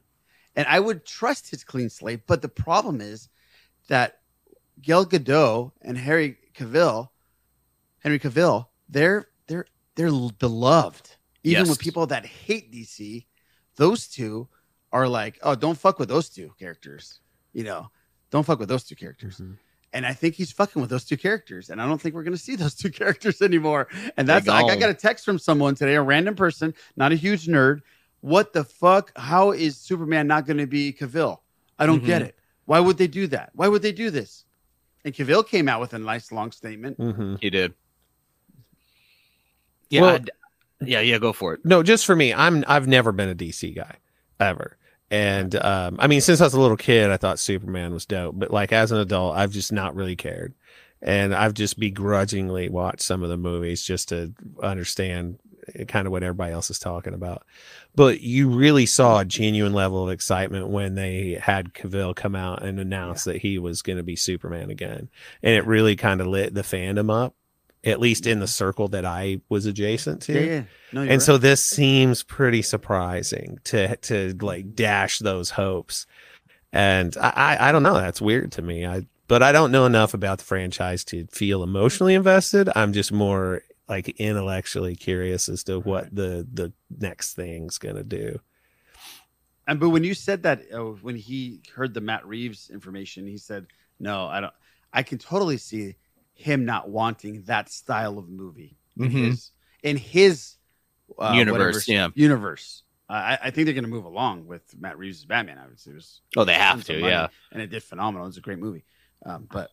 [0.57, 3.29] And I would trust his clean slate, but the problem is
[3.89, 4.19] that
[4.83, 7.09] Gal Gadot and Harry Cavill,
[8.01, 11.17] Henry Cavill, they're they're they're beloved.
[11.45, 11.69] Even Yes.
[11.69, 13.27] with people that hate DC,
[13.77, 14.49] those two
[14.93, 17.21] are like, oh, don't fuck with those two characters.
[17.53, 17.91] You know,
[18.31, 19.37] don't fuck with those two characters.
[19.37, 19.55] Mm-hmm.
[19.93, 21.71] And I think he's fucking with those two characters.
[21.71, 23.89] And I don't think we're going to see those two characters anymore.
[24.17, 27.15] And that's, like, I got a text from someone today, a random person, not a
[27.15, 27.81] huge nerd.
[28.21, 29.13] What the fuck?
[29.17, 31.39] How is Superman not going to be Cavill?
[31.79, 32.27] I don't get Mhm.
[32.27, 32.39] it.
[32.65, 33.51] Why would they do that?
[33.55, 34.45] Why would they do this?
[35.05, 36.99] And Cavill came out with a nice long statement.
[36.99, 37.37] Mm-hmm.
[37.41, 37.73] he did.
[39.89, 40.19] Yeah, Well-
[40.81, 41.19] yeah, yeah.
[41.19, 41.61] Go for it.
[41.65, 43.97] No, just for me, I'm I've never been a DC guy
[44.41, 44.77] ever.
[45.11, 48.39] And um, I mean, since I was a little kid, I thought Superman was dope.
[48.39, 50.55] But like as an adult, I've just not really cared,
[51.01, 55.39] and I've just begrudgingly watched some of the movies just to understand
[55.89, 57.45] kind of what everybody else is talking about.
[57.95, 62.63] But you really saw a genuine level of excitement when they had Cavill come out
[62.63, 65.09] and announce that he was going to be Superman again,
[65.43, 67.35] and it really kind of lit the fandom up.
[67.87, 70.33] At least in the circle that I was adjacent to.
[70.33, 70.63] Yeah, yeah.
[70.93, 76.07] No, and so this seems pretty surprising to to like dash those hopes.
[76.73, 77.95] And I, I, I don't know.
[77.95, 78.85] That's weird to me.
[78.85, 82.69] I but I don't know enough about the franchise to feel emotionally invested.
[82.75, 88.41] I'm just more like intellectually curious as to what the the next thing's gonna do.
[89.69, 93.39] And but when you said that, uh, when he heard the Matt Reeves information, he
[93.39, 93.67] said,
[94.01, 94.53] "No, I don't.
[94.93, 95.95] I can totally see
[96.37, 99.27] him not wanting that style of movie in Mhm.
[99.27, 99.51] his
[99.83, 100.55] in his
[101.19, 102.09] uh, Universe, whatever- yeah.
[102.15, 105.59] universe." I, I think they're going to move along with Matt Reeves' Batman.
[105.59, 107.29] I would say it was Oh, they have to, yeah.
[107.53, 108.27] and it did phenomenal.
[108.27, 108.85] It's a great movie,
[109.25, 109.71] um, but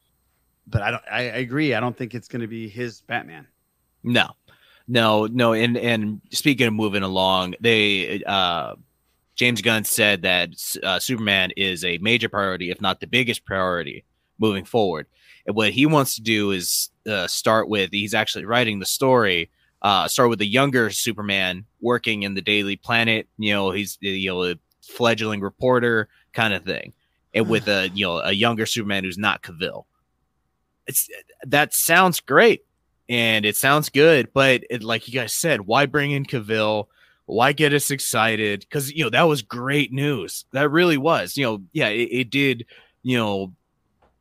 [0.67, 1.03] but I don't.
[1.11, 1.73] I, I agree.
[1.73, 3.47] I don't think it's going to be his Batman.
[4.03, 4.29] No,
[4.87, 5.53] no, no.
[5.53, 8.75] And and speaking of moving along, they uh,
[9.35, 10.49] James Gunn said that
[10.83, 14.05] uh, Superman is a major priority, if not the biggest priority,
[14.37, 15.07] moving forward.
[15.45, 17.91] And what he wants to do is uh, start with.
[17.91, 19.49] He's actually writing the story.
[19.81, 23.27] Uh, start with a younger Superman working in the Daily Planet.
[23.37, 26.93] You know, he's you know a fledgling reporter kind of thing,
[27.33, 29.85] and with a you know a younger Superman who's not Cavill.
[30.87, 31.09] It's
[31.45, 32.63] that sounds great
[33.09, 36.87] and it sounds good, but it, like you guys said, why bring in Cavill?
[37.25, 38.61] Why get us excited?
[38.61, 40.45] Because you know that was great news.
[40.51, 41.37] That really was.
[41.37, 42.65] You know, yeah, it, it did.
[43.01, 43.53] You know,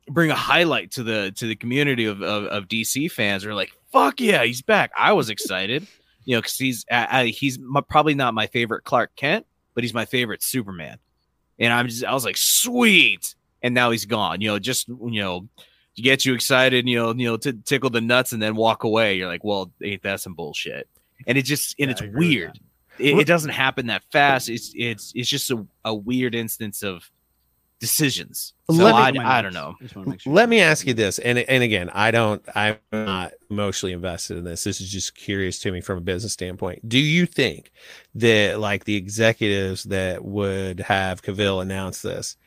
[0.09, 3.45] bring a highlight to the to the community of of, of DC fans.
[3.45, 4.91] Are like, fuck yeah, he's back.
[4.97, 5.87] I was excited.
[6.25, 9.83] You know, because he's uh, uh, he's my, probably not my favorite Clark Kent, but
[9.83, 10.97] he's my favorite Superman.
[11.59, 13.35] And I'm just I was like, sweet.
[13.61, 14.41] And now he's gone.
[14.41, 15.47] You know, just you know
[15.95, 18.83] to get you excited, you know, you know, to tickle the nuts and then walk
[18.83, 19.15] away.
[19.15, 20.87] You're like, well, ain't that some bullshit?
[21.27, 22.59] And it just and it's weird.
[22.99, 24.49] It, it doesn't happen that fast.
[24.49, 27.09] It's it's it's just a, a weird instance of
[27.83, 28.53] decisions.
[28.71, 29.75] So Let me- I, I don't know.
[30.25, 34.45] Let me ask you this, and and again, I don't, I'm not emotionally invested in
[34.45, 34.63] this.
[34.63, 36.87] This is just curious to me from a business standpoint.
[36.87, 37.73] Do you think
[38.15, 42.37] that like the executives that would have Cavill announce this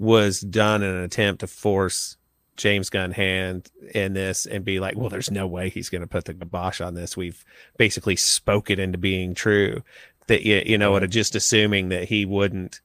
[0.00, 2.16] was done in an attempt to force
[2.56, 6.08] James Gunn hand in this and be like, well, there's no way he's going to
[6.08, 7.16] put the kibosh on this.
[7.16, 7.44] We've
[7.78, 9.84] basically spoke it into being true.
[10.26, 12.80] That you, you know, what, just assuming that he wouldn't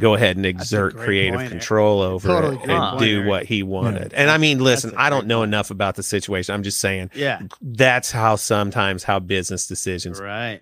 [0.00, 1.50] go ahead and exert creative point.
[1.50, 3.28] control over Totally it and do Eric.
[3.28, 4.12] what he wanted.
[4.12, 4.20] Yeah.
[4.20, 6.54] And I mean, listen, I don't great know enough about the situation.
[6.54, 7.40] I'm just saying, Yeah.
[7.60, 10.60] that's how sometimes how business decisions right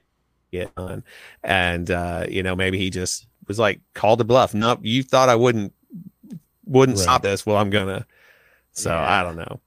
[0.53, 1.05] get done.
[1.43, 4.55] And uh, you know, maybe he just was like called a bluff.
[4.55, 5.73] Nope, you thought I wouldn't
[6.65, 7.45] wouldn't stop this.
[7.47, 8.07] Well, I'm gonna.
[8.73, 9.61] So I don't know.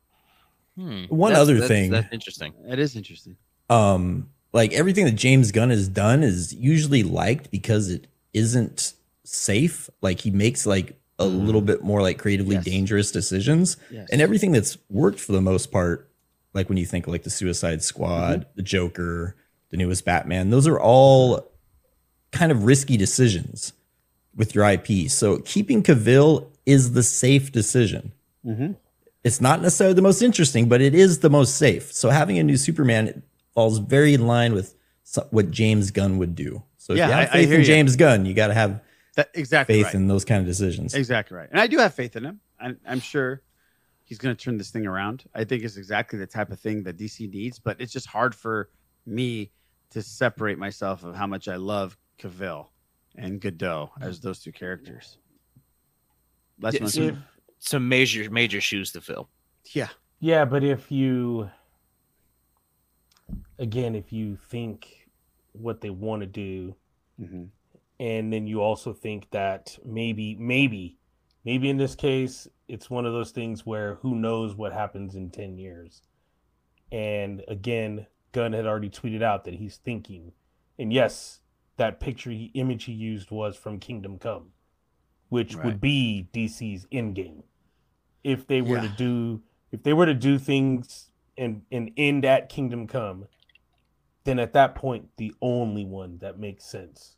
[0.77, 1.03] Hmm.
[1.09, 1.91] One That's- other that's- thing.
[1.91, 2.53] that's interesting.
[2.67, 3.35] That is interesting.
[3.69, 8.93] um like everything that James Gunn has done is usually liked because it isn't
[9.37, 9.89] safe.
[10.01, 13.77] Like he makes like a little bit more like creatively dangerous decisions.
[13.91, 14.07] Yes.
[14.11, 16.09] And everything that's worked for the most part,
[16.53, 19.35] like when you think like the Suicide Squad, the Joker,
[19.69, 21.51] the newest Batman, those are all
[22.31, 23.73] kind of risky decisions
[24.35, 25.09] with your IP.
[25.09, 28.13] So keeping Cavill is the safe decision.
[28.45, 28.73] Mm-hmm.
[29.23, 31.91] It's not necessarily the most interesting, but it is the most safe.
[31.91, 33.21] So having a new Superman it
[33.53, 34.75] falls very in line with
[35.31, 36.63] what James Gunn would do.
[36.77, 37.67] So if Yeah, you have I- faith hear in you.
[37.67, 38.79] James Gunn, you got to have
[39.19, 39.95] That exactly faith right.
[39.95, 40.93] in those kind of decisions.
[40.93, 41.49] Exactly right.
[41.51, 42.39] And I do have faith in him.
[42.57, 43.41] I'm, I'm sure
[44.05, 45.25] he's going to turn this thing around.
[45.35, 48.33] I think it's exactly the type of thing that DC needs, but it's just hard
[48.33, 48.69] for
[49.05, 49.51] me
[49.89, 52.67] to separate myself of how much I love Cavill
[53.17, 55.17] and Gadot as those two characters.
[56.59, 57.17] That's Yeah, so-
[57.57, 59.27] some major major shoes to fill.
[59.73, 59.89] Yeah.
[60.21, 61.49] Yeah, but if you
[63.57, 65.09] again, if you think
[65.51, 66.73] what they want to do,
[67.21, 67.43] Mm-hmm.
[67.99, 70.97] And then you also think that maybe, maybe,
[71.43, 75.29] maybe in this case, it's one of those things where who knows what happens in
[75.29, 76.01] 10 years.
[76.91, 80.31] And again, Gunn had already tweeted out that he's thinking,
[80.77, 81.41] and yes,
[81.77, 84.51] that picture he, image he used was from Kingdom Come,
[85.27, 85.65] which Right.
[85.65, 87.43] would be DC's in game.
[88.23, 92.49] If they were to do, if they were to do things and and end at
[92.49, 93.27] Kingdom Come,
[94.25, 97.15] then at that point, the only one that makes sense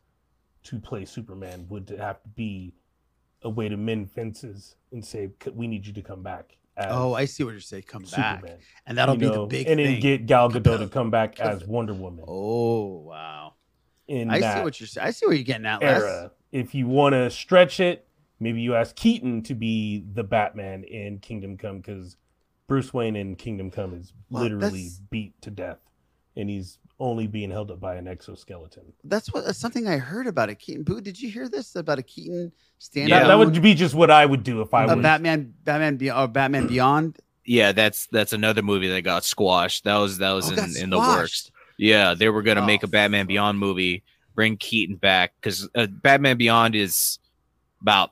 [0.64, 2.74] to play Superman would have to be
[3.44, 7.14] a way to mend fences and say, "We need you to come back." As Oh,
[7.14, 7.84] I see what you're saying.
[7.88, 8.40] Come back.
[8.40, 8.60] Superman.
[8.86, 10.02] And that'll You be the big and then thing.
[10.02, 12.24] get Gal Gadot to come back as Wonder Woman.
[12.28, 13.54] Oh, wow.
[14.08, 15.08] In I see what you're saying.
[15.08, 15.84] I see where you're getting at.
[15.84, 18.08] Era, if you want to stretch it,
[18.40, 22.16] maybe you ask Keaton to be the Batman in Kingdom Come because
[22.68, 25.80] Bruce Wayne in Kingdom Come is Well, literally that's- beat to death,
[26.38, 28.94] and he's only being held up by an exoskeleton.
[29.03, 30.60] That's what that's something I heard about it.
[30.60, 33.10] Keaton Boo, did you hear this about a Keaton standalone?
[33.10, 35.03] Yeah, that would be just what I would do if I a was.
[35.03, 39.84] Batman, Batman, Be- or Batman Beyond yeah, that's that's another movie that got squashed.
[39.86, 41.52] That was that was Oh, in, in the works.
[41.78, 44.03] Yeah, they were gonna make Oh, a Batman Beyond movie,
[44.36, 47.18] bring Keaton back because uh, Batman Beyond is
[47.82, 48.11] about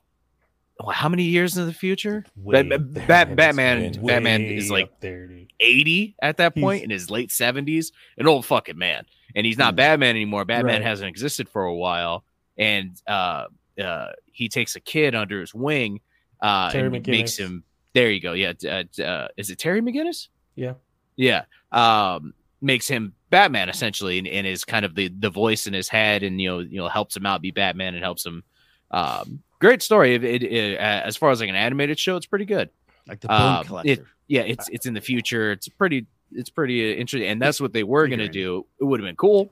[0.80, 2.24] well, how many years in the future?
[2.38, 2.82] Bat- Bat-
[3.30, 3.36] man.
[3.36, 5.52] Batman, Batman is like there, dude.
[5.60, 9.06] 80 at that point in his late 70s, an old fucking man.
[9.36, 10.46] And he's not Batman anymore.
[10.46, 10.82] Batman Right.
[10.82, 12.24] hasn't existed for a while.
[12.58, 13.46] And uh,
[13.82, 16.00] uh, he takes a kid under his wing
[16.42, 17.64] uh, Terry and makes him.
[17.94, 18.34] There you go.
[18.34, 18.54] Yeah.
[18.66, 20.30] Uh, uh, is it Terry McGinnis?
[20.56, 20.74] Yeah.
[21.18, 21.44] Yeah.
[21.72, 25.90] Um, makes him Batman essentially, and, and is kind of the the voice in his
[25.90, 28.44] head, and you know, you know, helps him out be Batman and helps him.
[28.92, 30.16] Um, great story.
[30.16, 32.70] It, it, it- uh, as far as like an animated show, it's pretty good.
[33.08, 33.92] Like the Bone Um, Collector.
[33.92, 35.52] It, yeah, it's it's in the future.
[35.52, 38.66] It's pretty it's pretty uh, interesting, and that's what they were gonna do.
[38.80, 39.52] It would have been cool,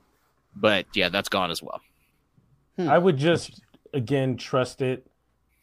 [0.54, 1.80] but yeah, that's gone as well.
[2.76, 2.88] Hmm.
[2.88, 3.60] I would just
[3.92, 5.06] again trust it.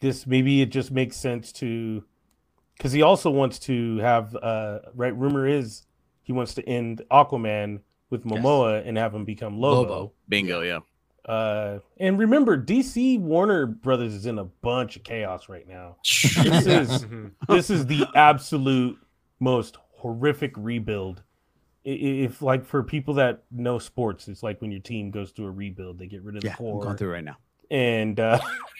[0.00, 2.04] This maybe it just makes sense to
[2.76, 5.16] because he also wants to have uh right.
[5.16, 5.84] Rumor is
[6.22, 9.80] he wants to end Aquaman with Momoa and have him become Lobo.
[9.90, 10.12] Lobo.
[10.28, 10.80] Bingo, yeah.
[11.26, 15.96] Uh, and remember, DC Warner Brothers is in a bunch of chaos right now.
[16.04, 17.06] this is
[17.48, 18.96] this is the absolute
[19.40, 21.22] most horrific rebuild.
[21.84, 25.32] I- i- If like for people that know sports, it's like when your team goes
[25.32, 26.82] through a rebuild, they get rid of Yeah, the I'm core.
[26.82, 27.36] going through it right now.
[27.72, 28.38] and uh,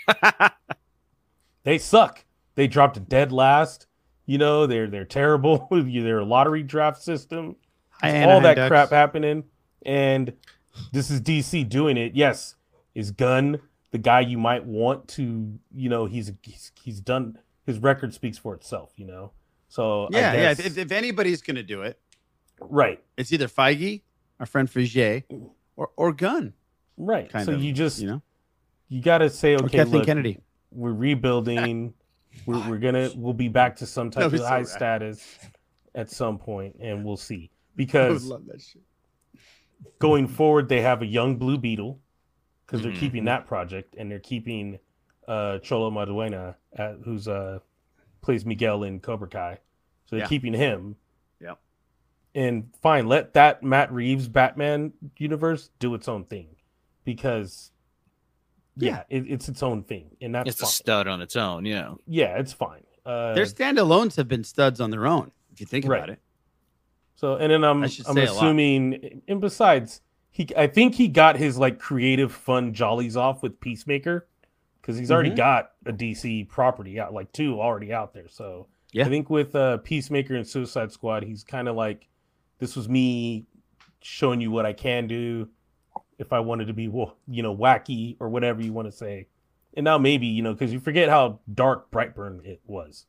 [1.64, 2.24] they suck.
[2.54, 3.86] They dropped a dead last.
[4.24, 5.68] You know, they're they're terrible.
[5.70, 7.56] they're a lottery draft system.
[8.02, 8.68] All that Ducks.
[8.68, 9.44] crap happening,
[9.84, 10.32] and
[10.92, 12.14] this is DC doing it.
[12.14, 12.54] Yes,
[12.94, 15.58] is Gunn the guy you might want to?
[15.74, 17.38] You know, he's he's, he's done.
[17.64, 18.92] His record speaks for itself.
[18.96, 19.32] You know,
[19.68, 20.50] so I Yeah, yeah.
[20.50, 21.98] If, if anybody's gonna do it,
[22.60, 24.02] right, it's either Feige,
[24.40, 25.24] our friend Frigier,
[25.76, 26.54] or or Gunn.
[26.96, 27.30] right.
[27.30, 28.22] Kind so of, you just you know,
[28.88, 30.38] you got to say, okay, Kathleen look, Kennedy.
[30.70, 31.94] we're rebuilding.
[32.46, 35.38] we're, we're gonna we'll be back to some type of high status
[35.94, 37.50] at some point, and we'll see.
[37.74, 38.82] Because love that shit.
[39.98, 42.00] Going forward, they have a young Blue Beetle
[42.64, 42.98] because they're Mhm.
[43.00, 44.78] keeping that project, and they're keeping
[45.28, 47.58] uh, Xolo Maridueña, at, who's uh,
[48.22, 49.54] plays Miguel in Cobra Kai.
[50.04, 50.28] So they're Yeah.
[50.28, 50.94] keeping him.
[51.40, 51.54] Yeah.
[52.34, 56.54] And fine, let that Matt Reeves Batman universe do its own thing,
[57.04, 57.72] because
[58.76, 61.64] yeah, it, it's its own thing, and that's It's a stud on its own.
[61.64, 61.94] Yeah.
[62.06, 62.84] yeah, it's fine.
[63.04, 65.32] Uh, Their standalones have been studs on their own.
[65.52, 66.20] If you think about it.
[67.16, 68.36] So and then I'm I'm say a lot.
[68.36, 73.58] assuming and besides he I think he got his like creative fun jollies off with
[73.60, 74.28] Peacemaker
[74.80, 75.36] because he's already Mhm.
[75.36, 78.28] got a DC property out like two already out there.
[78.28, 79.06] So Yeah.
[79.06, 82.06] I think with uh Peacemaker and Suicide Squad he's kind of like
[82.58, 83.46] this was me
[84.02, 85.48] showing you what I can do
[86.18, 89.26] if I wanted to be wa- you know wacky or whatever you want to say.
[89.74, 93.06] And now maybe you know because you forget how dark Brightburn it was.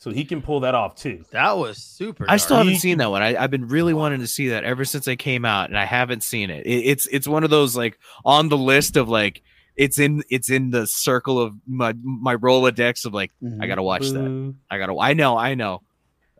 [0.00, 1.24] So he can pull that off too.
[1.30, 2.24] That was super.
[2.28, 3.20] I still haven't seen that one.
[3.22, 5.84] I, I've been really wanting to see that ever since I came out, and I
[5.84, 6.66] haven't seen it.
[6.66, 6.70] it.
[6.86, 9.42] It's it's one of those like on the list of like
[9.76, 14.08] it's in it's in the circle of my my Rolodex of like I gotta watch
[14.08, 14.54] that.
[14.70, 14.98] I gotta.
[14.98, 15.36] I know.
[15.36, 15.82] I know.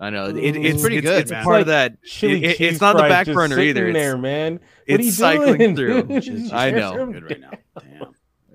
[0.01, 0.28] I know.
[0.28, 1.45] It, it's It's pretty it's, good, It's a man.
[1.45, 2.03] part Like of that.
[2.03, 3.89] chili it- it- it's not the back burner either.
[3.89, 4.55] It's, there, man.
[4.55, 6.03] What it's are you cycling doing, through.
[6.05, 6.23] dude?
[6.23, 7.07] Just- I know.
[7.12, 7.51] Good right now.
[7.78, 8.03] Damn.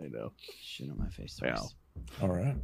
[0.04, 0.32] I know.
[0.64, 1.40] Shit on my face.
[1.44, 1.60] Yeah.
[2.24, 2.56] All right.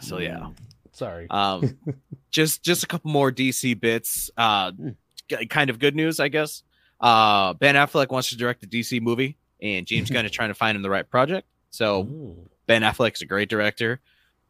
[0.00, 0.50] So yeah.
[0.92, 1.26] Sorry.
[1.30, 1.78] Um,
[2.30, 4.30] just just a couple more DC bits.
[4.36, 4.72] Uh,
[5.28, 6.62] g- kind of good news, I guess.
[7.00, 10.54] Uh, Ben Affleck wants to direct a DC movie, and James Gunn is trying to
[10.54, 11.46] find him the right project.
[11.70, 12.36] So
[12.66, 14.00] Ben Affleck's a great director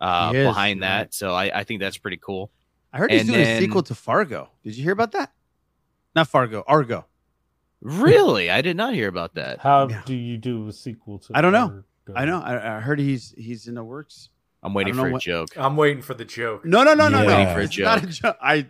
[0.00, 0.98] uh, is, behind you're that.
[0.98, 1.14] right.
[1.14, 2.50] So I, I think that's pretty cool.
[2.92, 4.48] I heard he's And doing a sequel to Fargo.
[4.64, 5.32] Did you hear about that?
[6.16, 7.06] Not Fargo, Argo.
[7.82, 9.58] Really, I did not hear about that.
[9.60, 11.32] How do you do a sequel to?
[11.34, 11.66] I don't know.
[11.66, 11.84] Argo?
[12.16, 12.40] I know.
[12.40, 14.30] I, I heard he's he's in the works.
[14.62, 15.48] I'm waiting for a what- joke.
[15.56, 16.64] I'm waiting for the joke.
[16.64, 17.28] No, no, no, no, Yeah.
[17.28, 17.36] no.
[17.36, 18.10] Waiting for a It's not a joke.
[18.22, 18.36] joke.
[18.42, 18.66] I,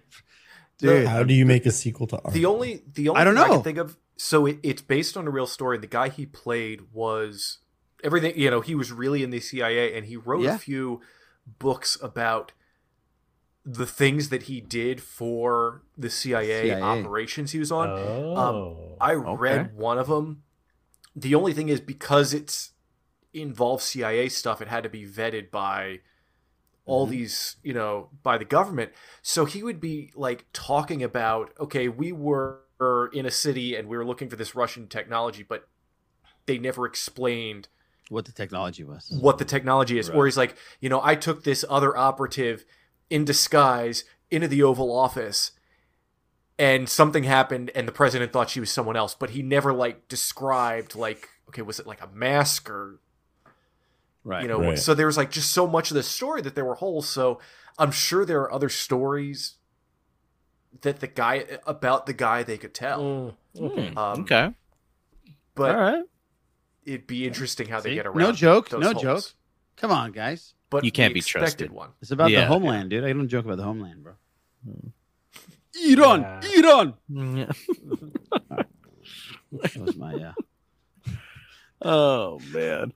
[0.78, 1.06] dude.
[1.08, 2.30] How do you make a sequel to Argo?
[2.30, 5.16] The only the only I don't thing I can think of so it, it's based
[5.16, 5.78] on a real story.
[5.78, 7.58] The guy he played was
[8.04, 10.54] everything you know, he was really in the CIA and he wrote Yeah.
[10.54, 11.00] a few
[11.58, 12.52] books about
[13.64, 16.80] the things that he did for the CIA, CIA.
[16.82, 17.88] operations he was on.
[17.90, 18.36] Oh.
[18.36, 20.42] Um, I read one of them.
[21.14, 22.72] The only thing is because it's
[23.32, 26.00] involves CIA stuff, it had to be vetted by
[26.86, 27.06] all Mm-hmm.
[27.06, 28.92] these, you know, by the government.
[29.22, 32.60] So he would be like talking about, okay, we were
[33.12, 35.68] in a city and we were looking for this Russian technology, but
[36.46, 37.68] they never explained
[38.08, 39.08] what the technology was.
[39.08, 40.08] what the technology is.
[40.08, 42.64] Or he's like, you know, I took this other operative
[43.08, 45.52] in disguise into the Oval Office
[46.58, 50.08] and something happened and the president thought she was someone else, but he never like
[50.08, 53.00] described like, okay, was it like a mask or
[54.24, 54.42] Right.
[54.42, 54.78] you know, Right.
[54.78, 57.08] so there was like just so much of the story that there were holes.
[57.08, 57.40] So
[57.78, 59.54] I'm sure there are other stories
[60.82, 63.00] that the guy about the guy they could tell.
[63.56, 63.88] Mm, okay.
[63.96, 64.54] Um, okay.
[65.54, 66.04] But All right.
[66.84, 68.18] it'd be interesting how they get around.
[68.18, 68.68] No joke.
[68.68, 69.02] those No holes.
[69.02, 69.24] joke.
[69.76, 70.54] Come on, guys.
[70.68, 71.70] But You can't be trusted.
[71.72, 71.90] One.
[72.02, 72.42] It's about Yeah.
[72.42, 73.02] the homeland, dude.
[73.04, 74.14] I don't joke about the homeland, bro.
[75.88, 76.94] Iran, Iran.
[77.08, 77.50] Yeah.
[79.52, 80.32] That was my yeah.
[81.82, 82.92] Oh man.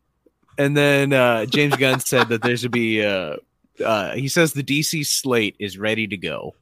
[0.58, 3.04] And then uh, James Gunn said that there should be.
[3.04, 3.36] Uh,
[3.84, 6.54] uh, he says the DC slate is ready to go,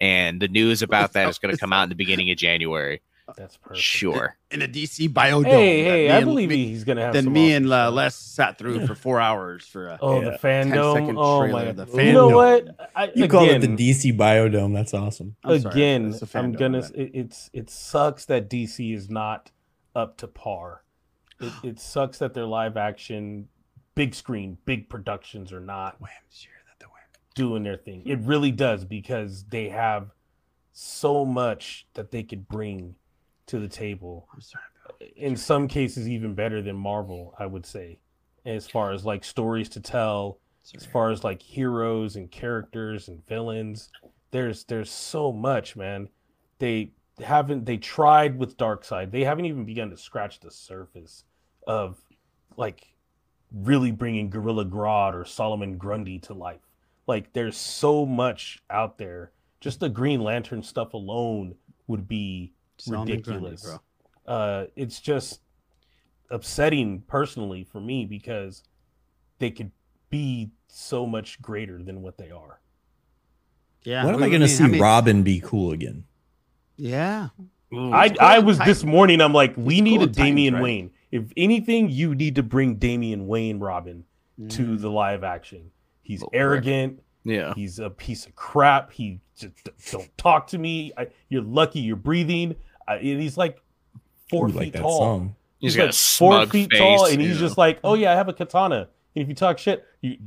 [0.00, 3.00] and the news about that is going to come out in the beginning of January.
[3.36, 3.80] That's perfect.
[3.80, 4.36] Sure.
[4.50, 5.44] in a DC biodome.
[5.44, 7.12] Hey, hey, I and- believe me- he's gonna have.
[7.12, 7.90] Then some me and uh.
[7.90, 10.72] Les sat through for four hours for a Oh, yeah, the fandom.
[10.72, 11.96] 10-second Oh my of the god!
[12.02, 12.68] You know what?
[12.96, 14.72] I, You again, call it the DC biodome.
[14.72, 15.36] That's awesome.
[15.44, 16.78] I'm sorry, again, it's a I'm gonna.
[16.94, 19.50] It, it's it sucks that DC is not
[19.94, 20.82] up to par.
[21.40, 23.48] It, it sucks that their live action,
[23.94, 26.00] big screen, big productions are not
[27.38, 28.02] doing their thing.
[28.04, 30.10] It really does because they have
[30.72, 32.96] so much that they could bring
[33.46, 34.28] to the table.
[34.34, 38.00] I'm sorry, uh, In some cases, even better than Marvel, I would say,
[38.44, 40.40] as far as like stories to tell,
[40.74, 43.88] as far as like heroes and characters and villains.
[44.32, 46.08] There's there's so much, man.
[46.58, 46.90] They
[47.24, 49.12] haven't they tried with Darkseid.
[49.12, 51.22] They haven't even begun to scratch the surface
[51.68, 51.98] of
[52.56, 52.88] like
[53.52, 56.60] really bringing Gorilla Grodd or Solomon Grundy to life.
[57.06, 59.30] Like there's so much out there.
[59.60, 61.54] Just the Green Lantern stuff alone
[61.86, 63.62] would be Solomon Grundy, ridiculous.
[63.62, 64.34] bro.
[64.34, 65.40] Uh, it's just
[66.30, 68.62] upsetting personally for me because
[69.38, 69.70] they could
[70.10, 72.60] be so much greater than what they are.
[73.84, 74.04] Yeah.
[74.04, 76.04] when am I going to see I mean- Robin be cool again?
[76.76, 77.28] Yeah.
[77.72, 79.20] I I was this morning.
[79.20, 80.62] I'm like, we need cool a at times, Damian right?
[80.62, 80.90] Wayne.
[81.10, 84.04] If anything, you need to bring Damian Wayne Robin
[84.50, 84.80] to Mm.
[84.80, 85.70] the live action.
[86.02, 86.40] He's Little prick.
[86.40, 87.02] arrogant.
[87.24, 87.52] Yeah.
[87.54, 88.92] He's a piece of crap.
[88.92, 89.52] He just
[89.90, 90.92] don't talk to me.
[90.96, 92.54] I, you're lucky you're breathing.
[92.86, 93.60] I, and he's like
[94.30, 94.98] four Ooh, feet like that tall.
[94.98, 95.34] song.
[95.58, 97.40] He's He's, got like a four smug feet face, tall, and he's yeah.
[97.40, 100.18] just like, "Oh yeah, I have a katana." And if you talk shit, you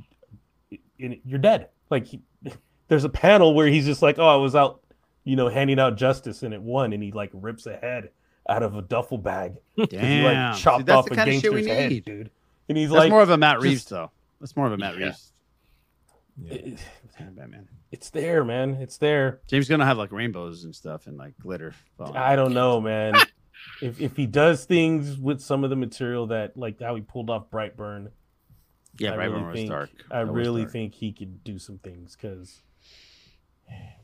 [0.98, 1.70] you're dead.
[1.90, 2.22] Like he,
[2.88, 4.82] there's a panel where he's just like, "Oh, I was out,
[5.24, 8.10] you know, handing out justice, and it won," and he like rips a head
[8.50, 9.56] out of a duffel bag.
[9.78, 10.24] 'Cause He Damn.
[10.50, 12.32] like See, chopped that's off the a kind of shit we gangster's head, dude.
[12.70, 14.12] And he's That's like, more of a Matt just- Reeves though.
[14.40, 15.06] That's more of a Matt Yeah.
[15.08, 15.34] Reeves.
[16.46, 16.80] it-
[17.20, 17.68] Batman.
[17.92, 18.76] it's there, man.
[18.76, 19.42] It's there.
[19.48, 21.74] James gonna have like rainbows and stuff and like glitter.
[21.98, 22.16] falling.
[22.16, 23.14] I don't know, man.
[23.82, 27.30] if if he does things with some of the material that like how he pulled
[27.30, 28.10] off Brightburn,
[28.98, 29.90] Yeah, I Brightburn really was think, dark.
[30.10, 30.72] I That really dark.
[30.74, 32.64] think he could do some things because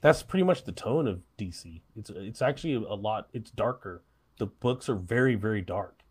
[0.02, 1.82] that's pretty much the tone of DC.
[1.96, 3.30] It's it's actually a lot.
[3.34, 4.04] It's darker.
[4.38, 6.02] The books are very very dark.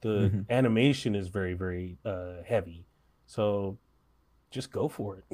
[0.00, 0.38] The Mm-hmm.
[0.40, 0.50] Mhm.
[0.50, 2.84] animation is very very uh, heavy.
[3.26, 3.78] So
[4.50, 5.24] just go for it,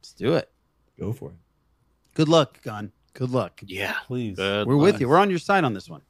[0.00, 0.50] Let's do it.
[0.98, 1.36] Go for it.
[2.14, 2.92] Good luck, Gunn.
[3.14, 3.60] Good luck.
[3.66, 3.94] Yeah.
[4.06, 4.36] please.
[4.36, 5.08] Good We're with you.
[5.08, 6.02] We're on your side on this one.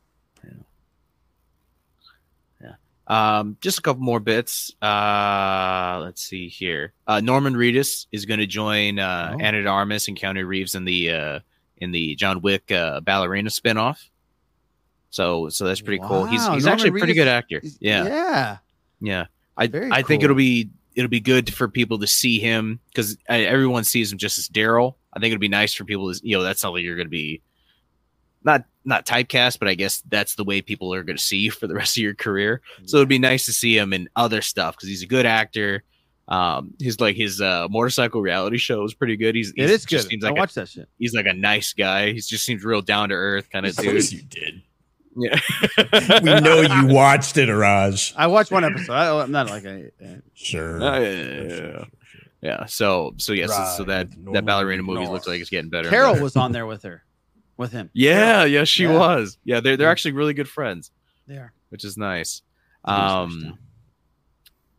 [3.09, 4.73] Um, just a couple more bits.
[4.83, 6.93] Uh, let's see here.
[7.07, 9.41] Uh, Norman Reedus is going to join uh, Oh.
[9.41, 11.41] Ana de Armas and Keanu Reeves in the uh,
[11.77, 14.09] in the John Wick uh, ballerina spinoff.
[15.17, 16.25] So, so that's pretty cool.
[16.27, 17.61] He's he's Norman actually a pretty Reedus good actor.
[17.81, 18.57] Yeah, Yeah.
[19.01, 19.27] yeah.
[19.57, 23.17] I Very I think it'll be it'll be good for people to see him because
[23.29, 24.95] everyone sees him just as Daryl.
[25.15, 27.11] I think it'd be nice for people to you know that's something you're going to
[27.11, 27.41] be
[28.45, 31.51] not not typecast, but I guess that's the way people are going to see you
[31.51, 32.61] for the rest of your career.
[32.85, 35.83] So it'd be nice to see him in other stuff because he's a good actor.
[36.29, 39.35] Um, his like his uh, motorcycle reality show is pretty good.
[39.37, 40.11] He's, It he's is just good.
[40.11, 40.89] seems I like a- watched that shit.
[40.99, 42.09] he's like a nice guy.
[42.13, 44.21] He just seems real down to earth kind of Of course dude.
[44.21, 44.63] you did.
[45.19, 45.39] Yeah,
[46.23, 48.13] We know you watched it, Raj.
[48.17, 48.93] I watched one episode.
[48.93, 50.83] I, I'm not like a, a Sure.
[50.83, 51.85] Uh, yeah, yeah, yeah,
[52.43, 52.65] yeah.
[52.67, 55.71] So so yes, so, so that Right, that ballerina Norman movie looks like it's getting
[55.71, 55.89] better.
[55.89, 56.23] Carol better.
[56.23, 57.03] was on there with her,
[57.57, 57.89] with him.
[57.95, 58.99] Yeah, yeah, she Yeah.
[58.99, 59.39] was.
[59.45, 59.91] Yeah, they're they're Yeah.
[59.93, 60.91] actually really good friends,
[61.27, 61.53] There.
[61.71, 62.43] which is nice.
[62.85, 63.59] Um, now.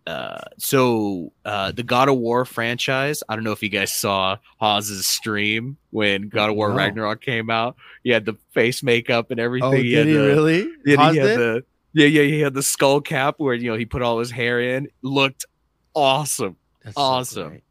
[0.08, 3.24] Uh, so uh, the God of War franchise.
[3.28, 6.72] I don't know if you guys saw Hawes's stream when God of War.
[6.72, 7.76] Ragnarok came out.
[8.04, 9.68] He had the face makeup and everything.
[9.68, 10.72] Oh, he did he the, really?
[10.86, 13.86] Yeah, he had the yeah yeah he had the skull cap where you know he
[13.86, 14.88] put all his hair in.
[15.02, 15.46] Looked
[15.94, 16.56] awesome.
[16.86, 17.50] That's awesome.
[17.50, 17.64] great.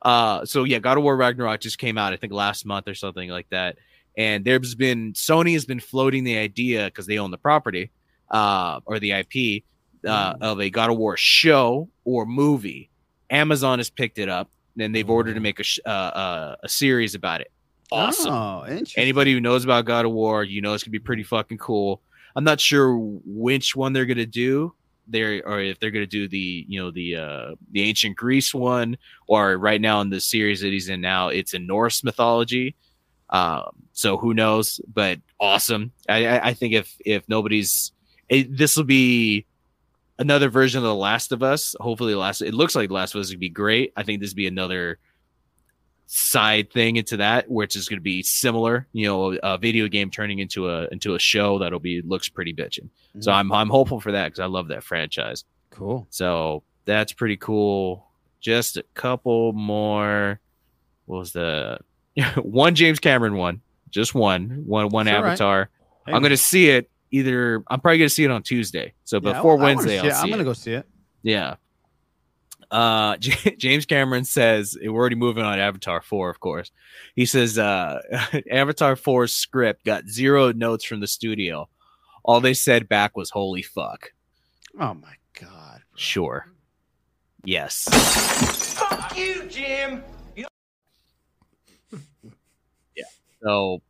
[0.00, 2.94] Uh, so yeah, God of War Ragnarok just came out, I think last month or
[2.94, 3.76] something like that.
[4.16, 7.90] And there's been Sony has been floating the idea because they own the property,
[8.30, 9.64] uh, or the IP,
[10.06, 12.90] uh, of a God of War show or movie.
[13.30, 16.68] Amazon has picked it up, and they've ordered to make a sh- uh, uh, a
[16.68, 17.50] series about it.
[17.90, 18.32] Awesome.
[18.32, 19.02] Oh, interesting.
[19.02, 22.02] Anybody who knows about God of War, you know it's gonna be pretty fucking cool.
[22.36, 24.74] I'm not sure which one they're gonna do.
[25.06, 28.96] There or if they're gonna do the you know the uh the ancient Greece one,
[29.26, 32.74] or right now in the series that he's in now, it's in Norse mythology.
[33.30, 34.80] Um, so who knows?
[34.92, 35.92] But awesome.
[36.08, 37.92] I, I, I think if if nobody's,
[38.28, 39.46] it, this will be
[40.18, 41.74] another version of The Last of Us.
[41.80, 42.42] Hopefully, the last.
[42.42, 43.92] It looks like The Last of Us would be great.
[43.96, 44.98] I think this would be another
[46.06, 48.86] side thing into that, which is going to be similar.
[48.92, 52.52] You know, a video game turning into a into a show that'll be looks pretty
[52.54, 52.88] bitchin'.
[53.20, 53.34] So Mhm.
[53.34, 55.44] I'm I'm hopeful for that because I love that franchise.
[55.70, 56.06] Cool.
[56.10, 58.06] So that's pretty cool.
[58.40, 60.40] Just a couple more.
[61.06, 61.78] What was the
[62.42, 63.60] one James Cameron one?
[63.90, 65.14] Just one, one, one right.
[65.14, 65.70] Avatar.
[66.06, 67.62] Hey, I'm gonna see it either.
[67.68, 68.94] I'm probably gonna see it on Tuesday.
[69.04, 70.12] So Yeah, I- before I wanna Wednesday, see I'll it.
[70.14, 70.46] I'm see gonna it.
[70.46, 70.86] go see it.
[71.22, 71.54] Yeah.
[72.70, 76.70] Uh, J- James Cameron says we're already moving on Avatar 4, of course.
[77.14, 78.00] He says uh,
[78.50, 81.68] Avatar 4's script got zero notes from the studio.
[82.24, 84.12] All they said back was "Holy fuck."
[84.80, 85.82] Oh my god.
[85.94, 86.46] Sure.
[87.44, 87.84] Yes.
[88.78, 90.02] Fuck you, Jim.
[92.96, 93.04] Yeah.
[93.42, 93.82] So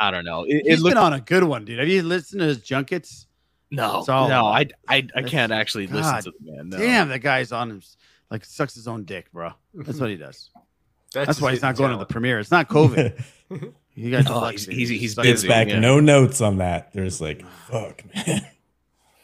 [0.00, 0.44] I don't know.
[0.44, 1.78] It, it looked been on a good one, dude.
[1.78, 3.26] Have you listened to his junkets?
[3.70, 4.46] no, It's all no.
[4.46, 6.68] I I, I can't actually God listen to the man.
[6.70, 6.78] No.
[6.78, 7.82] Damn, that guy's on him.
[8.30, 9.52] Like sucks his own dick, bro.
[9.74, 10.50] That's what he does.
[11.12, 12.38] That's That's, why he's not hidden going to the premiere.
[12.38, 13.20] It's not COVID.
[13.94, 15.28] you guys, Oh, he's- he's- he's busy.
[15.28, 15.66] It's back.
[15.68, 15.80] yeah.
[15.80, 16.92] No notes on that.
[16.92, 18.46] There's like, fuck, man.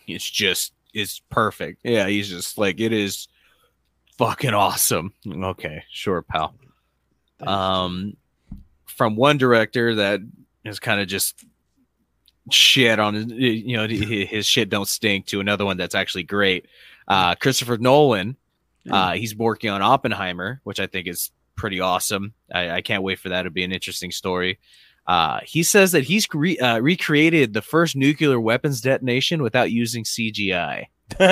[0.08, 1.80] It's just it's perfect.
[1.84, 3.26] Yeah, he's just like it is
[4.18, 5.12] fucking awesome.
[5.28, 6.54] Okay, sure, pal.
[7.40, 8.16] Um,
[8.86, 10.20] from one director that
[10.66, 11.44] is kind of just
[12.50, 16.24] shit on his, you know, his his shit don't stink to another one that's actually
[16.24, 16.66] great.
[17.08, 18.36] Uh, Christopher Nolan.
[18.88, 22.34] Uh, he's working on Oppenheimer, which I think is pretty awesome.
[22.54, 23.40] I, I can't wait for that.
[23.40, 24.60] It'll be an interesting story.
[25.06, 30.04] Uh, he says that he's re- uh, recreated the first nuclear weapons detonation without using
[30.04, 30.84] CGI.
[31.20, 31.24] oh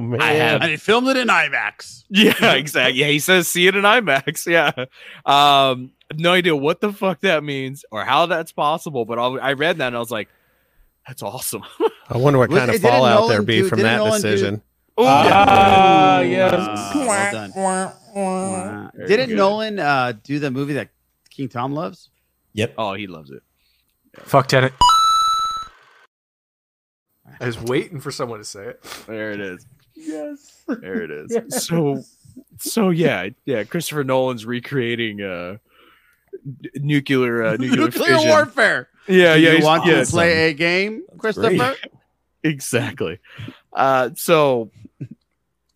[0.00, 0.20] man.
[0.20, 2.02] I have and he filmed it in IMAX.
[2.10, 3.00] yeah, exactly.
[3.00, 4.46] Yeah, he says see it in IMAX.
[4.46, 4.86] Yeah.
[5.24, 9.52] Um, no idea what the fuck that means or how that's possible, but I'll, I
[9.54, 10.28] read that and I was like,
[11.06, 11.62] that's awesome.
[12.08, 14.62] I wonder what kind of fallout Nolan there be do- from that Nolan do- decision.
[14.98, 16.52] Ah, Ooh, yes.
[16.94, 17.52] well done.
[17.52, 19.36] Uh, Very Didn't good.
[19.36, 20.88] Nolan uh, do the movie that
[21.28, 22.08] King Tom loves?
[22.54, 22.74] Yep.
[22.78, 23.42] Oh, he loves it.
[24.20, 24.72] Fuck Tenet.
[27.40, 28.82] I was waiting for someone to say it.
[29.06, 29.66] There it is.
[29.94, 30.62] Yes.
[30.66, 31.26] There it is.
[31.30, 31.66] Yes.
[31.66, 32.02] So,
[32.58, 33.64] so yeah, yeah.
[33.64, 35.58] Christopher Nolan's recreating uh, n-
[36.74, 38.28] nuclear uh, nuclear, Nuclear fission.
[38.28, 38.88] warfare.
[39.08, 39.52] Yeah, Do yeah.
[39.52, 41.56] You want yeah, to play a game, Christopher?
[41.56, 41.92] great.
[42.42, 43.18] exactly.
[43.72, 44.70] Uh, so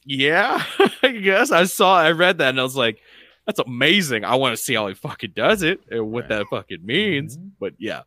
[0.05, 0.65] yeah,
[1.03, 2.99] I guess I saw, I read that, and I was like,
[3.47, 6.85] "That's amazing." I want to see how he fucking does it and what that fucking
[6.85, 7.37] means.
[7.37, 7.49] Mm-hmm.
[7.61, 8.03] But yeah.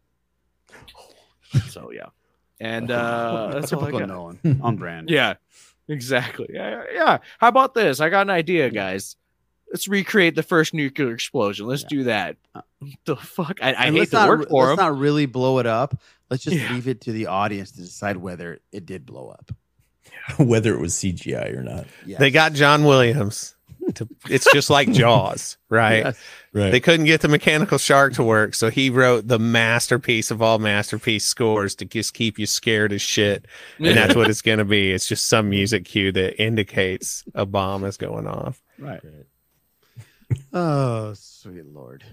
[1.70, 2.08] So yeah,
[2.60, 4.10] and uh, that's all I Typical got.
[4.10, 5.10] Nolan on brand.
[5.10, 5.36] Yeah,
[5.88, 6.48] exactly.
[6.52, 7.18] Yeah, yeah.
[7.38, 8.00] How about this?
[8.00, 9.16] I got an idea, guys.
[9.74, 11.66] Let's recreate the first nuclear explosion.
[11.66, 12.38] Let's do that.
[12.54, 12.62] Uh,
[13.06, 13.58] the fuck?
[13.62, 14.86] I, I hate let's to not, work for let's him.
[14.86, 16.00] not really blow it up.
[16.30, 16.72] Let's just Yeah.
[16.74, 19.52] leave it to the audience to decide whether it did blow up.
[20.38, 21.86] Whether it was CGI or not.
[22.06, 22.20] Yes.
[22.20, 23.56] They got John Williams.
[23.96, 26.06] To, it's just like Jaws, right?
[26.06, 26.20] Yes.
[26.54, 26.72] Right.
[26.72, 30.60] They couldn't get the mechanical shark to work, so he wrote the masterpiece of all
[30.60, 33.46] masterpiece scores to just keep you scared as shit.
[33.80, 34.92] And that's what it's going to be.
[34.92, 38.62] It's just some music cue that indicates a bomb is going off.
[38.80, 39.02] Right.
[40.54, 42.04] Oh, sweet lord.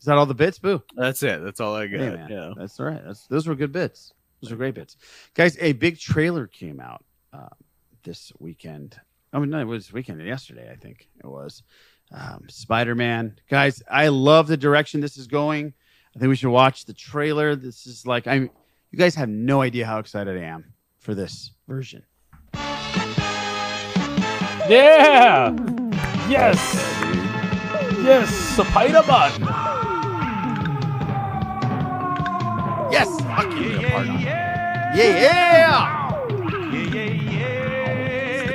[0.00, 0.82] Is that all the bits, Boo?
[0.96, 1.42] That's it.
[1.44, 2.00] That's all I got.
[2.00, 2.28] Hey, man.
[2.30, 2.52] yeah.
[2.56, 3.02] That's all right.
[3.04, 4.12] That's, those were good bits.
[4.40, 4.96] Those were great bits.
[5.34, 7.48] Guys, a big trailer came out uh,
[8.02, 8.98] this weekend.
[9.32, 11.62] I mean, no, it was weekend yesterday, I think it was.
[12.12, 13.38] Um, Spider Man.
[13.48, 15.72] Guys, I love the direction this is going.
[16.16, 17.54] I think we should watch the trailer.
[17.54, 18.50] This is like, I'm,
[18.90, 22.02] you guys have no idea how excited I am for this version.
[24.68, 25.54] Yeah.
[26.30, 26.74] Yes.
[28.04, 28.30] Yes.
[28.54, 29.32] Spider-Man.
[32.92, 33.20] Yes.
[33.22, 33.74] Fuck you.
[33.74, 34.20] put a part on it.
[34.22, 34.94] Yeah.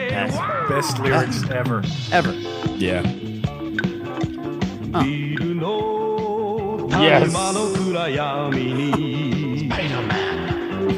[0.09, 0.67] Yeah.
[0.69, 1.83] Best lyrics ever.
[2.13, 2.31] Ever.
[2.77, 3.01] Yeah.
[6.97, 7.33] Yes.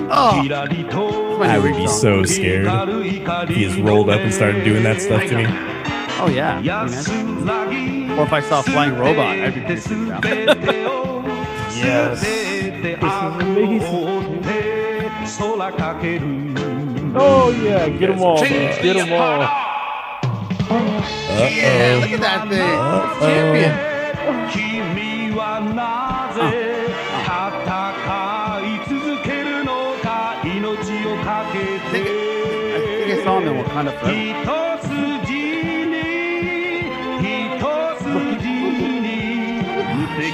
[0.09, 0.43] Oh.
[0.91, 1.41] oh.
[1.41, 5.23] I would be so scared if he just rolled up and started doing that stuff
[5.23, 5.76] to me.
[6.19, 6.61] Oh yeah.
[7.05, 8.19] Can?
[8.19, 10.23] Or if I saw a flying robot, I'd be pretty freaked out.
[11.77, 12.21] Yes.
[12.21, 13.03] This is
[13.43, 14.43] amazing.
[17.15, 18.37] Oh yeah, get them all.
[18.81, 19.41] Get them all.
[21.39, 23.19] Yeah, look at that thing.
[23.21, 23.73] Champion.
[31.29, 34.66] I think, I think I saw him in Wakanda Forever.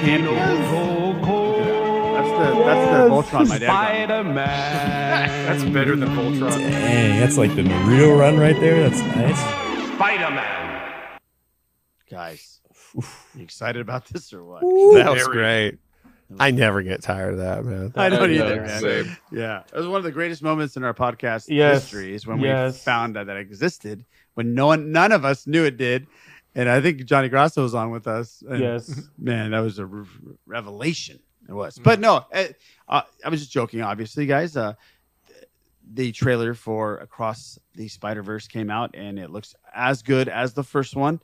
[0.05, 0.35] Champion.
[2.13, 4.35] That's the that's the Voltron my dad got.
[4.35, 6.51] That's better than Voltron.
[6.57, 8.89] Dang, that's like the Naruto run right there.
[8.89, 9.39] That's nice.
[9.95, 11.19] Spider-Man.
[12.09, 12.59] Guys,
[13.35, 14.61] you excited about this or what?
[14.61, 15.77] that was great.
[16.39, 17.93] I never get tired of that, man.
[17.95, 18.81] I don't Yeah, either, man.
[18.81, 19.17] same.
[19.31, 21.83] Yeah, it was one of the greatest moments in our podcast Yes.
[21.83, 22.13] history.
[22.15, 22.73] Is when Yes.
[22.73, 24.03] we found that that existed
[24.33, 26.07] when no one, none of us knew it did,
[26.55, 28.43] and I think Johnny Grasso was on with us.
[28.47, 29.01] and, Yes.
[29.17, 30.05] man, that was a re-
[30.45, 31.19] revelation.
[31.47, 32.45] It was, but no, uh,
[32.87, 33.81] uh, I was just joking.
[33.81, 34.55] Obviously, guys.
[34.55, 34.73] Uh,
[35.95, 40.53] the trailer for Across the Spider Verse came out, and it looks as good as
[40.53, 41.19] the first one.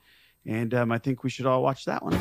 [0.45, 2.17] And um, I think we should all watch that one.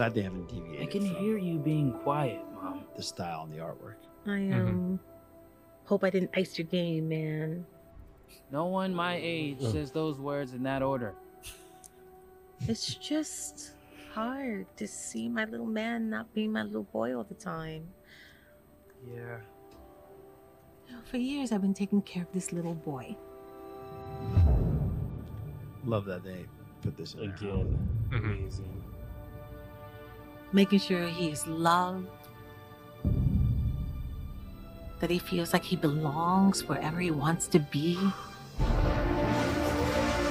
[0.00, 0.80] Glad they haven't deviated.
[0.80, 2.84] I can hear you being quiet, Mom.
[2.96, 3.96] the style and the artwork.
[4.26, 4.98] I um
[5.84, 7.66] hope I didn't ice your game, man.
[8.50, 9.72] No one my age Ugh.
[9.72, 11.12] says those words in that order.
[12.66, 13.72] It's just
[14.14, 17.86] hard to see my little man not being my little boy all the time.
[19.06, 19.36] Yeah.
[20.88, 23.16] You know, For years, I've been taking care of this little boy.
[25.84, 26.46] Love that they
[26.80, 27.88] put this in again.
[28.12, 28.82] Amazing.
[30.52, 32.08] Making sure he is loved,
[34.98, 37.98] that he feels like he belongs wherever he wants to be.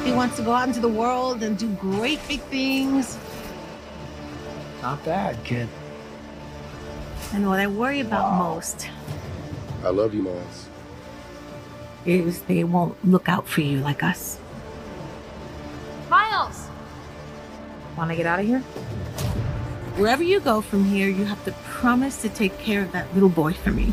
[0.03, 3.17] He wants to go out into the world and do great big things.
[4.81, 5.69] Not bad, kid.
[7.33, 8.89] And what I worry about most
[9.83, 10.67] I love you, Miles.
[12.05, 14.39] is they won't look out for you like us.
[16.09, 16.67] Miles!
[17.95, 18.63] Want to get out of here?
[19.99, 23.27] Wherever you go from here, you have to promise to take care of that little
[23.27, 23.91] boy for me.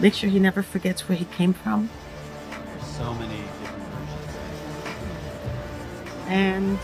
[0.00, 1.88] Make sure he never forgets where he came from.
[2.50, 4.36] There's so many different versions.
[6.26, 6.78] And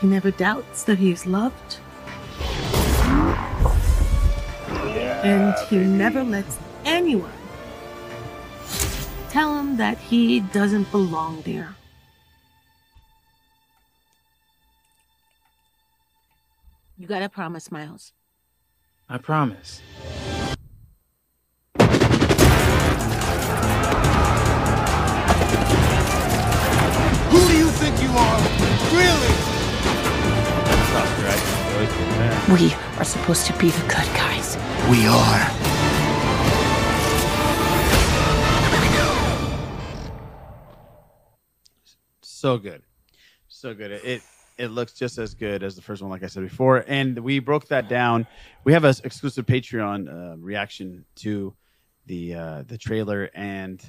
[0.00, 1.78] he never doubts that he is loved.
[5.26, 7.32] and he never lets anyone
[9.30, 11.74] tell him that he doesn't belong there.
[16.98, 18.14] You gotta promise, Miles.
[19.06, 19.82] I promise.
[27.28, 28.40] Who do you think you are?
[28.96, 29.34] Really?
[32.48, 34.56] We are supposed to be the good guys.
[34.88, 35.50] We are.
[42.22, 42.82] So good,
[43.48, 43.90] so good.
[43.90, 44.22] It,
[44.58, 46.84] it looks just as good as the first one, like I said before.
[46.86, 48.26] And we broke that down.
[48.64, 51.54] We have an exclusive Patreon uh, reaction to
[52.06, 53.82] the uh, the trailer, and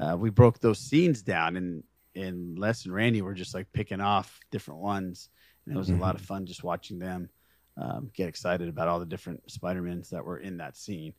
[0.00, 1.56] uh, we broke those scenes down.
[1.56, 1.82] And
[2.14, 5.28] and Les and Randy were just like picking off different ones,
[5.66, 7.28] and it was a lot of fun just watching them
[7.76, 11.12] um, get excited about all the different Spider-Mans that were in that scene.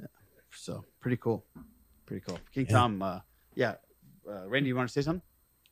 [0.00, 0.06] Uh,
[0.50, 1.44] So pretty cool,
[2.06, 2.38] pretty cool.
[2.52, 2.72] King Yeah.
[2.72, 3.20] Tom, uh,
[3.54, 3.74] yeah.
[4.28, 5.22] Uh, Randy, you want to say something?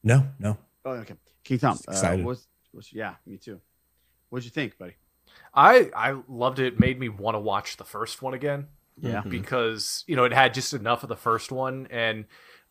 [0.02, 0.58] No, no.
[0.84, 1.14] Oh, okay.
[1.44, 3.60] King Tom, uh, what's, what's, yeah, me too.
[4.28, 4.94] What'd you think, buddy?
[5.54, 6.74] I I loved it.
[6.74, 8.68] it made me want to watch the first one again.
[8.98, 9.20] Yeah.
[9.20, 9.30] Mm-hmm.
[9.30, 12.24] Because, you know, it had just enough of the first one and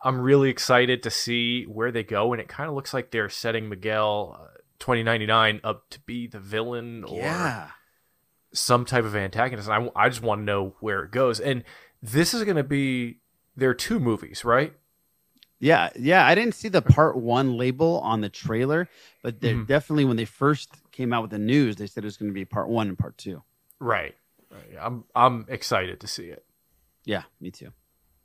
[0.03, 3.29] I'm really excited to see where they go and it kind of looks like they're
[3.29, 4.47] setting Miguel uh,
[4.79, 7.69] 2099 up to be the villain or Yeah.
[8.53, 9.69] some type of antagonist.
[9.69, 11.39] And I, I just want to know where it goes.
[11.39, 11.63] And
[12.01, 13.19] this is going to be
[13.55, 14.73] there are two movies, right?
[15.59, 16.25] Yeah, yeah.
[16.25, 18.89] I didn't see the part one label on the trailer,
[19.23, 19.67] but they Mhm.
[19.67, 22.33] definitely when they first came out with the news, they said it was going to
[22.33, 23.41] be part one and part two.
[23.79, 24.15] Right.
[24.51, 24.75] right.
[24.79, 26.45] I'm I'm excited to see it.
[27.05, 27.71] Yeah, me too.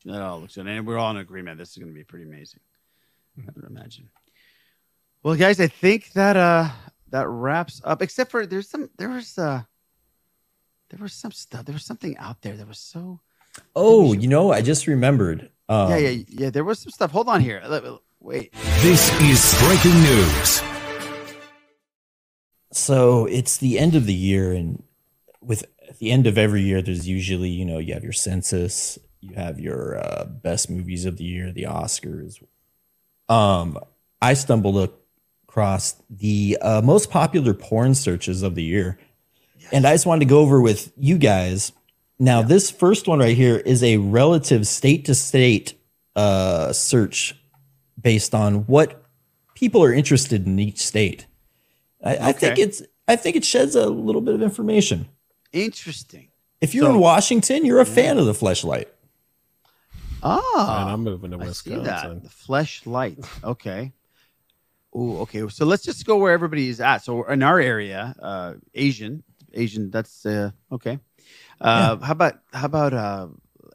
[0.07, 1.59] That all looks good, and we're all in agreement.
[1.59, 2.61] This is going to be pretty amazing.
[3.39, 3.49] Mm-hmm.
[3.49, 4.11] I would imagine.
[5.23, 6.71] Well, guys, I think that uh
[7.11, 8.03] that wraps up.
[8.03, 9.63] Except for there's some there was uh
[10.89, 13.21] there was some stuff there was something out there that was so
[13.77, 15.51] Oh, you know, I just remembered.
[15.71, 17.13] Um, yeah yeah yeah there was some stuff.
[17.13, 17.63] Hold on here.
[18.19, 18.53] Wait.
[18.81, 20.63] This is breaking News.
[22.73, 24.83] So it's the end of the year, and
[25.41, 28.99] with at the end of every year, there's usually you know you have your census,
[29.21, 32.43] you have your uh, best movies of the year, the Oscars.
[33.29, 33.79] Um,
[34.21, 34.93] I stumbled
[35.49, 38.99] across the uh, most popular porn searches of the year,
[39.71, 41.73] and I just wanted to go over with you guys.
[42.23, 45.73] Now, this first one right here is a relative state to state
[46.15, 47.35] uh, search
[48.01, 49.03] based on what
[49.55, 51.27] people are interested in each state.
[52.05, 55.09] I, I think it's I think it sheds a little bit of information.
[55.53, 56.29] Interesting.
[56.61, 58.87] If you're So- in Washington, you're a fan of the fleshlight.
[60.23, 61.85] Ah, and I'm moving to I see Wisconsin.
[61.85, 62.23] that.
[62.25, 63.27] The fleshlight.
[63.43, 63.93] Okay.
[64.95, 65.49] Ooh, okay.
[65.49, 66.99] So let's just go where everybody is at.
[67.03, 69.23] So in our area, uh, Asian,
[69.55, 69.91] Asian.
[69.91, 70.99] That's uh, okay.
[71.61, 73.27] Uh, How about how about uh,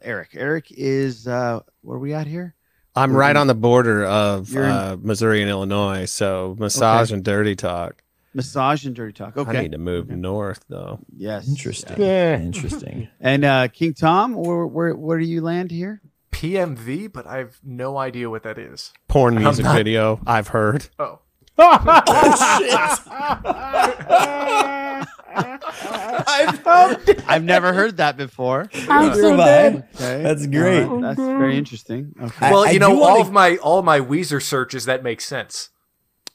[0.02, 0.30] Eric?
[0.34, 2.54] Eric is uh, where are we at here?
[2.94, 7.14] I'm We're right on the border of in- uh, Missouri and Illinois, so massage Okay.
[7.16, 8.02] and dirty talk.
[8.34, 9.36] Massage and dirty talk.
[9.36, 9.58] Okay.
[9.58, 10.98] I need to move north though.
[11.16, 11.46] Yes.
[11.48, 12.00] Interesting.
[12.00, 12.38] Yeah.
[12.40, 13.08] Interesting.
[13.20, 16.00] And uh, King Tom, where where where do you land here?
[16.32, 18.92] PMV, but I have no idea what that is.
[19.08, 20.20] Porn music not- video.
[20.26, 20.88] I've heard.
[20.98, 21.20] Oh.
[27.28, 28.68] I've never heard that before.
[28.88, 29.36] I'm so Okay.
[29.44, 29.88] dead.
[29.94, 30.22] Okay.
[30.22, 30.84] That's great.
[30.84, 31.02] All right.
[31.02, 32.14] That's very interesting.
[32.20, 32.50] Okay.
[32.50, 35.24] Well, I you do know, all wanna- of my all my Weezer searches that makes
[35.24, 35.70] sense.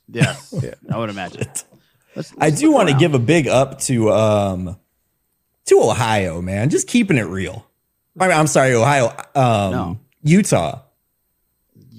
[0.10, 0.54] Yes.
[0.64, 0.74] Yeah.
[0.92, 1.42] I would imagine.
[2.16, 4.78] Let's- I let's do want to give a big up to um
[5.66, 6.70] to Ohio, man.
[6.70, 7.66] Just keeping it real.
[8.20, 9.08] I mean, I'm sorry, Ohio.
[9.36, 10.00] Um No.
[10.24, 10.82] Utah.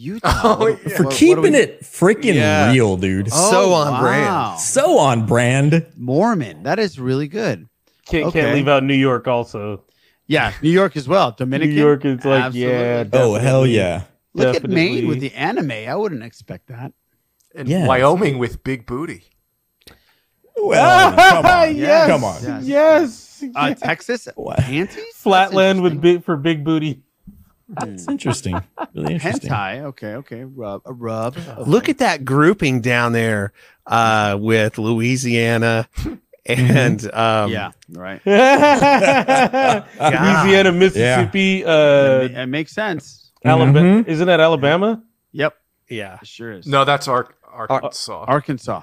[0.02, 0.96] Utah Oh, What- yeah.
[0.96, 2.72] For what do keeping we- it freaking Yeah.
[2.72, 3.28] real, dude.
[3.32, 4.00] Oh, so on wow.
[4.00, 4.60] brand.
[4.60, 5.86] So on brand.
[5.96, 6.64] Mormon.
[6.64, 7.68] That is really good.
[8.06, 8.40] Can't, Okay.
[8.42, 9.84] can't leave out New York also.
[10.26, 11.32] Yeah, New York as well.
[11.32, 11.74] Dominican.
[11.74, 12.72] New York is like, Absolutely.
[12.72, 13.04] yeah.
[13.12, 14.02] Oh, hell yeah.
[14.34, 15.70] Look at Maine with the anime.
[15.70, 16.92] I wouldn't expect that.
[17.54, 17.86] And Yeah.
[17.86, 19.24] Wyoming with big booty.
[20.56, 21.76] Well, come on.
[21.76, 22.42] yes, Come on.
[22.66, 23.42] Yes.
[23.42, 23.44] Yes.
[23.56, 24.58] Uh, Texas What?
[24.58, 25.02] panties.
[25.16, 27.02] Flatland with big for big booty.
[27.72, 28.54] That's interesting.
[28.94, 29.50] Really interesting.
[29.50, 29.50] interesting.
[29.50, 29.80] hentai.
[29.84, 30.44] Okay, okay.
[30.44, 31.36] Rub a rub.
[31.66, 33.52] Look at that grouping down there
[33.86, 35.88] uh, with Louisiana
[36.46, 38.20] and um, Yeah, right.
[40.00, 43.30] Louisiana, Mississippi, uh, It makes sense.
[43.44, 44.02] Alabama.
[44.02, 44.08] Mhm.
[44.08, 45.02] Isn't that Alabama?
[45.32, 45.54] Yep,
[45.88, 46.18] yeah.
[46.22, 46.66] it sure is.
[46.66, 48.24] No, that's Ar- Arkansas.
[48.28, 48.82] Arkansas.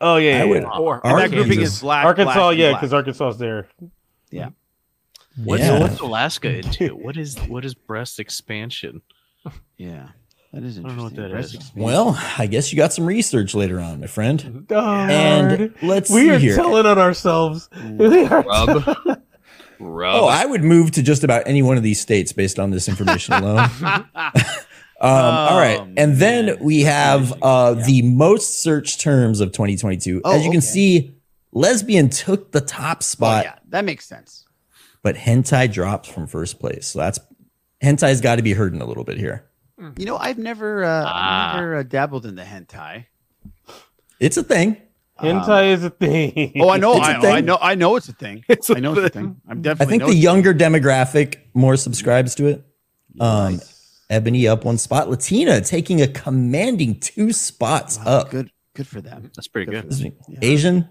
[0.00, 0.68] Oh yeah, yeah, yeah.
[0.78, 2.04] or And that grouping is black.
[2.04, 3.68] Arkansas, black, yeah, because Arkansas is there.
[5.42, 5.80] What's, Yeah.
[5.80, 6.88] what's Alaska into?
[6.96, 9.02] What is what is breast expansion?
[9.76, 10.08] yeah,
[10.52, 10.96] that is I don't interesting.
[10.96, 11.54] know what that Breast is.
[11.56, 11.82] expansion.
[11.82, 14.66] Well, I guess you got some research later on, my friend.
[14.68, 15.10] Darn.
[15.10, 16.56] And let's we see are here.
[16.56, 17.68] telling on ourselves.
[17.76, 18.84] Rub.
[18.84, 19.22] telling-
[19.80, 20.14] Rub.
[20.22, 22.88] Oh, I would move to just about any one of these states based on this
[22.88, 23.68] information alone.
[23.74, 24.06] um,
[25.00, 25.78] all right.
[25.80, 26.58] Oh, And then man.
[26.60, 30.22] we have uh, the most searched terms of 2022.
[30.24, 31.16] Oh, As you can see,
[31.52, 34.43] lesbian took the top Oh, spot, yeah, that makes sense.
[35.04, 36.88] But hentai dropped from first place.
[36.88, 37.20] So that's
[37.82, 39.44] hentai's got to be hurting a little bit here.
[39.98, 41.50] You know, I've never, uh, Ah.
[41.50, 43.06] I've never uh, dabbled in the hentai.
[44.18, 44.78] It's a thing.
[45.20, 46.52] Hentai is a thing.
[46.60, 47.32] Oh, I know, It's a I, thing.
[47.34, 48.44] I know, I know it's a thing.
[48.48, 49.40] It's a I know it's a thing.
[49.48, 52.64] I'm I think the it's a younger demographic more subscribes to it.
[53.20, 54.00] Um, Nice.
[54.10, 55.08] Ebony up one spot.
[55.10, 58.30] Latina taking a commanding two spots Wow, up.
[58.30, 59.30] Good, good for them.
[59.36, 59.94] That's pretty Good good.
[59.96, 60.12] for them.
[60.28, 60.38] Yeah.
[60.42, 60.88] Asian,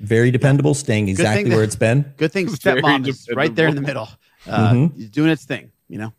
[0.00, 2.12] very dependable, staying thing exactly that- where it's been.
[2.16, 4.08] Good thing stepmom is right there in the middle.
[4.46, 4.96] Uh, Mhm.
[4.96, 5.70] He's doing its thing.
[5.88, 6.12] You know.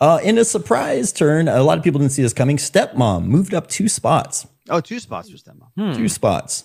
[0.00, 2.56] Uh, in a surprise turn, a lot of people didn't see this coming.
[2.56, 4.46] Stepmom moved up two spots.
[4.70, 5.68] Oh, two spots for stepmom.
[5.76, 5.92] Hmm.
[5.96, 6.64] Two spots.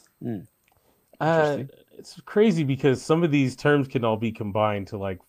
[1.19, 1.59] Uh,
[1.97, 5.19] it's crazy because some of these terms can all be combined to like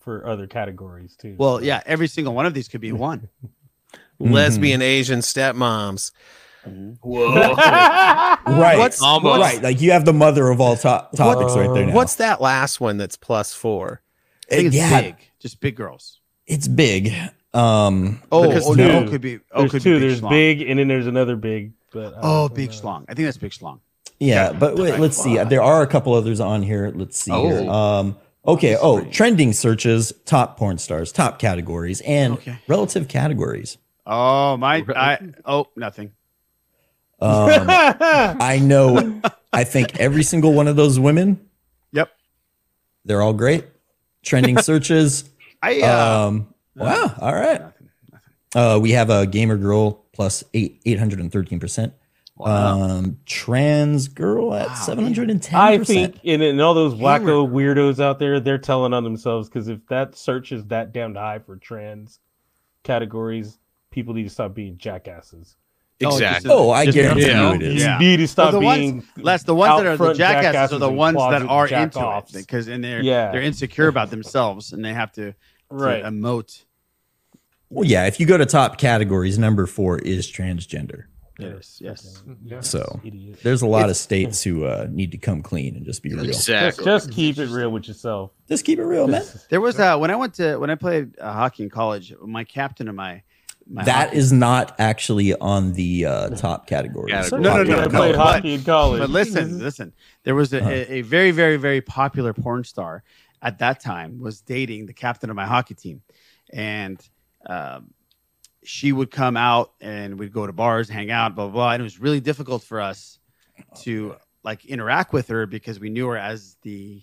[0.00, 1.34] for other categories too.
[1.38, 3.28] Well, yeah, every single one of these could be one.
[4.18, 6.10] Lesbian Asian stepmoms.
[8.46, 8.78] Right.
[8.78, 9.40] What's- Almost.
[9.40, 9.62] Right.
[9.62, 11.92] Like you have the mother of all to- topics right there now.
[11.94, 14.00] What's that last one that's plus four?
[14.50, 16.20] I think it's yeah, big, just big girls.
[16.46, 17.12] it's big.
[17.52, 18.86] Um, Oh, Because oh, two.
[18.86, 19.40] no, could be.
[19.52, 19.94] Oh, there's could two.
[19.94, 20.30] be big there's schlong.
[20.30, 21.72] big, and then there's another big.
[21.92, 22.76] But Oh, big know.
[22.76, 23.04] schlong.
[23.08, 23.80] I think that's big schlong.
[24.20, 25.36] yeah, but wait, let's see.
[25.42, 26.92] There are a couple others on here.
[26.94, 27.48] Let's see Oh.
[27.48, 27.70] here.
[27.70, 28.16] Um,
[28.46, 28.76] okay.
[28.80, 32.58] Oh, trending searches, top porn stars, top categories, and Okay.
[32.68, 33.78] relative categories.
[34.06, 34.84] Oh my!
[34.94, 36.12] I oh nothing.
[37.20, 39.20] Um, I know.
[39.52, 41.40] I think every single one of those women.
[41.92, 42.10] Yep.
[43.04, 43.64] They're all great.
[44.22, 45.24] Trending searches.
[45.62, 47.14] I uh, Um, wow.
[47.20, 47.62] All right.
[48.54, 51.92] Uh, we have a gamer girl plus eight eight hundred and thirteen percent.
[52.38, 55.58] Um, trans girl at seven hundred and ten.
[55.58, 59.68] I think, and, and all those wacko weirdos out there, they're telling on themselves because
[59.68, 62.20] if that search is that damn high for trans
[62.82, 63.58] categories,
[63.90, 65.56] people need to stop being jackasses.
[65.98, 66.50] Exactly.
[66.52, 67.48] Oh, I Just- guarantee yeah.
[67.50, 67.74] you it is.
[67.74, 67.98] You Yeah.
[67.98, 70.78] need to stop Well, the ones- less the ones that are the out-front jackasses are
[70.78, 72.34] the ones that are into jack-offs.
[72.34, 73.32] it because in there Yeah.
[73.32, 76.64] they're insecure about themselves and they have to, to emote.
[77.70, 78.06] Well, yeah.
[78.06, 81.04] If you go to top categories, number four is transgender.
[81.38, 82.22] Yes, yes.
[82.62, 83.40] So Idiot.
[83.42, 86.24] there's a lot of states who uh, need to come clean and just be real.
[86.24, 86.84] Just, Exactly.
[86.86, 88.30] just keep it real with yourself.
[88.48, 89.22] Just keep it real, man.
[89.50, 92.14] There was uh, when I went to when I played uh, hockey in college.
[92.24, 93.22] My captain of my
[93.68, 97.10] my that hockey- is not actually on the uh, top category.
[97.12, 97.88] No, So no, no, popular no.
[97.88, 97.90] color.
[98.06, 99.00] played hockey in college.
[99.00, 99.92] But listen, listen.
[100.24, 100.70] There was a, Uh-huh.
[100.70, 103.02] a, a very, very, very popular porn star
[103.42, 106.00] at that time was dating the captain of my hockey team,
[106.52, 107.00] and
[107.48, 107.90] um,
[108.64, 111.52] she would come out and we'd go to bars, hang out, blah blah.
[111.52, 111.72] blah.
[111.72, 113.18] And it was really difficult for us
[113.82, 117.02] to like interact with her because we knew her as the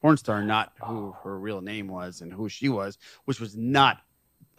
[0.00, 3.98] porn star, not who her real name was and who she was, which was not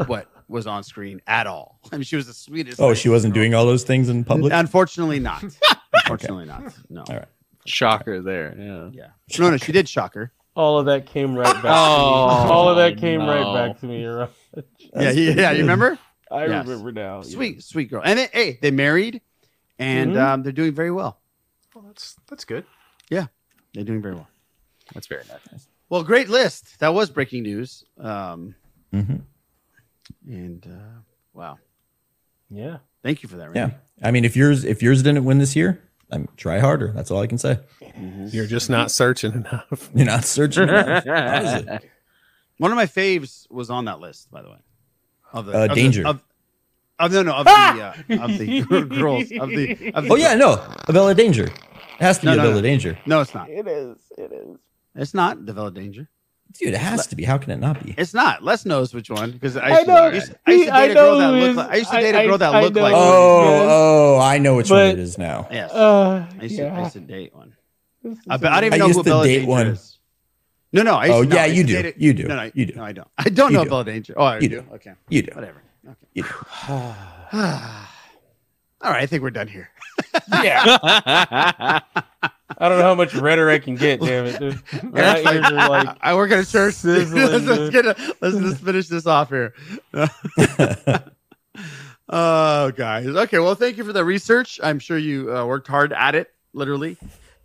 [0.07, 1.79] what was on screen at all.
[1.91, 2.79] I mean, she was the sweetest.
[2.79, 4.53] Oh, she wasn't doing all those things in public.
[4.53, 5.43] Unfortunately, not.
[5.93, 6.73] Unfortunately, not.
[6.89, 7.03] No.
[7.07, 7.27] All right.
[7.65, 8.55] Shocker there.
[8.57, 8.89] Yeah.
[8.91, 9.39] Yeah.
[9.39, 10.31] No, no, she did shocker.
[10.55, 11.61] All of that came right back.
[11.63, 11.69] to me.
[11.69, 13.27] Oh, All of that came no.
[13.27, 14.05] right back to me.
[14.05, 14.29] Raj.
[14.95, 15.51] Yeah, yeah, yeah.
[15.51, 15.97] You remember?
[16.31, 16.65] I Yes.
[16.67, 17.17] remember now.
[17.17, 17.21] yeah.
[17.35, 18.01] Sweet, sweet girl.
[18.05, 19.21] And they, hey, they married,
[19.79, 20.21] and Mhm.
[20.21, 21.19] um, they're doing very well.
[21.73, 22.65] Well, that's that's good.
[23.09, 23.27] Yeah,
[23.73, 24.27] they're doing very well.
[24.93, 25.67] That's very nice.
[25.89, 26.79] Well, great list.
[26.79, 27.83] That was breaking news.
[27.99, 28.55] Um,
[28.93, 29.21] Mhm.
[30.27, 30.99] And uh,
[31.33, 31.59] wow,
[32.49, 32.77] Yeah.
[33.03, 33.51] thank you for that.
[33.55, 33.71] Yeah,
[34.01, 35.81] I mean, if yours if yours didn't win this year,
[36.11, 36.91] I mean, try harder.
[36.95, 37.59] That's all I can say.
[38.31, 39.89] You're just not searching enough.
[39.95, 40.63] You're not searching.
[40.63, 41.03] enough.
[41.05, 41.89] How is it?
[42.57, 44.57] One of my faves was on that list, by the way.
[45.33, 46.07] Of Uh, of Danger.
[46.07, 46.23] of,
[46.99, 49.91] of no, no, of the uh, of the girls of the.
[49.93, 51.45] Of the Oh yeah, no, Abella Danger.
[51.45, 52.61] It has to be No, no, Abella no.
[52.61, 53.49] Danger, No, it's not.
[53.49, 53.97] It is.
[54.17, 54.57] It is.
[54.95, 56.07] It's not Develop Danger.
[56.57, 56.73] Dude.
[56.73, 57.23] It has to be.
[57.23, 57.93] How can it not be?
[57.97, 58.43] It's not.
[58.43, 59.95] Les knows which one because I, I used to- know.
[60.03, 61.69] I used, to date a girl that looked like.
[61.69, 62.93] I used to date a girl that I- I looked know like.
[62.93, 63.05] who is.
[63.07, 65.47] Oh, oh, I know which one it is now.
[65.51, 65.71] Yes.
[65.71, 67.53] Uh, I used, to, I used to date one.
[68.05, 69.67] I, is but I don't even know used who Bella date Danger one.
[69.67, 69.97] is.
[70.73, 70.95] No, no.
[70.95, 71.83] I used Oh, to, no, yeah, I used you to do.
[71.83, 72.23] date You do.
[72.27, 72.73] No, no, You do.
[72.75, 73.07] No, I don't.
[73.17, 73.69] I don't You know do.
[73.69, 74.13] Bella Danger.
[74.17, 74.61] Oh, I You do.
[74.61, 74.67] do.
[74.75, 74.93] Okay.
[75.09, 75.31] You do.
[75.33, 75.61] Whatever.
[75.87, 75.95] Okay.
[76.13, 76.29] You do.
[78.81, 79.01] All right.
[79.01, 79.69] I think we're done here.
[80.43, 81.79] Yeah.
[82.57, 83.99] I don't know how much redder I can get.
[84.01, 84.61] Damn it, dude.
[84.93, 86.75] My ears are like I work at a church.
[86.75, 89.53] sizzling, let's, let's get a, let's just finish this off here.
[92.09, 93.07] oh, guys.
[93.07, 93.39] Okay.
[93.39, 94.59] Well, thank you for the research.
[94.61, 96.97] I'm sure you uh, worked hard at it, literally.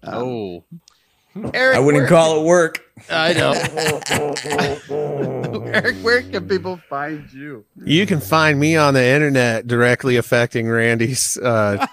[0.02, 0.64] Um, Oh.
[1.54, 2.84] Eric, I wouldn't where- call it work.
[3.08, 3.52] I know.
[5.72, 7.64] Eric, where can people find you?
[7.82, 11.86] You can find me on the internet directly affecting Randy's uh,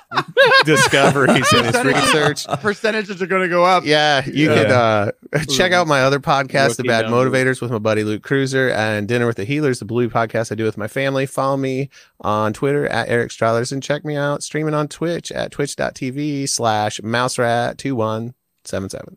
[0.65, 2.45] discoveries and his research.
[2.59, 3.85] Percentages are going to go up.
[3.85, 4.55] Yeah, you Yeah.
[4.63, 5.11] could uh,
[5.49, 7.29] check out my other podcast, The Bad number.
[7.29, 10.55] Motivators, with my buddy Luke Cruiser, and Dinner with the Heelers, the Bluey podcast I
[10.55, 11.25] do with my family.
[11.25, 11.89] Follow me
[12.19, 16.99] on Twitter at Eric Strothers and check me out streaming on Twitch at twitch.tv slash
[16.99, 19.15] mouserat2177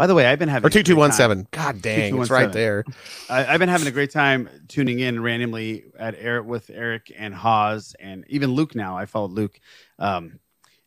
[0.00, 1.48] By the way, I've been having or a great 2217.
[1.50, 2.86] God dang, it's right there.
[3.28, 7.34] I, I've been having a great time tuning in randomly at Eric with Eric and
[7.34, 8.74] Haas and even Luke.
[8.74, 9.60] Now I followed Luke
[9.98, 10.40] um,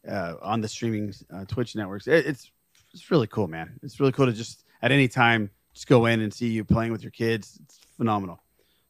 [0.10, 2.08] uh, on the streaming uh, Twitch networks.
[2.08, 2.50] It, it's
[2.92, 3.80] it's really cool, man.
[3.84, 6.92] It's really cool to just at any time just go in and see you playing
[6.92, 7.60] with your kids.
[7.66, 8.42] It's phenomenal.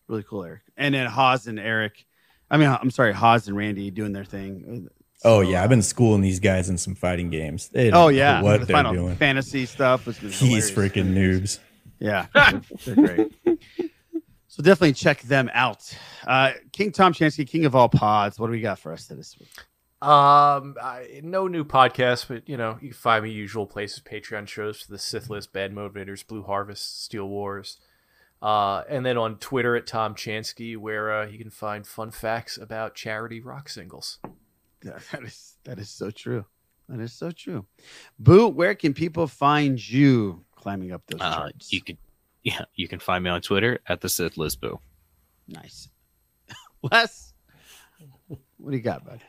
[0.07, 0.61] Really cool, Eric.
[0.77, 2.05] And then Haas and Eric.
[2.49, 4.87] I mean, I'm sorry, Haas and Randy doing their thing.
[5.23, 7.69] Oh yeah, I've been schooling these guys in some fighting games.
[7.69, 9.15] They Oh yeah, what the they're Final doing.
[9.15, 11.59] Fantasy stuff was was He's freaking noobs.
[11.99, 13.59] Yeah, they're, they're great.
[14.47, 15.97] So definitely check them out.
[16.27, 18.37] Uh, King Tom Chansky, King of all pods.
[18.37, 19.49] What do we got for us this week?
[20.07, 24.49] Um, I, no new podcast, but you know, you can find me usual places, Patreon
[24.49, 27.79] shows for the Sith List, Bad Motivators, Blue Harvest, Steel Wars,
[28.41, 32.57] uh, and then on Twitter at Tom Chansky, where uh, you can find fun facts
[32.57, 34.19] about charity rock singles.
[34.83, 36.45] Yeah, that is that is so true.
[36.89, 37.65] That is so true.
[38.19, 41.71] Boo, where can people find you climbing up those Uh, charts?
[41.71, 41.97] you can,
[42.43, 44.77] yeah, you can find me on Twitter at the Sith List Boo.
[45.47, 45.87] Nice.
[46.91, 47.33] Les,
[48.27, 49.21] what do you got, bud?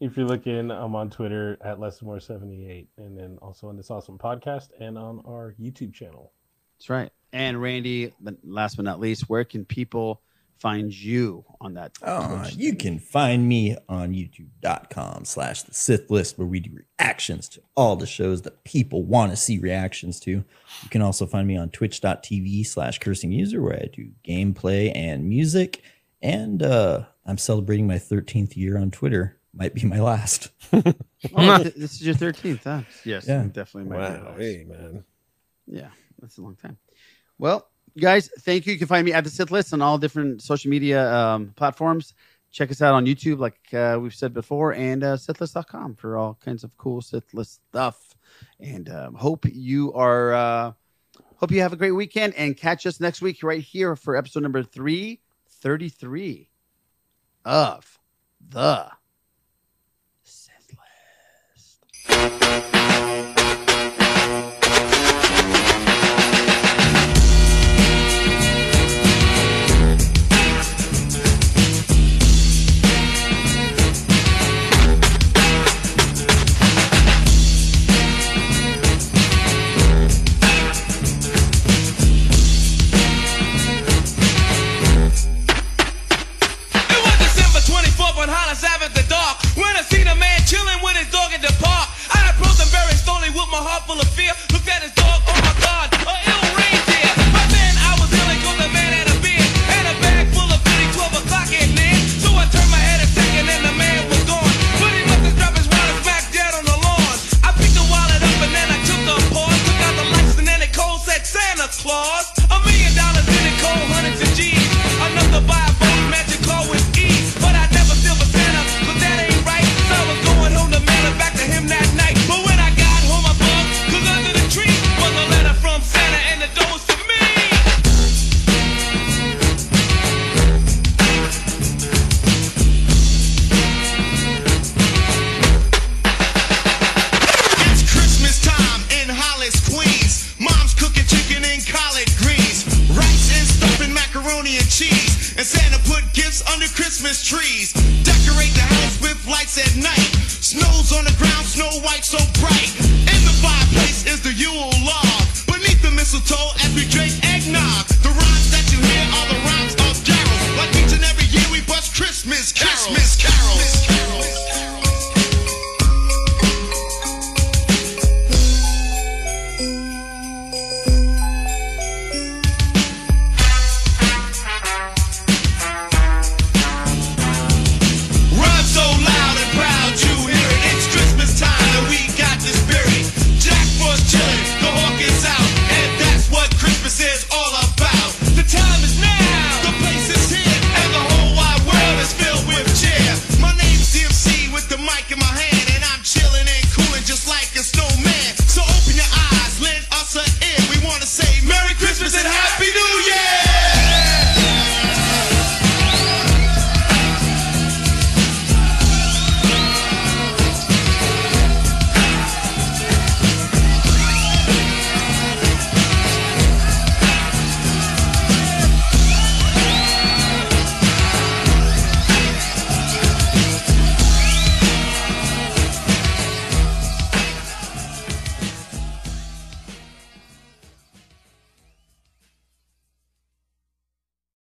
[0.00, 4.70] If you're looking, I'm on Twitter at lesismore78, and then also on this awesome podcast
[4.80, 6.32] and on our YouTube channel.
[6.78, 7.12] That's right.
[7.32, 8.12] And Randy,
[8.42, 10.22] last but not least, where can people
[10.62, 11.92] find you on that?
[12.02, 17.48] Uh, you can find me on youtube.com slash the Sith list where we do reactions
[17.50, 20.30] to all the shows that people want to see reactions to.
[20.30, 25.28] You can also find me on twitch.tv slash cursing user where I do gameplay and
[25.28, 25.82] music.
[26.22, 29.38] And uh, I'm celebrating my 13th year on Twitter.
[29.54, 30.50] Might be my last.
[31.36, 32.80] Oh, this is your 13th, huh?
[33.04, 33.44] Yes, Yeah.
[33.52, 33.90] definitely.
[33.90, 34.40] might be Wow, last.
[34.40, 35.04] hey, man.
[35.68, 35.90] Yeah,
[36.20, 36.76] that's a long time.
[37.38, 37.68] Well,
[37.98, 38.72] guys, thank you.
[38.72, 42.14] You can find me at the Sith List on all different social media um, platforms.
[42.50, 46.38] Check us out on YouTube, like uh, we've said before, and uh, SithList.com for all
[46.44, 48.14] kinds of cool Sith List stuff.
[48.60, 50.72] And um, hope you are, uh,
[51.36, 54.42] hope you have a great weekend, and catch us next week right here for episode
[54.42, 56.50] number three thirty-three
[57.44, 57.98] of
[58.50, 58.90] the
[60.22, 60.76] Sith
[62.08, 62.71] List.
[93.52, 94.41] my heart full of fear.